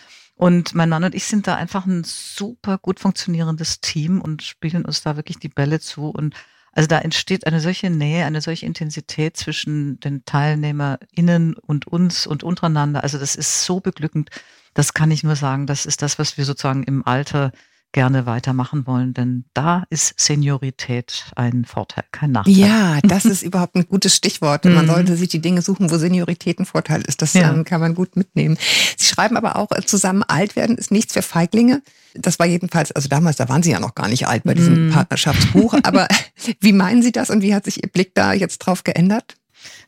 Und 0.41 0.73
mein 0.73 0.89
Mann 0.89 1.03
und 1.03 1.13
ich 1.13 1.25
sind 1.25 1.45
da 1.45 1.53
einfach 1.53 1.85
ein 1.85 2.03
super 2.03 2.79
gut 2.79 2.99
funktionierendes 2.99 3.79
Team 3.79 4.19
und 4.19 4.41
spielen 4.41 4.85
uns 4.85 5.03
da 5.03 5.15
wirklich 5.15 5.37
die 5.37 5.49
Bälle 5.49 5.79
zu. 5.79 6.07
Und 6.07 6.33
also 6.71 6.87
da 6.87 6.97
entsteht 6.97 7.45
eine 7.45 7.59
solche 7.59 7.91
Nähe, 7.91 8.25
eine 8.25 8.41
solche 8.41 8.65
Intensität 8.65 9.37
zwischen 9.37 9.99
den 9.99 10.25
TeilnehmerInnen 10.25 11.53
und 11.53 11.85
uns 11.85 12.25
und 12.25 12.41
untereinander. 12.41 13.03
Also 13.03 13.19
das 13.19 13.35
ist 13.35 13.65
so 13.65 13.81
beglückend. 13.81 14.31
Das 14.73 14.95
kann 14.95 15.11
ich 15.11 15.23
nur 15.23 15.35
sagen. 15.35 15.67
Das 15.67 15.85
ist 15.85 16.01
das, 16.01 16.17
was 16.17 16.39
wir 16.39 16.45
sozusagen 16.45 16.81
im 16.85 17.05
Alter 17.05 17.51
gerne 17.91 18.25
weitermachen 18.25 18.87
wollen, 18.87 19.13
denn 19.13 19.45
da 19.53 19.83
ist 19.89 20.13
Seniorität 20.17 21.25
ein 21.35 21.65
Vorteil, 21.65 22.05
kein 22.11 22.31
Nachteil. 22.31 22.53
Ja, 22.53 22.99
das 23.03 23.25
ist 23.25 23.43
überhaupt 23.43 23.75
ein 23.75 23.87
gutes 23.87 24.15
Stichwort. 24.15 24.65
Man 24.65 24.85
mhm. 24.85 24.89
sollte 24.89 25.17
sich 25.17 25.29
die 25.29 25.41
Dinge 25.41 25.61
suchen, 25.61 25.91
wo 25.91 25.97
Seniorität 25.97 26.59
ein 26.59 26.65
Vorteil 26.65 27.01
ist. 27.01 27.21
Das 27.21 27.33
ja. 27.33 27.51
Ähm, 27.51 27.65
kann 27.65 27.81
man 27.81 27.95
gut 27.95 28.15
mitnehmen. 28.15 28.57
Sie 28.97 29.05
schreiben 29.05 29.37
aber 29.37 29.57
auch, 29.57 29.71
äh, 29.71 29.81
zusammen 29.85 30.23
alt 30.23 30.55
werden 30.55 30.77
ist 30.77 30.91
nichts 30.91 31.13
für 31.13 31.21
Feiglinge. 31.21 31.81
Das 32.13 32.39
war 32.39 32.45
jedenfalls, 32.45 32.91
also 32.91 33.07
damals, 33.07 33.37
da 33.37 33.49
waren 33.49 33.63
Sie 33.63 33.71
ja 33.71 33.79
noch 33.79 33.95
gar 33.95 34.07
nicht 34.07 34.27
alt 34.27 34.43
bei 34.43 34.53
diesem 34.53 34.89
mm. 34.89 34.91
Partnerschaftsbuch. 34.91 35.75
Aber 35.83 36.07
wie 36.59 36.73
meinen 36.73 37.01
Sie 37.01 37.11
das 37.11 37.29
und 37.29 37.41
wie 37.41 37.55
hat 37.55 37.65
sich 37.65 37.83
Ihr 37.83 37.89
Blick 37.89 38.13
da 38.15 38.33
jetzt 38.33 38.59
drauf 38.59 38.83
geändert? 38.83 39.35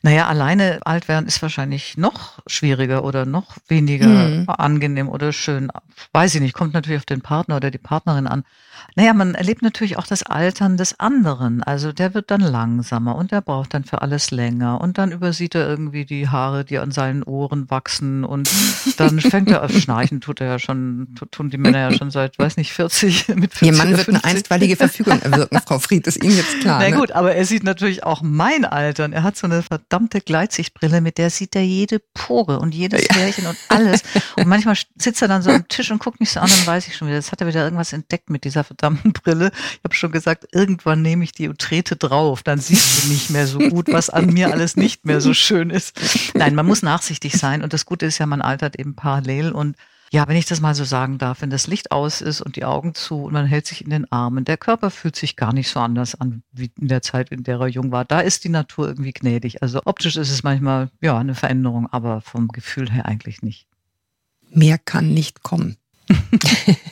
Naja, 0.02 0.26
alleine 0.26 0.80
alt 0.84 1.08
werden 1.08 1.26
ist 1.26 1.40
wahrscheinlich 1.42 1.96
noch 1.96 2.38
schwieriger 2.46 3.04
oder 3.04 3.26
noch 3.26 3.56
weniger 3.68 4.06
hm. 4.06 4.44
angenehm 4.48 5.08
oder 5.08 5.32
schön. 5.32 5.70
Weiß 6.12 6.34
ich 6.34 6.40
nicht, 6.40 6.54
kommt 6.54 6.74
natürlich 6.74 6.98
auf 6.98 7.06
den 7.06 7.22
Partner 7.22 7.56
oder 7.56 7.70
die 7.70 7.78
Partnerin 7.78 8.26
an. 8.26 8.44
Naja, 8.96 9.12
man 9.12 9.34
erlebt 9.34 9.62
natürlich 9.62 9.98
auch 9.98 10.06
das 10.06 10.22
Altern 10.22 10.76
des 10.76 11.00
anderen. 11.00 11.62
Also 11.62 11.92
der 11.92 12.14
wird 12.14 12.30
dann 12.30 12.40
langsamer 12.40 13.16
und 13.16 13.32
der 13.32 13.40
braucht 13.40 13.74
dann 13.74 13.84
für 13.84 14.02
alles 14.02 14.30
länger. 14.30 14.80
Und 14.80 14.98
dann 14.98 15.10
übersieht 15.10 15.54
er 15.54 15.66
irgendwie 15.66 16.04
die 16.04 16.28
Haare, 16.28 16.64
die 16.64 16.78
an 16.78 16.92
seinen 16.92 17.22
Ohren 17.24 17.70
wachsen. 17.70 18.24
Und 18.24 18.48
dann 18.96 19.20
fängt 19.20 19.50
er 19.50 19.64
auf 19.64 19.72
Schnarchen, 19.76 20.20
tut 20.20 20.40
er 20.40 20.46
ja 20.46 20.58
schon, 20.58 21.14
tun 21.30 21.50
die 21.50 21.58
Männer 21.58 21.90
ja 21.90 21.92
schon 21.92 22.10
seit, 22.10 22.38
weiß 22.38 22.56
nicht, 22.56 22.72
40, 22.72 23.28
mit 23.34 23.54
40 23.54 23.62
Ihr 23.62 23.72
Mann 23.72 23.96
wird 23.96 24.08
eine 24.08 24.24
einstweilige 24.24 24.76
Verfügung 24.76 25.20
erwirken, 25.20 25.60
Frau 25.66 25.78
Fried, 25.78 26.06
ist 26.06 26.22
Ihnen 26.22 26.36
jetzt 26.36 26.60
klar. 26.60 26.80
Na 26.80 26.88
ne? 26.88 26.96
gut, 26.96 27.12
aber 27.12 27.34
er 27.34 27.44
sieht 27.44 27.64
natürlich 27.64 28.04
auch 28.04 28.22
mein 28.22 28.64
Altern. 28.64 29.12
Er 29.12 29.22
hat 29.22 29.36
so 29.36 29.46
eine 29.46 29.62
verdammte 29.62 30.20
Gleitsichtbrille, 30.20 31.00
mit 31.00 31.18
der 31.18 31.30
sieht 31.30 31.56
er 31.56 31.64
jede 31.64 32.00
Pore 32.14 32.58
und 32.58 32.74
jedes 32.74 33.08
Härchen 33.08 33.46
und 33.46 33.56
alles. 33.68 34.02
Und 34.36 34.46
manchmal 34.46 34.76
sitzt 34.96 35.22
er 35.22 35.28
dann 35.28 35.42
so 35.42 35.50
am 35.50 35.68
Tisch 35.68 35.90
und 35.90 35.98
guckt 35.98 36.20
mich 36.20 36.30
so 36.30 36.40
an, 36.40 36.48
dann 36.48 36.66
weiß 36.66 36.88
ich 36.88 36.96
schon 36.96 37.08
wieder, 37.08 37.18
das 37.18 37.32
hat 37.32 37.40
er 37.40 37.46
wieder 37.46 37.64
irgendwas 37.64 37.92
entdeckt 37.92 38.30
mit 38.30 38.44
dieser 38.44 38.63
verdammten 38.64 39.12
Brille. 39.12 39.50
Ich 39.54 39.84
habe 39.84 39.94
schon 39.94 40.12
gesagt, 40.12 40.48
irgendwann 40.52 41.02
nehme 41.02 41.24
ich 41.24 41.32
die 41.32 41.48
und 41.48 41.58
trete 41.58 41.96
drauf, 41.96 42.42
dann 42.42 42.58
siehst 42.58 43.04
du 43.04 43.08
nicht 43.08 43.30
mehr 43.30 43.46
so 43.46 43.58
gut, 43.58 43.92
was 43.92 44.10
an 44.10 44.26
mir 44.26 44.52
alles 44.52 44.76
nicht 44.76 45.04
mehr 45.04 45.20
so 45.20 45.34
schön 45.34 45.70
ist. 45.70 46.00
Nein, 46.34 46.54
man 46.54 46.66
muss 46.66 46.82
nachsichtig 46.82 47.34
sein 47.34 47.62
und 47.62 47.72
das 47.72 47.86
Gute 47.86 48.06
ist 48.06 48.18
ja, 48.18 48.26
man 48.26 48.42
altert 48.42 48.78
eben 48.78 48.94
parallel 48.94 49.52
und 49.52 49.76
ja, 50.14 50.28
wenn 50.28 50.36
ich 50.36 50.46
das 50.46 50.60
mal 50.60 50.76
so 50.76 50.84
sagen 50.84 51.18
darf, 51.18 51.42
wenn 51.42 51.50
das 51.50 51.66
Licht 51.66 51.90
aus 51.90 52.20
ist 52.20 52.40
und 52.40 52.54
die 52.54 52.64
Augen 52.64 52.94
zu 52.94 53.24
und 53.24 53.32
man 53.32 53.46
hält 53.46 53.66
sich 53.66 53.82
in 53.82 53.90
den 53.90 54.10
Armen, 54.12 54.44
der 54.44 54.56
Körper 54.56 54.90
fühlt 54.90 55.16
sich 55.16 55.34
gar 55.34 55.52
nicht 55.52 55.68
so 55.68 55.80
anders 55.80 56.14
an 56.14 56.44
wie 56.52 56.70
in 56.80 56.86
der 56.86 57.02
Zeit, 57.02 57.30
in 57.30 57.42
der 57.42 57.58
er 57.58 57.66
jung 57.66 57.90
war. 57.90 58.04
Da 58.04 58.20
ist 58.20 58.44
die 58.44 58.48
Natur 58.48 58.86
irgendwie 58.86 59.12
gnädig. 59.12 59.62
Also 59.62 59.80
optisch 59.86 60.16
ist 60.16 60.30
es 60.30 60.44
manchmal 60.44 60.88
ja 61.00 61.18
eine 61.18 61.34
Veränderung, 61.34 61.88
aber 61.90 62.20
vom 62.20 62.46
Gefühl 62.46 62.92
her 62.92 63.06
eigentlich 63.06 63.42
nicht. 63.42 63.66
Mehr 64.50 64.78
kann 64.78 65.12
nicht 65.12 65.42
kommen. 65.42 65.78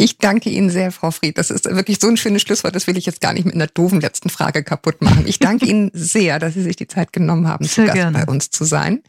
Ich 0.00 0.16
danke 0.16 0.48
Ihnen 0.48 0.70
sehr, 0.70 0.92
Frau 0.92 1.10
Fried. 1.10 1.36
Das 1.36 1.50
ist 1.50 1.66
wirklich 1.66 1.98
so 2.00 2.08
ein 2.08 2.16
schönes 2.16 2.40
Schlusswort. 2.40 2.74
Das 2.74 2.86
will 2.86 2.96
ich 2.96 3.04
jetzt 3.04 3.20
gar 3.20 3.34
nicht 3.34 3.44
mit 3.44 3.54
einer 3.54 3.66
doofen 3.66 4.00
letzten 4.00 4.30
Frage 4.30 4.64
kaputt 4.64 5.02
machen. 5.02 5.24
Ich 5.26 5.38
danke 5.38 5.66
Ihnen 5.68 5.90
sehr, 5.92 6.38
dass 6.38 6.54
Sie 6.54 6.62
sich 6.62 6.76
die 6.76 6.86
Zeit 6.86 7.12
genommen 7.12 7.46
haben, 7.46 7.66
sehr 7.66 7.74
zu 7.74 7.82
Gast 7.84 7.94
gerne. 7.94 8.24
bei 8.24 8.32
uns 8.32 8.50
zu 8.50 8.64
sein 8.64 9.02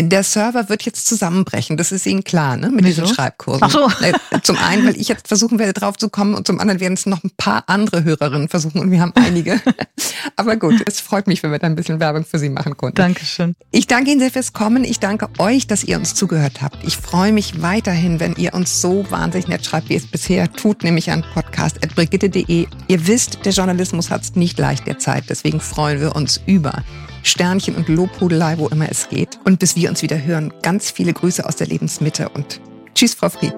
der 0.00 0.22
Server 0.22 0.68
wird 0.68 0.82
jetzt 0.82 1.06
zusammenbrechen. 1.06 1.76
Das 1.76 1.92
ist 1.92 2.06
Ihnen 2.06 2.22
klar, 2.22 2.56
ne? 2.56 2.70
Mit 2.70 2.84
Wieso? 2.84 3.02
diesen 3.02 3.14
Schreibkursen. 3.14 3.62
Ach 3.64 3.70
so. 3.70 3.88
Äh, 4.04 4.12
zum 4.42 4.56
einen, 4.56 4.86
weil 4.86 4.96
ich 4.96 5.08
jetzt 5.08 5.26
versuchen 5.28 5.58
werde, 5.58 5.72
drauf 5.72 5.96
zu 5.96 6.08
kommen 6.08 6.34
und 6.34 6.46
zum 6.46 6.60
anderen 6.60 6.80
werden 6.80 6.94
es 6.94 7.06
noch 7.06 7.24
ein 7.24 7.30
paar 7.36 7.64
andere 7.66 8.04
Hörerinnen 8.04 8.48
versuchen 8.48 8.80
und 8.80 8.90
wir 8.90 9.00
haben 9.00 9.12
einige. 9.14 9.60
Aber 10.36 10.56
gut, 10.56 10.82
es 10.86 11.00
freut 11.00 11.26
mich, 11.26 11.42
wenn 11.42 11.50
wir 11.50 11.58
da 11.58 11.66
ein 11.66 11.74
bisschen 11.74 12.00
Werbung 12.00 12.24
für 12.24 12.38
Sie 12.38 12.48
machen 12.48 12.76
konnten. 12.76 12.96
Dankeschön. 12.96 13.56
Ich 13.70 13.86
danke 13.86 14.10
Ihnen 14.10 14.20
sehr 14.20 14.30
fürs 14.30 14.52
Kommen. 14.52 14.84
Ich 14.84 15.00
danke 15.00 15.28
euch, 15.38 15.66
dass 15.66 15.82
ihr 15.82 15.96
uns 15.96 16.14
zugehört 16.14 16.62
habt. 16.62 16.78
Ich 16.84 16.96
freue 16.96 17.32
mich 17.32 17.60
weiterhin, 17.60 18.20
wenn 18.20 18.34
ihr 18.36 18.54
uns 18.54 18.80
so 18.80 19.10
wahnsinnig 19.10 19.48
nett 19.48 19.64
schreibt, 19.64 19.88
wie 19.88 19.96
es 19.96 20.06
bisher 20.06 20.52
tut, 20.52 20.84
nämlich 20.84 21.10
an 21.10 21.24
podcast.brigitte.de. 21.34 22.66
Ihr 22.86 23.06
wisst, 23.06 23.44
der 23.44 23.52
Journalismus 23.52 24.10
hat 24.10 24.22
es 24.22 24.36
nicht 24.36 24.58
leicht 24.58 24.86
derzeit. 24.86 25.24
Deswegen 25.28 25.60
freuen 25.60 26.00
wir 26.00 26.14
uns 26.14 26.40
über 26.46 26.84
Sternchen 27.22 27.74
und 27.74 27.88
Lobhudelei, 27.88 28.58
wo 28.58 28.68
immer 28.68 28.90
es 28.90 29.08
geht. 29.08 29.38
Und 29.44 29.58
bis 29.58 29.76
wir 29.76 29.90
uns 29.90 30.02
wieder 30.02 30.22
hören, 30.22 30.52
ganz 30.62 30.90
viele 30.90 31.12
Grüße 31.12 31.44
aus 31.44 31.56
der 31.56 31.66
Lebensmitte 31.66 32.28
und 32.30 32.60
tschüss, 32.94 33.14
Frau 33.14 33.28
Fried. 33.28 33.54